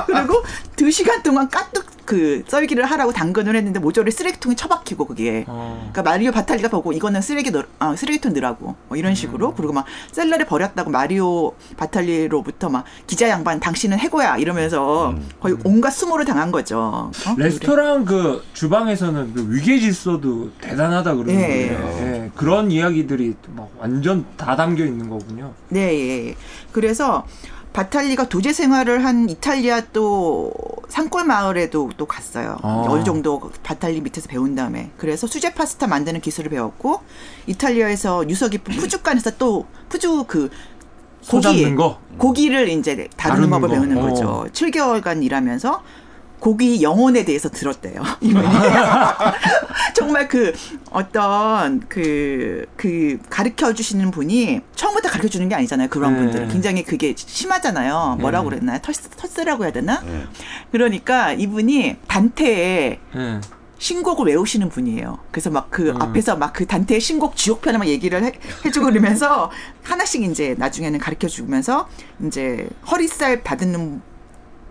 [0.05, 0.43] 그리고
[0.75, 5.89] 두 시간 동안 까뚝 그 썰기를 하라고 당근을 했는데 모조리 쓰레기통에 처박히고 그게 어.
[5.91, 9.85] 그러니까 마리오 바탈리가 보고 이거는 쓰레기 넣, 아, 쓰레기통 넣으라고 뭐 이런 식으로 그리고 막
[10.11, 17.11] 셀러를 버렸다고 마리오 바탈리로부터 막 기자 양반 당신은 해고야 이러면서 거의 온갖 수모를 당한 거죠.
[17.27, 17.35] 어?
[17.37, 22.23] 레스토랑 그 주방에서는 그 위계 질서도 대단하다 그러는데 예.
[22.23, 25.53] 예, 그런 이야기들이 막 완전 다 담겨 있는 거군요.
[25.69, 26.27] 네, 예.
[26.27, 26.35] 예.
[26.71, 27.25] 그래서
[27.73, 30.53] 바탈리가 도제 생활을 한 이탈리아 또
[30.89, 32.57] 산골 마을에도 또 갔어요.
[32.61, 32.85] 아.
[32.87, 37.01] 어느 정도 바탈리 밑에서 배운 다음에 그래서 수제 파스타 만드는 기술을 배웠고
[37.47, 40.49] 이탈리아에서 유서 깊은 푸주간에서 또 푸주 그
[41.75, 41.99] 거.
[42.17, 43.73] 고기를 이제 다루는 법을 거.
[43.75, 44.01] 배우는 어.
[44.01, 44.45] 거죠.
[44.51, 45.81] 7개월간 일하면서
[46.43, 48.03] 고기 영혼에 대해서 들었대요.
[48.19, 48.45] 이분이.
[49.95, 50.53] 정말 그
[50.91, 55.87] 어떤 그, 그 가르쳐 주시는 분이 처음부터 가르쳐 주는 게 아니잖아요.
[55.87, 56.19] 그런 네.
[56.19, 56.49] 분들은.
[56.49, 58.17] 굉장히 그게 심하잖아요.
[58.19, 58.57] 뭐라고 네.
[58.57, 58.79] 그랬나요?
[58.81, 60.03] 털, 털스라고 해야 되나?
[60.73, 63.41] 그러니까 이분이 단테에 예.
[63.77, 65.19] 신곡을 외우시는 분이에요.
[65.31, 66.01] 그래서 막그 음.
[66.01, 68.33] 앞에서 막 그 단테의 신곡 지옥편을 막 얘기를 해,
[68.65, 69.49] 해주고 그러면서
[69.81, 71.87] 하나씩 이제 나중에는 가르쳐 주면서
[72.25, 74.01] 이제 허리살 받는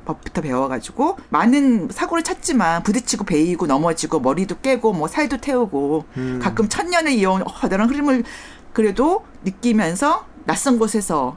[0.04, 6.40] 법부터 배워가지고 많은 사고를 쳤지만 부딪히고 베이고 넘어지고 머리도 깨고 뭐 살도 태우고 음.
[6.42, 8.24] 가끔 천년의 이혼 어, 너랑 흐름을
[8.72, 11.36] 그래도 느끼면서 낯선 곳에서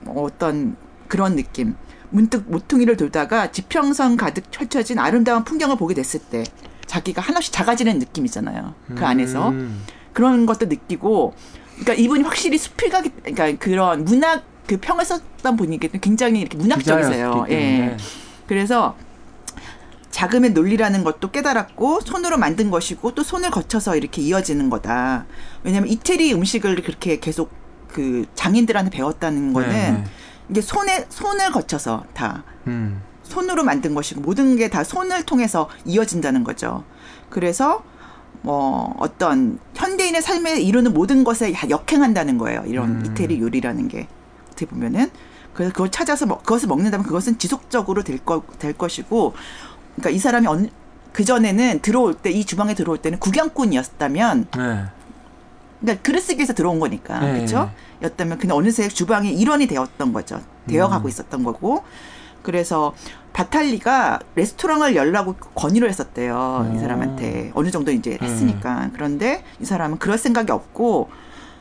[0.00, 0.76] 뭐 어떤
[1.08, 1.74] 그런 느낌
[2.10, 6.44] 문득 모퉁이를 돌다가 지평선 가득 펼쳐진 아름다운 풍경을 보게 됐을 때
[6.86, 9.84] 자기가 한없이 작아지는 느낌이잖아요 그 안에서 음.
[10.12, 11.34] 그런 것도 느끼고
[11.80, 17.46] 그러니까 이분이 확실히 수필가기 그러니까 그런 문학 그 평을 썼던 분이기 때문에 굉장히 이렇게 문학적이세요.
[17.50, 17.96] 예.
[18.46, 18.96] 그래서
[20.10, 25.26] 자금의 논리라는 것도 깨달았고 손으로 만든 것이고 또 손을 거쳐서 이렇게 이어지는 거다.
[25.62, 27.50] 왜냐하면 이태리 음식을 그렇게 계속
[27.88, 30.04] 그 장인들한테 배웠다는 거는 네.
[30.48, 33.00] 이게 손에 손을 거쳐서 다 음.
[33.22, 36.84] 손으로 만든 것이고 모든 게 다 손을 통해서 이어진다는 거죠.
[37.28, 37.82] 그래서
[38.42, 42.64] 뭐 어떤 현대인의 삶에 이루는 모든 것에 다 역행한다는 거예요.
[42.66, 43.06] 이런 음.
[43.06, 44.08] 이태리 요리라는 게
[44.60, 45.10] 어떻게 보면은
[45.54, 49.34] 그래서 그걸 찾아서 먹, 그것을 먹는다면 그것은 지속적으로 될, 거, 될 것이고
[49.96, 50.70] 그러니까 이 사람이 언,
[51.12, 54.84] 그 전에는 들어올 때 이 주방에 들어올 때는 구경꾼이었다면 네.
[55.80, 57.32] 그러니까 그릇 쓰기 위해서 들어온 거니까 네.
[57.32, 57.70] 그렇죠?
[58.02, 60.40] 였다면 근데 어느새 주방의 일원이 되었던 거죠.
[60.68, 61.08] 되어가고 음.
[61.08, 61.82] 있었던 거고
[62.42, 62.94] 그래서
[63.32, 66.70] 바탈리가 레스토랑을 열라고 건의를 했었대요.
[66.72, 66.80] 이 오.
[66.80, 68.26] 사람한테 어느 정도 이제 음.
[68.26, 71.10] 했으니까 그런데 이 사람은 그럴 생각이 없고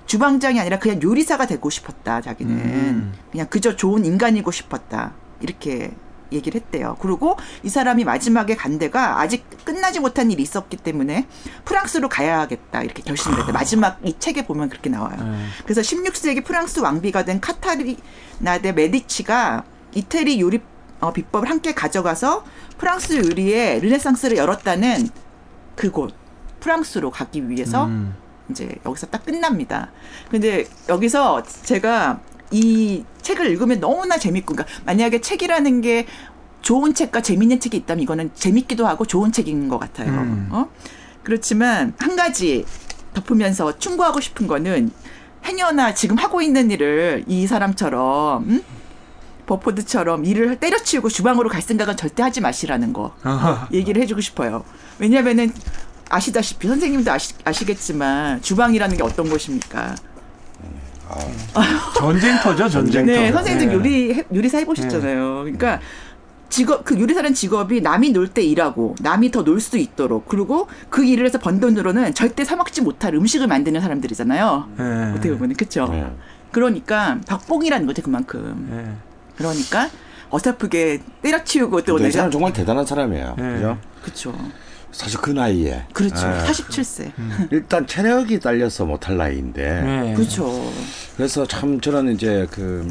[0.09, 2.19] 주방장이 아니라 그냥 요리사가 되고 싶었다.
[2.19, 3.13] 자기는 음.
[3.31, 5.13] 그냥 그저 좋은 인간이고 싶었다.
[5.39, 5.91] 이렇게
[6.31, 6.97] 얘기를 했대요.
[6.99, 11.27] 그리고 이 사람이 마지막에 간 데가 아직 끝나지 못한 일이 있었기 때문에
[11.63, 12.81] 프랑스로 가야겠다.
[12.81, 13.51] 이렇게 결심을 했대.
[13.51, 15.15] 마지막 이 책에 보면 그렇게 나와요.
[15.15, 15.45] 네.
[15.63, 19.63] 그래서 16세기 프랑스 왕비가 된 카타리나 데 메디치가
[19.93, 20.59] 이태리 요리
[21.01, 22.45] 어, 비법을 함께 가져가서
[22.79, 25.07] 프랑스 요리의 르네상스를 열었다는
[25.75, 26.15] 그곳
[26.61, 28.15] 프랑스로 가기 위해서 음.
[28.49, 29.91] 이제 여기서 딱 끝납니다.
[30.29, 32.19] 근데 여기서 제가
[32.51, 36.07] 이 책을 읽으면 너무나 재밌고, 그러니까 만약에 책이라는 게
[36.61, 40.09] 좋은 책과 재밌는 책이 있다면 이거는 재밌기도 하고 좋은 책인 것 같아요.
[40.11, 40.49] 음.
[40.51, 40.69] 어?
[41.23, 42.65] 그렇지만 한 가지
[43.13, 44.91] 덮으면서 충고하고 싶은 거는
[45.45, 48.63] 행여나 지금 하고 있는 일을 이 사람처럼 음?
[49.45, 53.67] 버포드처럼 일을 때려치우고 주방으로 갈 생각은 절대 하지 마시라는 거 아하.
[53.71, 54.63] 얘기를 해주고 싶어요.
[54.99, 55.51] 왜냐하면은
[56.09, 59.95] 아시다시피 선생님도 아시, 아시겠지만 주방이라는 게 어떤 곳입니까?
[61.95, 63.11] 전쟁터죠, 전쟁터.
[63.11, 63.73] 네, 선생님도 네.
[63.73, 65.41] 요리 요리사 해보셨잖아요.
[65.43, 65.79] 그러니까
[66.49, 71.03] 직업 그 요리사라는 직업이 남이 놀 때 일하고 남이 더 놀 수 있도록 그리고 그
[71.05, 74.69] 일을 해서 번 돈으로는 절대 사 먹지 못할 음식을 만드는 사람들이잖아요.
[74.77, 75.11] 네.
[75.11, 75.87] 어떻게 보면 그렇죠.
[75.87, 76.05] 네.
[76.51, 78.67] 그러니까 박봉이라는 거죠 그만큼.
[78.71, 78.91] 네.
[79.37, 79.89] 그러니까
[80.31, 83.35] 어설프게 때려치우고 또 내가 사람 정말 대단한 사람이에요.
[83.37, 83.53] 네.
[83.53, 83.77] 그죠?
[84.01, 84.35] 그렇죠.
[84.91, 85.85] 사실 그 나이에.
[85.93, 86.27] 그렇죠.
[86.27, 86.51] 예.
[86.51, 87.11] 47세.
[87.51, 89.81] 일단 체력이 딸려서 못할 나이인데.
[89.81, 90.13] 네.
[90.15, 90.71] 그렇죠.
[91.15, 92.87] 그래서 참 저는 이제 그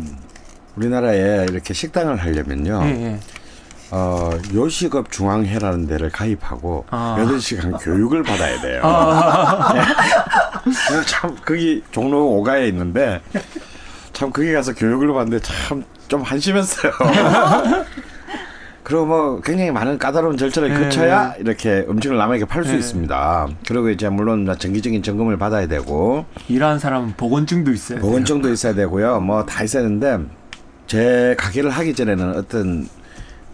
[0.76, 2.80] 우리나라에 이렇게 식당을 하려면요.
[2.84, 3.20] 예, 예.
[3.90, 7.16] 어, 요식업 중앙회라는 데를 가입하고 아.
[7.18, 8.82] 8시간 교육을 받아야 돼요.
[10.86, 13.20] 그래서 참 거기 종로 5가에 있는데
[14.12, 16.90] 참 거기 가서 교육을 받는데 참 좀 한심했어요.
[18.88, 20.80] 그리고 뭐 굉장히 많은 까다로운 절차를 네.
[20.80, 22.78] 거쳐야 이렇게 음식을 남에게 팔수 네.
[22.78, 23.48] 있습니다.
[23.68, 27.98] 그리고 이제 물론 정기적인 점검을 받아야 되고 일하는 사람은 보건증도 있어요.
[28.00, 29.20] 보건증도 있어야 되고요.
[29.20, 30.18] 뭐 다 있어야 되는데
[30.86, 32.88] 제 가게를 하기 전에는 어떤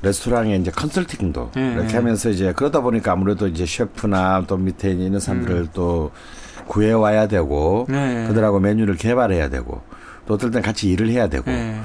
[0.03, 1.95] 레스토랑에 이제 컨설팅도 네, 이렇게 네.
[1.97, 5.69] 하면서 이제 그러다 보니까 아무래도 이제 셰프나 또 밑에 있는 사람들을 음.
[5.73, 6.13] 또
[6.67, 8.25] 구해 와야 되고 네.
[8.29, 9.83] 그들하고 메뉴를 개발해야 되고
[10.27, 11.81] 또 어떨 땐 같이 일을 해야 되고 네.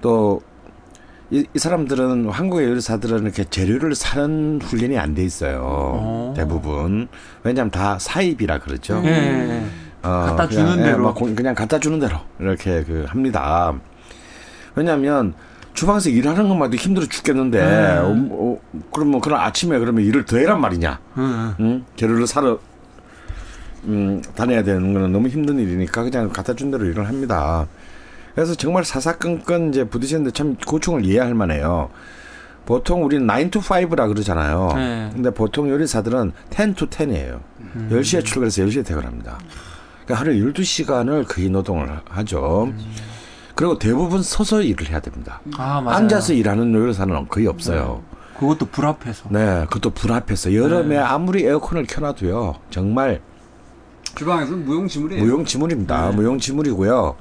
[0.00, 0.40] 또
[1.30, 5.58] 이, 이 사람들은 한국의 요리사들은 이렇게 재료를 사는 훈련이 안 돼 있어요.
[5.60, 6.34] 오.
[6.34, 7.08] 대부분
[7.42, 9.00] 왜냐하면 다 사입이라 그러죠.
[9.04, 9.64] 예, 예.
[10.02, 11.02] 어, 갖다 그냥, 주는 예, 대로.
[11.02, 13.72] 뭐 고- 그냥 갖다 주는 대로 이렇게 그 합니다.
[14.74, 15.34] 왜냐하면
[15.74, 17.98] 주방에서 일하는 것만도 힘들어 죽겠는데 네.
[18.00, 18.58] 음, 어,
[18.92, 20.98] 그러면 그런 아침에 그러면 일을 더 해란 말이냐?
[21.18, 21.84] 응, 응?
[21.96, 22.58] 재료를 사러
[23.84, 27.66] 음, 다녀야 되는 거는 너무 힘든 일이니까 그냥 갖다 준 대로 일을 합니다.
[28.38, 31.90] 그래서 정말 사사건건 이제 부딪혔는데 참 고충을 이해할 만해요.
[32.66, 34.74] 보통 우리는 9 to 5라 그러잖아요.
[34.76, 35.10] 네.
[35.12, 37.40] 근데 보통 요리사들은 10 to 10이에요.
[37.58, 37.88] 음.
[37.90, 39.40] 10시에 출근해서 10시에 퇴근합니다.
[40.04, 42.72] 그러니까 하루에 12시간을 거의 노동을 하죠.
[43.56, 45.40] 그리고 대부분 서서 일을 해야 됩니다.
[45.56, 45.96] 아, 맞아요.
[45.96, 48.04] 앉아서 일하는 요리사는 거의 없어요.
[48.38, 49.30] 그것도 불 앞에서.
[49.30, 50.96] 네, 그것도 불 앞에서 여름에 네.
[50.98, 53.20] 아무리 에어컨을 켜놔도요, 정말
[54.14, 55.24] 주방에서는 무용지물이에요.
[55.24, 56.10] 무용지물입니다.
[56.10, 56.16] 네.
[56.16, 57.16] 무용지물이고요.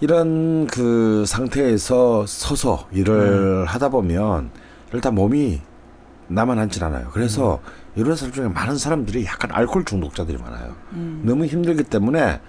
[0.00, 4.50] 이런 그 상태에서 서서 일을 하다 보면
[4.92, 5.60] 일단 몸이
[6.28, 7.08] 나만 앉질 않아요.
[7.12, 7.60] 그래서
[7.96, 10.74] 이런 사람 중에 많은 사람들이 약간 알코올 중독자들이 많아요.
[11.22, 12.40] 너무 힘들기 때문에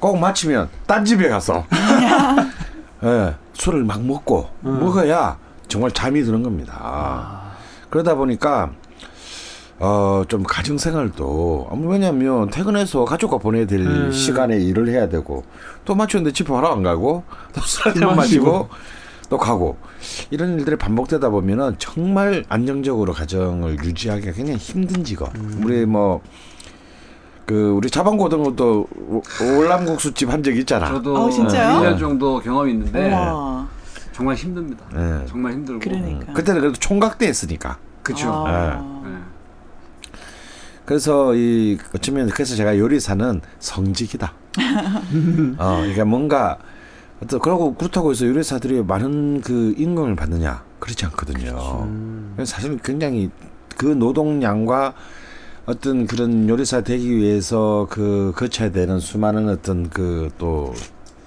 [0.00, 1.64] 꼭 마치면 딴 집에 가서
[3.04, 5.38] 예, 술을 막 먹고 먹어야
[5.68, 7.42] 정말 잠이 드는 겁니다.
[7.90, 8.72] 그러다 보니까
[9.82, 14.12] 어 좀 가정 생활도 아무 왜냐면 퇴근해서 가족과 보내야 될 음.
[14.12, 15.42] 시간에 일을 해야 되고
[15.84, 18.44] 또 맞췄는데 집에 바로 안 가고 또 술 한잔 마시고.
[18.46, 18.68] 마시고
[19.28, 19.76] 또 가고
[20.30, 25.32] 이런 일들이 반복되다 보면은 정말 안정적으로 가정을 유지하기가 굉장히 힘든 직업.
[25.62, 26.20] 우리 뭐
[27.44, 28.86] 그 우리 자방 고등어도
[29.58, 30.86] 월남국수집 한 적 있잖아.
[30.86, 31.80] 저도 어, 진짜요?
[31.80, 33.66] 1년 정도 경험이 있는데 우와.
[34.12, 34.84] 정말 힘듭니다.
[34.94, 35.26] 네.
[35.26, 35.80] 정말 힘들고.
[35.80, 36.32] 그러니까.
[36.34, 37.78] 그때는 그래도 총각대 했으니까.
[38.04, 38.30] 그쵸.
[38.46, 39.02] 아.
[39.04, 39.10] 네.
[40.92, 44.34] 그래서 이 어쩌면 그래서 제가 요리사는 성직이다.
[45.56, 46.58] 어, 그러니까 뭔가
[47.22, 51.88] 어떤 그러고 그렇다고 해서 요리사들이 많은 그 임금을 받느냐 그렇지 않거든요.
[52.36, 53.30] 그래서 사실 굉장히
[53.78, 54.92] 그 노동량과
[55.64, 60.74] 어떤 그런 요리사 되기 위해서 그 거쳐야 되는 수많은 어떤 그 또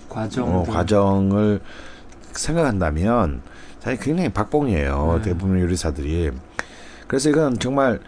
[0.08, 0.60] 과정.
[0.60, 1.60] 어, 과정을
[2.34, 3.42] 생각한다면
[3.80, 5.22] 사실 굉장히 박봉이에요.
[5.24, 5.30] 네.
[5.30, 6.30] 대부분 요리사들이.
[7.08, 8.00] 그래서 이건 정말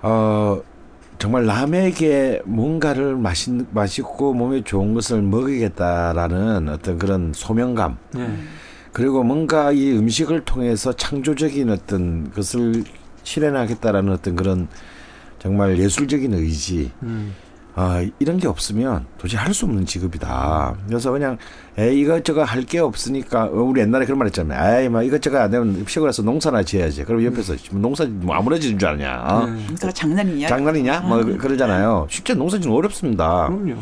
[0.00, 0.62] 어
[1.20, 8.38] 정말 남에게 뭔가를 맛있, 맛있고 몸에 좋은 것을 먹이겠다라는 어떤 그런 소명감 네.
[8.94, 12.84] 그리고 뭔가 이 음식을 통해서 창조적인 어떤 것을
[13.22, 14.66] 실현하겠다라는 어떤 그런
[15.38, 17.34] 정말 예술적인 의지 음.
[17.82, 20.74] 아, 이런 게 없으면 도저히 할 수 없는 직업이다.
[20.86, 21.38] 그래서 그냥,
[21.78, 24.82] 에 이것저것 할 게 없으니까, 어, 우리 옛날에 그런 말 했잖아요.
[24.82, 27.04] 에이, 막 이것저것 안 되면 시골에서 농사나 지어야지.
[27.04, 29.22] 그럼 옆에서 뭐 농사 뭐 아무나 지는 줄 아냐.
[29.26, 29.46] 어?
[29.46, 29.64] 네.
[29.66, 30.48] 농사가 장난이냐?
[30.48, 31.00] 장난이냐?
[31.00, 32.06] 뭐 그- 그러잖아요.
[32.10, 33.46] 실제 농사 지는 거 어렵습니다.
[33.48, 33.74] 그럼요.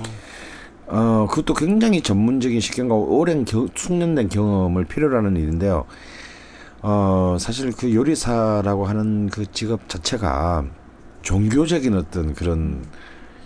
[0.86, 5.84] 어, 그것도 굉장히 전문적인 식견과 오랜 겨, 숙련된 경험을 필요로 하는 일인데요.
[6.82, 10.64] 어, 사실 그 요리사라고 하는 그 직업 자체가
[11.22, 12.84] 종교적인 어떤 그런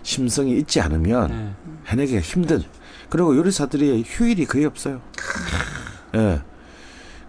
[0.03, 1.53] 심성이 있지 않으면 네.
[1.87, 2.63] 해내기가 힘든.
[3.09, 5.01] 그리고 요리사들이 휴일이 거의 없어요.
[6.15, 6.41] 예.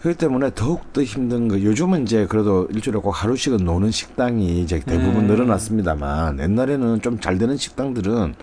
[0.02, 1.62] 그렇기 때문에 더욱더 힘든 거.
[1.62, 5.34] 요즘은 이제 그래도 일주일에 꼭 하루씩은 노는 식당이 이제 대부분 네.
[5.34, 8.36] 늘어났습니다만 옛날에는 좀 잘 되는 식당들은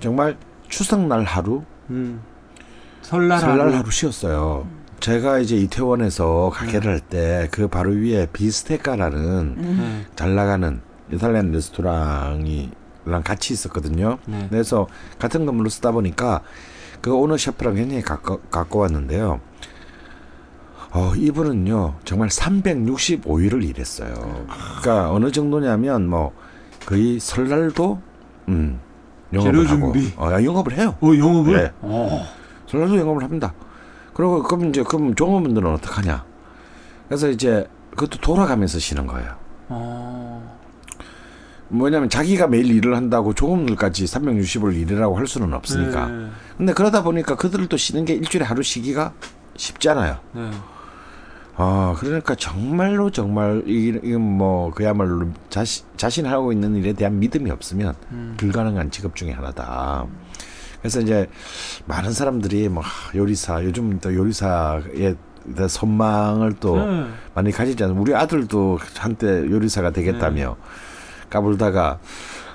[0.00, 2.22] 정말 추석날 하루, 음.
[3.02, 3.76] 설날, 설날 하루.
[3.76, 4.66] 하루 쉬었어요.
[5.00, 10.06] 제가 이제 이태원에서 가게를 할때 그 바로 위에 비스테카라는 네.
[10.14, 10.80] 잘 나가는
[11.12, 12.70] 이탈리안 레스토랑이
[13.04, 14.18] 랑 같이 있었거든요.
[14.26, 14.46] 네.
[14.50, 14.86] 그래서
[15.18, 16.42] 같은 건물로 쓰다 보니까
[17.00, 19.40] 그 오너 셰프랑 굉장히 가까, 가까웠는데요.
[20.92, 24.12] 어, 이분은요, 정말 365일을 일했어요.
[24.80, 26.32] 그러니까 어느 정도냐면 뭐
[26.84, 28.00] 거의 설날도
[28.48, 28.80] 음,
[29.32, 29.94] 영업을 하고.
[30.16, 30.96] 어, 영업을 해요.
[31.00, 31.56] 어, 영업을?
[31.56, 31.72] 네.
[31.80, 32.26] 어.
[32.66, 33.54] 설날도 영업을 합니다.
[34.14, 36.24] 그리고 그럼 이제 그럼 종업원들은 어떡하냐?
[37.08, 39.36] 그래서 이제 그것도 돌아가면서 쉬는 거예요.
[39.68, 40.29] 어.
[41.70, 46.06] 뭐냐면 자기가 매일 일을 한다고 종업원들까지 360을 일이라고 할 수는 없으니까.
[46.08, 46.26] 네.
[46.56, 49.12] 근데 그러다 보니까 그들도 쉬는 게 일주일에 하루 쉬기가
[49.56, 50.18] 쉽잖아요.
[50.32, 50.50] 네.
[51.56, 57.50] 아, 그러니까 정말로 정말 이- 이건 뭐 그야말로 자신 자신 하고 있는 일에 대한 믿음이
[57.50, 58.34] 없으면 음.
[58.36, 60.06] 불가능한 직업 중에 하나다.
[60.80, 61.28] 그래서 이제
[61.84, 65.16] 많은 사람들이 뭐 하, 요리사 요즘 또 요리사의
[65.54, 67.06] 대한 선망을 또 네.
[67.34, 67.98] 많이 가지지 않아요.
[68.00, 70.56] 우리 아들도 한때 요리사가 되겠다며
[71.30, 71.98] 까불다가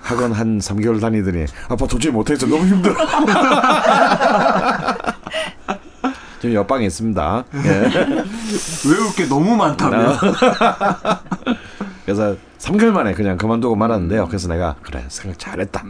[0.02, 2.94] 학원 한 3개월 다니더니 아빠 도저히 못해서 너무 힘들어.
[6.42, 7.44] 지금 옆방에 있습니다.
[7.56, 7.70] 예.
[8.88, 10.18] 외울 게 너무 많다고요?
[12.06, 14.28] 그래서 3개월 만에 그냥 그만두고 말았는데요.
[14.28, 15.84] 그래서 내가 그래 생각 잘했다.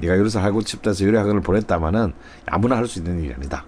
[0.00, 2.12] 네가 요리사 하고 싶다 해서 요리 학원을 보냈다마는
[2.46, 3.64] 아무나 할 수 있는 일이 아니다.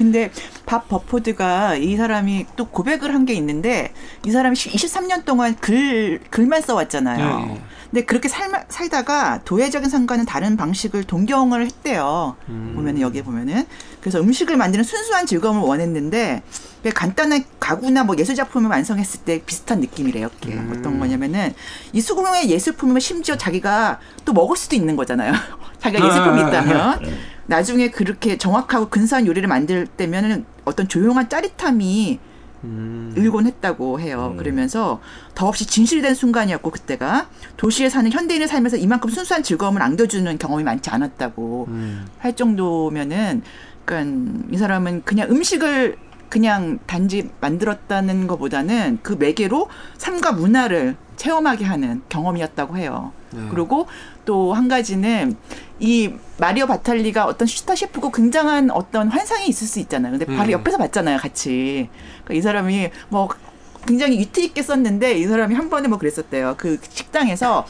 [0.00, 0.30] 근데
[0.64, 3.92] 밥 버포드가 이 사람이 또 고백을 한 게 있는데
[4.24, 7.38] 이 사람이 23년 동안 글 글만 써왔잖아요.
[7.46, 7.60] 네.
[7.90, 12.36] 근데 그렇게 살, 살다가 도회적인 상과는 다른 방식을 동경을 했대요.
[12.46, 13.66] 보면은 여기에 보면은
[14.00, 16.42] 그래서 음식을 만드는 순수한 즐거움을 원했는데
[16.82, 20.30] 왜 간단한 가구나 뭐 예술 작품을 완성했을 때 비슷한 느낌이래요.
[20.42, 21.52] 이게 어떤 거냐면은
[21.92, 25.34] 이 수공의 예술품이면 심지어 자기가 또 먹을 수도 있는 거잖아요.
[25.78, 27.00] 자기가 예술품이 있다면
[27.50, 32.20] 나중에 그렇게 정확하고 근사한 요리를 만들 때면은 어떤 조용한 짜릿함이
[32.62, 33.12] 음.
[33.16, 34.36] 일곤 했다고 해요.
[34.38, 35.00] 그러면서
[35.34, 41.66] 더없이 진실된 순간이었고 그때가 도시에 사는 현대인의 삶에서 이만큼 순수한 즐거움을 안겨주는 경험이 많지 않았다고
[41.70, 42.06] 음.
[42.18, 43.42] 할 정도면은
[43.84, 45.96] 그러니까 이 사람은 그냥 음식을
[46.28, 49.68] 그냥 단지 만들었다는 것보다는 그 매개로
[49.98, 53.10] 삶과 문화를 체험하게 하는 경험이었다고 해요.
[53.32, 53.40] 네.
[53.50, 53.88] 그리고
[54.30, 55.36] 또 한 가지는
[55.80, 60.12] 이 마리오 바탈리가 어떤 슈타 셰프고 굉장한 어떤 환상이 있을 수 있잖아요.
[60.12, 60.52] 근데 바로 음.
[60.52, 61.88] 옆에서 봤잖아요, 같이.
[62.24, 63.28] 그러니까 이 사람이 뭐
[63.88, 66.54] 굉장히 위트 있게 썼는데 이 사람이 한 번에 뭐 그랬었대요.
[66.58, 67.66] 그 식당에서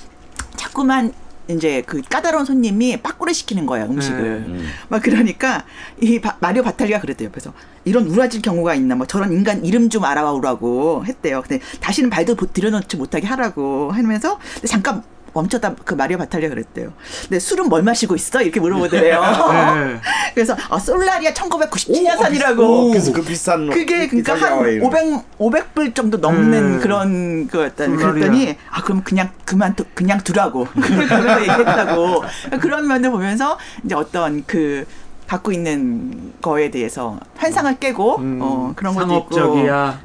[0.57, 1.15] 자꾸만
[1.49, 4.63] 이제 그 까다로운 손님이 빠꾸를 시키는 거예요 음식을 네.
[4.89, 5.65] 막 그러니까
[6.01, 7.53] 이 바- 마리오 바탈리가 그랬대요 옆에서
[7.85, 12.47] 이런 우라질 경우가 있나 뭐 저런 인간 이름 좀 알아오라고 했대요 근데 다시는 발도 보-
[12.53, 15.03] 들여놓지 못하게 하라고 하면서 잠깐
[15.33, 16.93] 멈췄다 그 마리오 바탈리가 그랬대요
[17.23, 19.21] 근데 술은 뭘 마시고 있어 이렇게 물어보더래요
[19.53, 20.01] 네.
[20.35, 24.83] 그래서 아 솔라리아 1997년산이라고 그래서 그 비싼 그게 그러니까 한 와인.
[24.83, 26.81] 500, 500불 정도 넘는 음.
[26.81, 27.97] 그런 거였다니.
[27.97, 32.25] 그랬더니 아 그럼 그냥 그만 두, 그냥 두라고 그러면서 얘기했다고
[32.61, 34.87] 그런 면을 보면서 이제 어떤 그
[35.31, 40.01] 갖고 있는 거에 대해서 환상을 깨고 어 그런 것도 있고 상업적이야.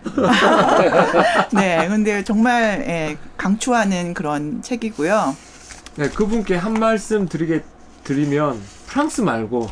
[1.52, 5.36] 네 근데 정말 예, 강추하는 그런 책이고요
[5.96, 7.64] 네, 그분께 한 말씀 드리게
[8.04, 9.68] 드리면 프랑스 말고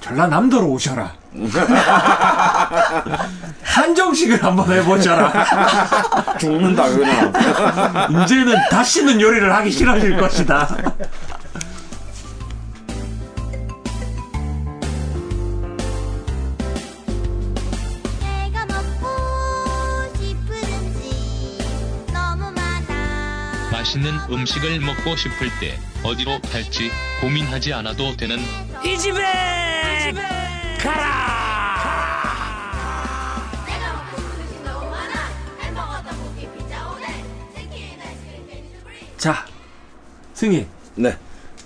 [0.00, 1.12] 전라남도로 오셔라.
[3.64, 6.38] 한정식을 한번 해보셔라.
[6.38, 7.32] 죽는다 그냥.
[8.24, 10.74] 이제는 다시는 요리를 하기 싫어질 것이다.
[23.94, 26.90] 맛있는 음식을 먹고 싶을 때 어디로 갈지
[27.20, 28.38] 고민하지 않아도 되는
[28.84, 30.22] 이 집에 아이스크림
[38.48, 39.46] 캔디 수프림 자,
[40.34, 40.66] 승희.
[40.96, 41.16] 네.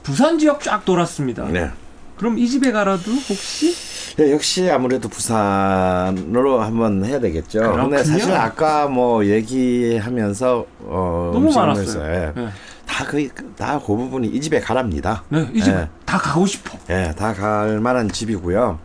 [0.02, 1.46] 부산 지역 쫙 돌았습니다.
[1.48, 1.70] 네.
[2.16, 3.74] 그럼 이 집에 가라도 혹시
[4.20, 7.60] 예, 역시 아무래도 부산으로 한번 해야 되겠죠.
[7.60, 8.02] 근데 그렇군요.
[8.04, 12.12] 사실 아까 뭐 얘기하면서 어 너무 많았어요.
[12.14, 12.48] 예, 네.
[12.86, 15.22] 다 거의 다그 부분이 이 집에 가랍니다.
[15.28, 15.88] 네, 이집 예.
[16.04, 16.76] 다 가고 싶어.
[16.90, 18.78] 예, 다 갈 만한 집이고요.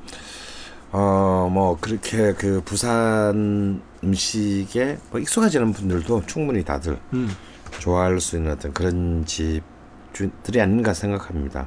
[0.96, 7.32] 어, 뭐, 그렇게 그 부산 음식에 뭐 익숙하지는 분들도 충분히 다들 음.
[7.80, 11.66] 좋아할 수 있는 어떤 그런 집들이 아닌가 생각합니다.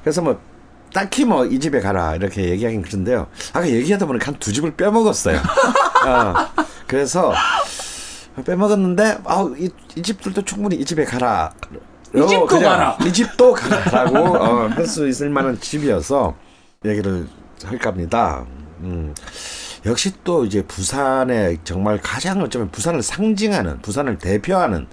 [0.00, 0.40] 그래서 뭐,
[0.92, 3.26] 딱히 뭐, 이 집에 가라, 이렇게 얘기하긴 그런데요.
[3.52, 5.36] 아까 얘기하다 보니까 한 두 집을 빼먹었어요.
[6.06, 6.34] 어,
[6.86, 7.32] 그래서,
[8.44, 11.52] 빼먹었는데, 아우, 이, 이 집들도 충분히 이 집에 가라.
[12.14, 12.96] 이 집도 가라.
[13.06, 16.34] 이 집도 가라고 어, 할수 있을 만한 집이어서
[16.84, 17.28] 얘기를
[17.64, 18.44] 할까 합니다.
[18.80, 19.14] 음.
[19.86, 24.86] 역시 또 이제 부산에 정말 가장 어쩌면 부산을 상징하는 부산을 대표하는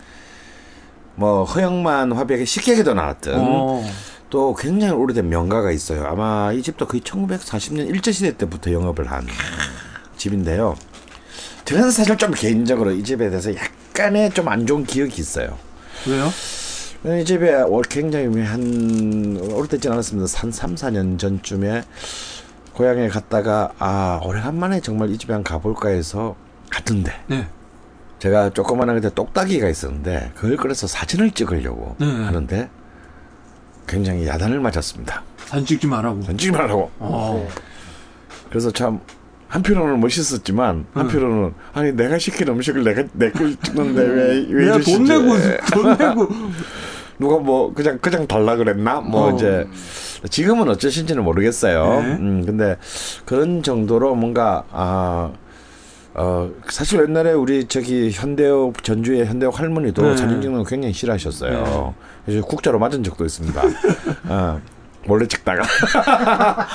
[1.15, 3.83] 뭐 허영만 화백의 식객에도 나왔던 어.
[4.29, 6.05] 또 굉장히 오래된 명가가 있어요.
[6.05, 9.25] 아마 이 집도 거의 1940년 일제시대 때부터 영업을 한
[10.17, 10.75] 집인데요.
[11.65, 15.57] 저는 사실 좀 개인적으로 이 집에 대해서 약간의 좀 안 좋은 기억이 있어요.
[16.07, 16.31] 왜요?
[17.21, 20.39] 이 집에 올- 굉장히 한 오래되진 않았습니다.
[20.39, 21.83] 한 3, 4년 전쯤에
[22.73, 26.35] 고향에 갔다가 아 오래간만에 정말 이 집에 한 가볼까 해서
[26.69, 27.47] 갔던데 네.
[28.19, 32.05] 제가 조그만한 그때 똑딱이가 있었는데 그걸 그래서 사진을 찍으려고 네.
[32.05, 32.69] 하는데
[33.87, 35.23] 굉장히 야단을 맞았습니다.
[35.37, 36.21] 사진 찍지 말라고.
[36.21, 36.91] 던지지 말라고.
[36.99, 37.47] 어.
[38.49, 38.99] 그래서 참
[39.47, 45.35] 한편으로는 멋있었지만 한편으로는 아니 내가 시킨 음식을 내가 내거 찍는데 왜왜 내가 돈 내고
[45.71, 46.27] 돈 내고
[47.17, 49.35] 누가 뭐 그냥 그냥 달라 그랬나 뭐 어.
[49.35, 49.65] 이제
[50.29, 52.01] 지금은 어쩌신지는 모르겠어요.
[52.01, 52.07] 네.
[52.19, 52.77] 음 근데
[53.25, 55.31] 그런 정도로 뭔가 아.
[56.19, 60.17] 어 사실 옛날에 우리 저기 현대옥 전주의 현대옥 할머니도 네.
[60.17, 61.93] 사진 찍는 거 굉장히 싫어하셨어요.
[62.27, 63.61] 그래서 국자로 맞은 적도 있습니다.
[64.27, 64.61] 어,
[65.07, 65.63] 몰래 찍다가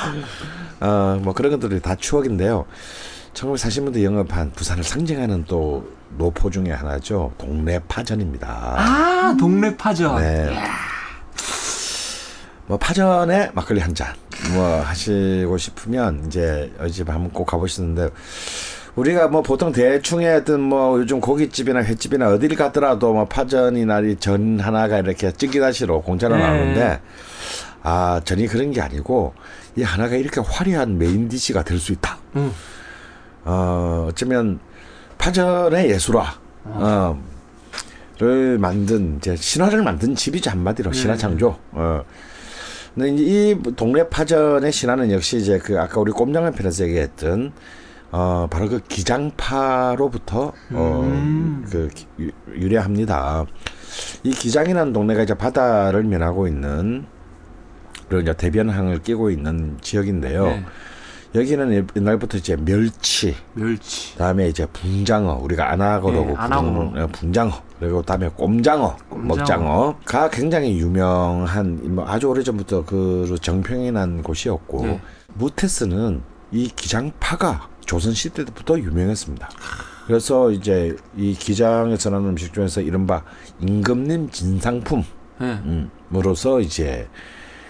[0.80, 2.64] 어 뭐 그런 것들이 다 추억인데요.
[3.34, 5.88] 1940년대 영업한 부산을 상징하는 또
[6.18, 7.32] 노포 중에 하나죠.
[7.38, 8.48] 동네 파전입니다.
[8.78, 10.16] 아 동네 파전.
[10.20, 10.58] 네.
[12.66, 14.14] 뭐 파전에 막걸리 한 잔
[14.54, 18.08] 뭐 하시고 싶으면 이제 이 집 한번 꼭 가보시는데
[18.96, 24.98] 우리가 뭐 보통 대충의 어떤 뭐 요즘 고깃집이나 횟집이나 어딜 가더라도 뭐 파전이나 이전 하나가
[24.98, 26.42] 이렇게 찌개다시로 공짜로 네.
[26.42, 27.00] 나오는데
[27.82, 29.32] 아 전이 그런 게 아니고
[29.76, 32.18] 이 하나가 이렇게 화려한 main dish가 될 수 있다.
[32.36, 32.52] 음.
[33.44, 34.60] 어 어쩌면
[35.18, 36.24] 파전의 예술화
[36.64, 37.20] 어,
[38.18, 41.56] 를 만든 이제 신화를 만든 집이죠 한마디로 신화 창조.
[41.72, 42.04] 어.
[42.94, 47.52] 근데 이 동네 파전의 신화는 역시 이제 그 아까 우리 꼼장한 편에서 얘기했던
[48.12, 50.76] 어 바로 그 기장파로부터 음.
[50.76, 51.88] 어 그
[52.54, 53.46] 유래합니다.
[54.24, 57.06] 이 기장이라는 동네가 이제 바다를 면하고 있는
[58.08, 60.44] 그리고 이제 대변항을 끼고 있는 지역인데요.
[60.46, 60.64] 네.
[61.34, 64.18] 여기는 옛날부터 이제 멸치, 멸치.
[64.18, 66.72] 다음에 이제 붕장어 우리가 안하고라고 네, 안하고로.
[66.90, 69.24] 부르는 어, 붕장어 그리고 다음에 꼼장어, 꼼장어.
[69.36, 75.00] 먹장어가 굉장히 유명한 뭐 아주 오래 전부터 그 정평이 난 곳이었고 네.
[75.34, 76.20] 무테스는
[76.50, 79.50] 이 기장파가 조선 시대 때부터 유명했습니다.
[80.06, 83.22] 그래서 이제 이 기장에서 나는 음식 중에서 이른바
[83.60, 85.04] 임금님 진상품
[85.42, 85.44] 예.
[85.44, 87.06] 음, 으로서 이제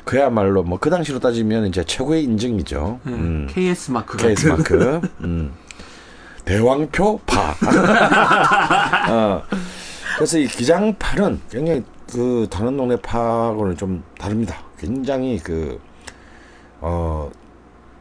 [0.05, 3.01] 그야말로 뭐 그 당시로 따지면 이제 최고의 인증이죠.
[3.05, 3.11] 예.
[3.11, 3.49] 음.
[3.51, 4.49] KS 마크 같은.
[4.51, 5.01] 마크.
[5.23, 5.53] 음.
[6.44, 7.57] 대왕표 파.
[9.11, 9.43] 어.
[10.16, 11.82] 그래서 이 기장파는 굉장히
[12.12, 14.62] 그 다른 동네 파하고는 좀 다릅니다.
[14.78, 15.81] 굉장히 그,
[16.81, 17.28] 어,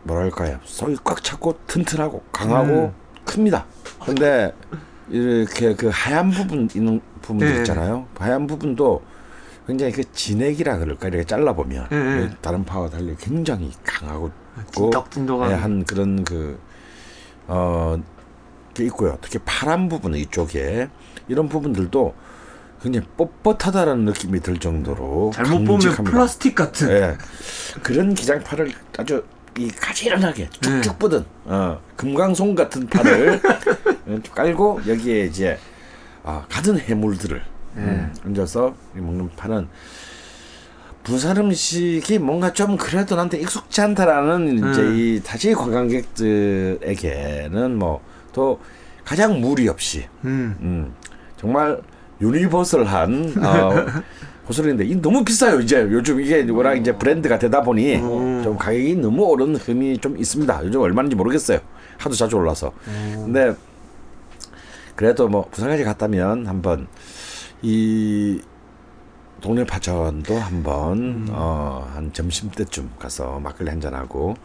[0.04, 0.60] 뭐랄까요.
[0.64, 2.94] 속이 꽉 찼고 튼튼하고 강하고
[3.26, 3.66] 큽니다.
[4.04, 4.54] 근데
[5.10, 7.58] 이렇게 그 하얀 부분 있는 부분들 네.
[7.60, 8.08] 있잖아요.
[8.18, 9.02] 하얀 부분도
[9.68, 12.30] 굉장히 그 진액이라 그럴까 이렇게 잘라 보면 네.
[12.42, 14.32] 다른 파와 달리 굉장히 강하고
[14.72, 15.52] 찐덕찐덕한.
[15.52, 16.60] 예, 한 그런 그,
[17.48, 18.02] 어,
[18.74, 19.18] 게 있고요.
[19.22, 20.90] 특히 파란 부분 이쪽에
[21.28, 22.14] 이런 부분들도
[22.82, 25.96] 굉장히 뻣뻣하다는 느낌이 들 정도로 잘못 보면.
[26.04, 26.90] 플라스틱 같은.
[26.90, 27.18] 예.
[27.84, 29.24] 그런 기장파를 아주
[29.58, 32.88] 이 가지런하게 쭉쭉 뻗은 어, 금강송 같은 어,
[34.34, 35.60] 깔고 여기에 이제
[36.24, 37.42] 아, 가든 해물들을
[37.78, 39.68] 음, 얹어서 이 먹는 파는
[41.04, 44.96] 부산 음식이 뭔가 좀 그래도 나한테 익숙지 않다라는 이제 음.
[44.96, 46.80] 이 타지 관광객들에게는
[47.78, 48.02] 뭐
[48.34, 48.60] 또
[49.04, 50.56] 가장 무리 없이 음.
[50.62, 50.94] 음,
[51.38, 51.82] 정말
[52.22, 53.86] 유니버설한 어,
[54.52, 55.62] 호소리인데 이 너무 비싸요.
[55.62, 57.98] 이제 요즘 이게 워낙 이제 브랜드가 되다 보니
[58.44, 60.66] 좀 가격이 너무 오른 흠이 좀 있습니다.
[60.66, 61.60] 요즘 얼마인지 모르겠어요.
[61.98, 62.72] 하도 자주 올라서.
[63.26, 63.56] 근데
[64.96, 66.88] 그래도 뭐 부산까지 갔다면 한번
[67.62, 68.42] 이
[69.40, 74.36] 동네 파전도 한번 어, 한 점심 때쯤 가서 막걸리 한 잔 하고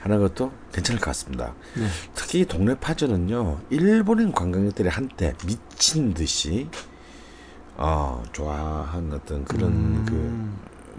[0.00, 1.54] 하는 것도 괜찮을 것 같습니다.
[2.14, 6.68] 특히 이 동네 파전은요 일본인 관광객들이 한때 미친 듯이
[7.76, 10.50] 어, 좋아한 어떤 그런 그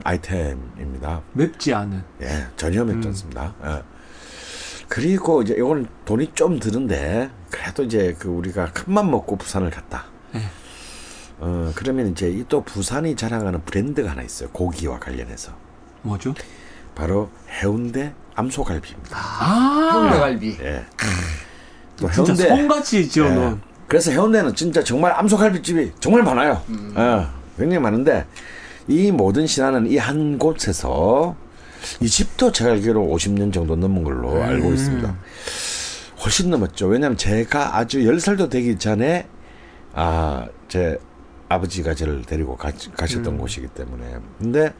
[0.03, 1.21] 아이템입니다.
[1.33, 2.03] 맵지 않은.
[2.21, 3.53] 예, 전혀 맵지 않습니다.
[3.65, 3.83] 예.
[4.87, 10.05] 그리고 이제 이거는 돈이 좀 드는데 그래도 이제 그 우리가 큰맘 먹고 부산을 갔다.
[11.39, 14.49] 어 그러면 이제 이 또 부산이 자랑하는 브랜드가 하나 있어요.
[14.49, 15.51] 고기와 관련해서
[16.01, 16.33] 뭐죠?
[16.95, 19.15] 바로 해운대 암소갈비입니다.
[19.15, 20.57] 아, 해운대갈비.
[20.61, 20.85] 예.
[21.97, 23.61] 또 진짜 성같이 지어놓은.
[23.63, 23.76] 예.
[23.87, 26.61] 그래서 해운대는 진짜 정말 암소갈비집이 정말 많아요.
[26.97, 27.25] 예,
[27.57, 28.25] 굉장히 많은데
[28.87, 31.35] 이 모든 신화는 이 한 곳에서
[32.01, 35.15] 이 집도 제가 알기로 50년 정도 넘은 걸로 알고 있습니다.
[36.23, 36.87] 훨씬 넘었죠.
[36.87, 39.27] 왜냐하면 제가 아주 10살도 되기 전에
[39.93, 40.97] 아, 제
[41.49, 44.15] 아버지가 저를 데리고 가, 가셨던 곳이기 때문에.
[44.39, 44.73] 근데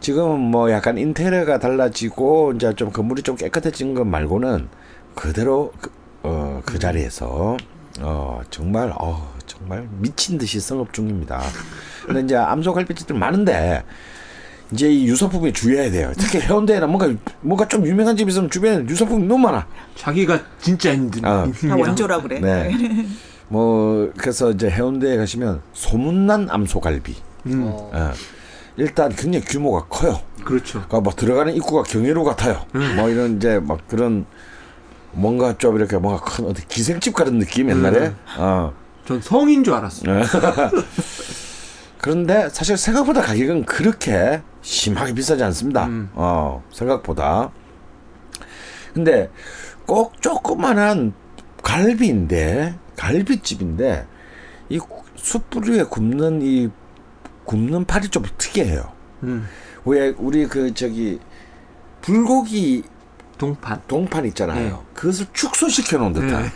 [0.00, 4.68] 지금은 뭐 약간 인테리어가 달라지고 이제 좀 건물이 좀 깨끗해진 것 말고는
[5.14, 5.90] 그대로 그,
[6.24, 7.56] 어, 그 자리에서
[8.02, 11.40] 어, 정말 어, 정말 미친 듯이 성업 중입니다.
[12.04, 13.84] 근데 이제 암소 갈비집들 많은데
[14.72, 16.12] 이제 이 유사품에 주의해야 돼요.
[16.16, 19.66] 특히 해운대에는 뭔가 뭔가 좀 유명한 집 있으면 주변에 유사품이 너무 많아.
[19.96, 21.24] 자기가 진짜 힘든.
[21.24, 21.46] 아.
[21.46, 22.40] 다 원조라 그래.
[22.40, 23.06] 네.
[23.48, 27.14] 뭐 그래서 이제 해운대에 가시면 소문난 암소 갈비.
[27.46, 28.12] 음, 어.
[28.78, 30.20] 일단 굉장히 규모가 커요.
[30.42, 30.78] 그렇죠.
[30.88, 32.64] 그러니까 뭐 들어가는 입구가 경회로 같아요.
[32.96, 34.24] 뭐 이런 이제 막 그런
[35.12, 38.08] 뭔가 좀 이렇게 뭔가 큰 어디 기생집 같은 느낌 옛날에.
[38.08, 38.16] 음.
[38.38, 38.72] 어.
[39.04, 40.22] 전 성인 줄 알았어요.
[41.98, 45.86] 그런데 사실 생각보다 가격은 그렇게 심하게 비싸지 않습니다.
[45.86, 46.10] 음.
[46.14, 47.50] 어, 생각보다.
[48.94, 49.30] 근데
[49.86, 51.14] 꼭 조그만한
[51.62, 54.06] 갈비인데, 갈비집인데,
[54.68, 54.80] 이
[55.16, 56.70] 숯불 위에 굽는 이,
[57.44, 58.92] 굽는 팔이 좀 특이해요.
[59.22, 59.46] 음,
[59.84, 61.20] 왜, 우리 그, 저기,
[62.00, 62.82] 불고기
[63.38, 63.80] 동판.
[63.88, 64.84] 동판 있잖아요.
[64.94, 66.42] 그것을 축소시켜 놓은 듯한.
[66.44, 66.50] 네.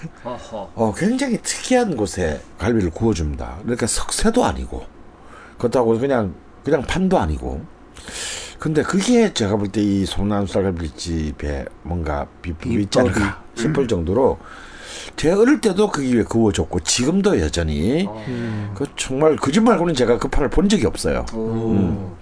[0.74, 3.58] 어, 굉장히 특이한 곳에 갈비를 구워줍니다.
[3.62, 4.84] 그러니까 석쇠도 아니고,
[5.58, 6.34] 그렇다고 그냥,
[6.64, 7.64] 그냥 판도 아니고.
[8.58, 14.38] 근데 그게 제가 볼 때이 소남쌀 갈비집에 뭔가 비법이 있지 않을까 싶을 정도로
[15.16, 18.72] 제 어릴 때도 그 위에 구워줬고 지금도 여전히 음.
[18.74, 21.24] 그 정말 거짓말고는 제가 그 판을 본 적이 없어요.
[21.34, 22.16] 오.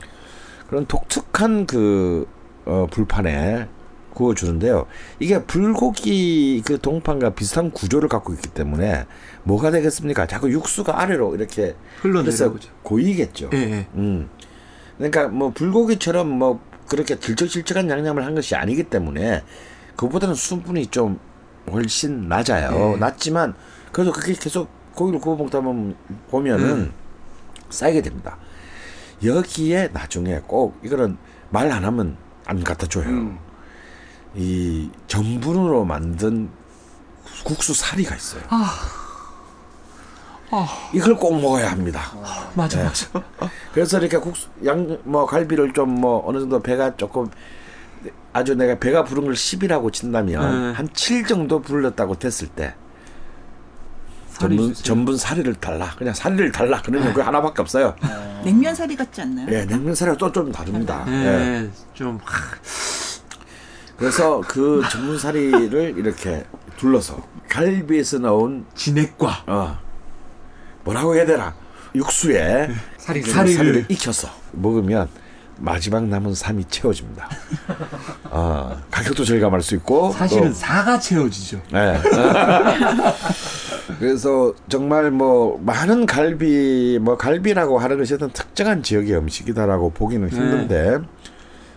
[0.68, 2.26] 그런 독특한 그
[2.64, 3.68] 어, 불판에
[4.15, 4.86] 구워주는데요.
[5.19, 9.07] 이게 불고기 그 동판과 비슷한 구조를 갖고 있기 때문에
[9.43, 10.27] 뭐가 되겠습니까?
[10.27, 12.70] 자꾸 육수가 아래로 이렇게 흘러내려오죠.
[12.82, 13.51] 고이겠죠.
[13.53, 13.86] 예, 예.
[13.95, 14.28] 음.
[14.97, 19.43] 그러니까 뭐 불고기처럼 뭐 그렇게 들쩍질쩍한 양념을 한 것이 아니기 때문에
[19.97, 21.19] 그보다는 수분이 좀
[21.70, 22.70] 훨씬 낮아요.
[22.70, 22.97] 네.
[22.97, 23.55] 낮지만
[23.93, 25.97] 그래도 그게 계속 고기를 구워 먹다 보면
[26.31, 26.93] 보면은
[27.70, 28.36] 쌓이게 됩니다.
[29.24, 31.16] 여기에 나중에 꼭 이거는
[31.51, 32.16] 말 안 하면
[32.47, 33.07] 안 갖다 줘요.
[33.09, 33.39] 음.
[34.36, 36.48] 이 전분으로 만든
[37.44, 38.43] 국수 사리가 있어요.
[40.93, 42.12] 이걸 꼭 먹어야 합니다.
[42.55, 42.85] 맞아, 네.
[42.85, 43.06] 맞아.
[43.73, 47.28] 그래서 이렇게 국수 양 뭐 갈비를 좀 뭐 어느 정도 배가 조금
[48.32, 50.78] 아주 내가 배가 부른 걸 10이라고 친다면 네.
[50.82, 52.74] 한7 정도 불렀다고 됐을 때
[54.39, 54.74] 전분.
[54.74, 55.94] 전분 사리를 달라.
[55.97, 56.82] 그냥 사리를 달라.
[56.85, 57.94] 그러면 그 하나밖에 없어요.
[58.44, 59.47] 냉면 사리 같지 않나요?
[59.51, 61.05] 예, 냉면 사리가 또 좀 다릅니다.
[61.06, 61.11] 예.
[61.12, 62.56] 네, 좀 하,
[64.05, 66.44] 그래서 그 전분 사리를 이렇게
[66.76, 69.78] 둘러서 갈비에서 나온 진액과 어
[70.85, 71.55] 뭐라고 해야 되나
[71.94, 72.68] 육수에
[72.98, 73.32] 사리를.
[73.32, 73.86] 사리를, 사리를.
[73.89, 75.09] 익혀서 먹으면
[75.56, 77.31] 마지막 남은 삶이 채워집니다.
[78.24, 81.62] 어, 가격도 절감할 수 있고 사실은 또 사가 채워지죠.
[81.72, 81.98] 네.
[83.98, 90.98] 그래서 정말 뭐 많은 갈비 뭐 갈비라고 하는 것이 어떤 특정한 지역의 음식이다라고 보기는 힘든데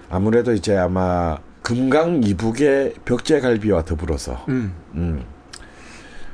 [0.09, 1.37] 아무래도 이제 아마
[1.77, 4.71] 금강 이북의 벽제갈비와 더불어서 음.
[4.95, 5.25] 음.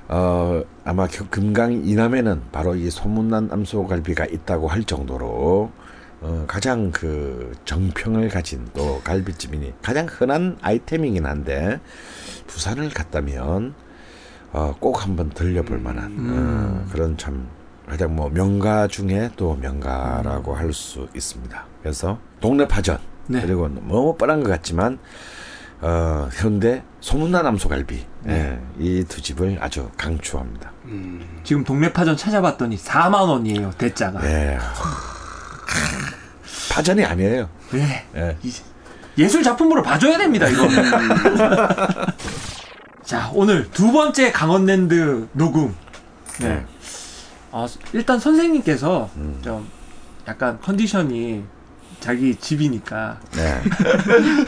[0.08, 5.72] 어, 아마 겨- 금강 이남에는 바로 이 소문난 암소갈비가 있다고 할 정도로
[6.22, 11.80] 어, 가장 그 정평을 가진 또 갈비집이니 가장 흔한 아이템이긴 한데
[12.46, 13.74] 부산을 갔다면
[14.52, 17.48] 어, 꼭 한번 들려볼 만한 어, 그런 참
[17.90, 21.66] 가장 뭐 명가 중에 또 명가라고 할 수 있습니다.
[21.82, 23.42] 그래서 동네 파전 네.
[23.42, 25.00] 그리고 너무 뻔한 것 같지만
[25.82, 30.72] 어, 현대 소문난 암소갈비 예, 이두 집을 아주 강추합니다.
[31.44, 34.24] 지금 동네파전 찾아봤더니 4만 원이에요 대짜가.
[34.26, 34.58] 예.
[36.72, 37.50] 파전이 아니에요.
[37.72, 38.06] 네.
[38.16, 38.38] 예.
[39.18, 40.68] 예술 작품으로 봐줘야 됩니다 이거.
[43.04, 45.76] 자 오늘 두 번째 강원랜드 녹음.
[46.40, 46.66] 네.
[47.52, 49.40] 아, 일단 선생님께서 음.
[49.44, 49.68] 좀
[50.28, 51.44] 약간 컨디션이
[52.04, 53.62] 자기 집이니까 네.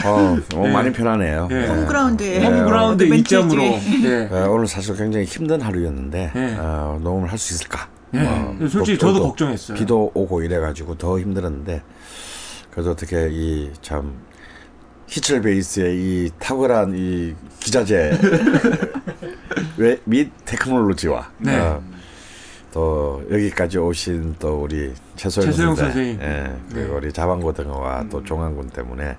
[0.05, 0.73] 어, 어, 네.
[0.73, 1.47] 많이 편하네요.
[1.49, 1.67] 네.
[1.67, 2.45] 홈그라운드에 네.
[2.45, 3.35] 홈그라운드 advantage.
[3.35, 4.29] 이점으로 네.
[4.29, 6.55] 예, 오늘 사실 굉장히 힘든 하루였는데 네.
[6.59, 7.87] 어, 녹음을 할 수 있을까?
[8.11, 8.27] 네.
[8.27, 9.77] 어, 솔직히 또- 저도 또 걱정했어요.
[9.77, 11.81] 비도 오고 이래가지고 더 힘들었는데
[12.71, 14.13] 그래도 어떻게 이 참
[15.07, 18.17] 히철 베이스의 이 탁월한 이 기자재
[19.77, 21.57] 외- 및 테크놀로지와 네.
[21.57, 21.81] 어,
[22.75, 26.21] 또 여기까지 오신 또 우리 최소영, 최소영 선생, 선생님.
[26.21, 26.97] 예, 그리고 네.
[26.97, 29.15] 우리 자방고등어와 또 종안군 때문에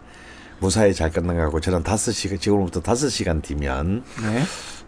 [0.58, 4.42] 무사히 잘 끝나가고 저는 다섯 시간 지금부터 다섯 시간 뒤면 네.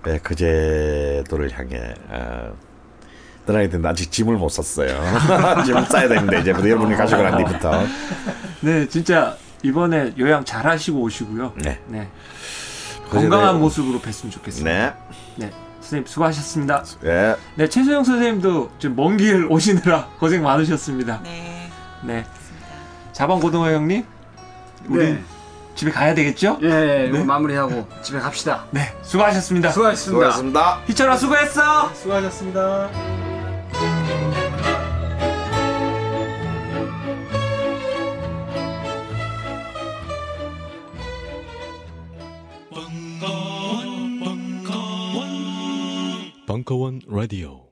[0.05, 2.53] 네, 그제도를 향해 어,
[3.47, 5.01] 떠나야 되는데 아직 짐을 못 샀어요.
[5.65, 7.85] 짐을 싸야 되는데 이제 여러분이 가지고 난 뒤부터.
[8.61, 11.55] 네, 진짜 이번에 요양 잘 하시고 오시고요.
[11.57, 11.81] 네.
[11.87, 12.07] 네.
[13.09, 13.61] 건강한 네.
[13.61, 14.71] 모습으로 뵀으면 좋겠습니다.
[14.71, 15.47] 네.
[15.47, 15.68] 네.
[15.89, 16.85] 선생님 수고하셨습니다.
[17.01, 17.35] 네.
[17.55, 21.21] 네, 최소영 선생님도 지금 먼길 오시느라 고생 많으셨습니다.
[21.23, 21.71] 네.
[22.03, 22.27] 네.
[23.13, 24.05] 자방 고등어 형님,
[24.87, 25.25] 우리 네.
[25.75, 26.59] 집에 가야 되겠죠?
[26.63, 27.25] 예, 예, 네.
[27.25, 28.67] 마무리하고 집에 갑시다.
[28.71, 29.71] 네, 수고하셨습니다.
[29.71, 30.11] 수고하셨습니다.
[30.11, 30.81] 수고하셨습니다.
[30.87, 31.95] 희철아 수고했어.
[31.95, 32.91] 수고하셨습니다.
[46.65, 47.68] 벙커원 라디오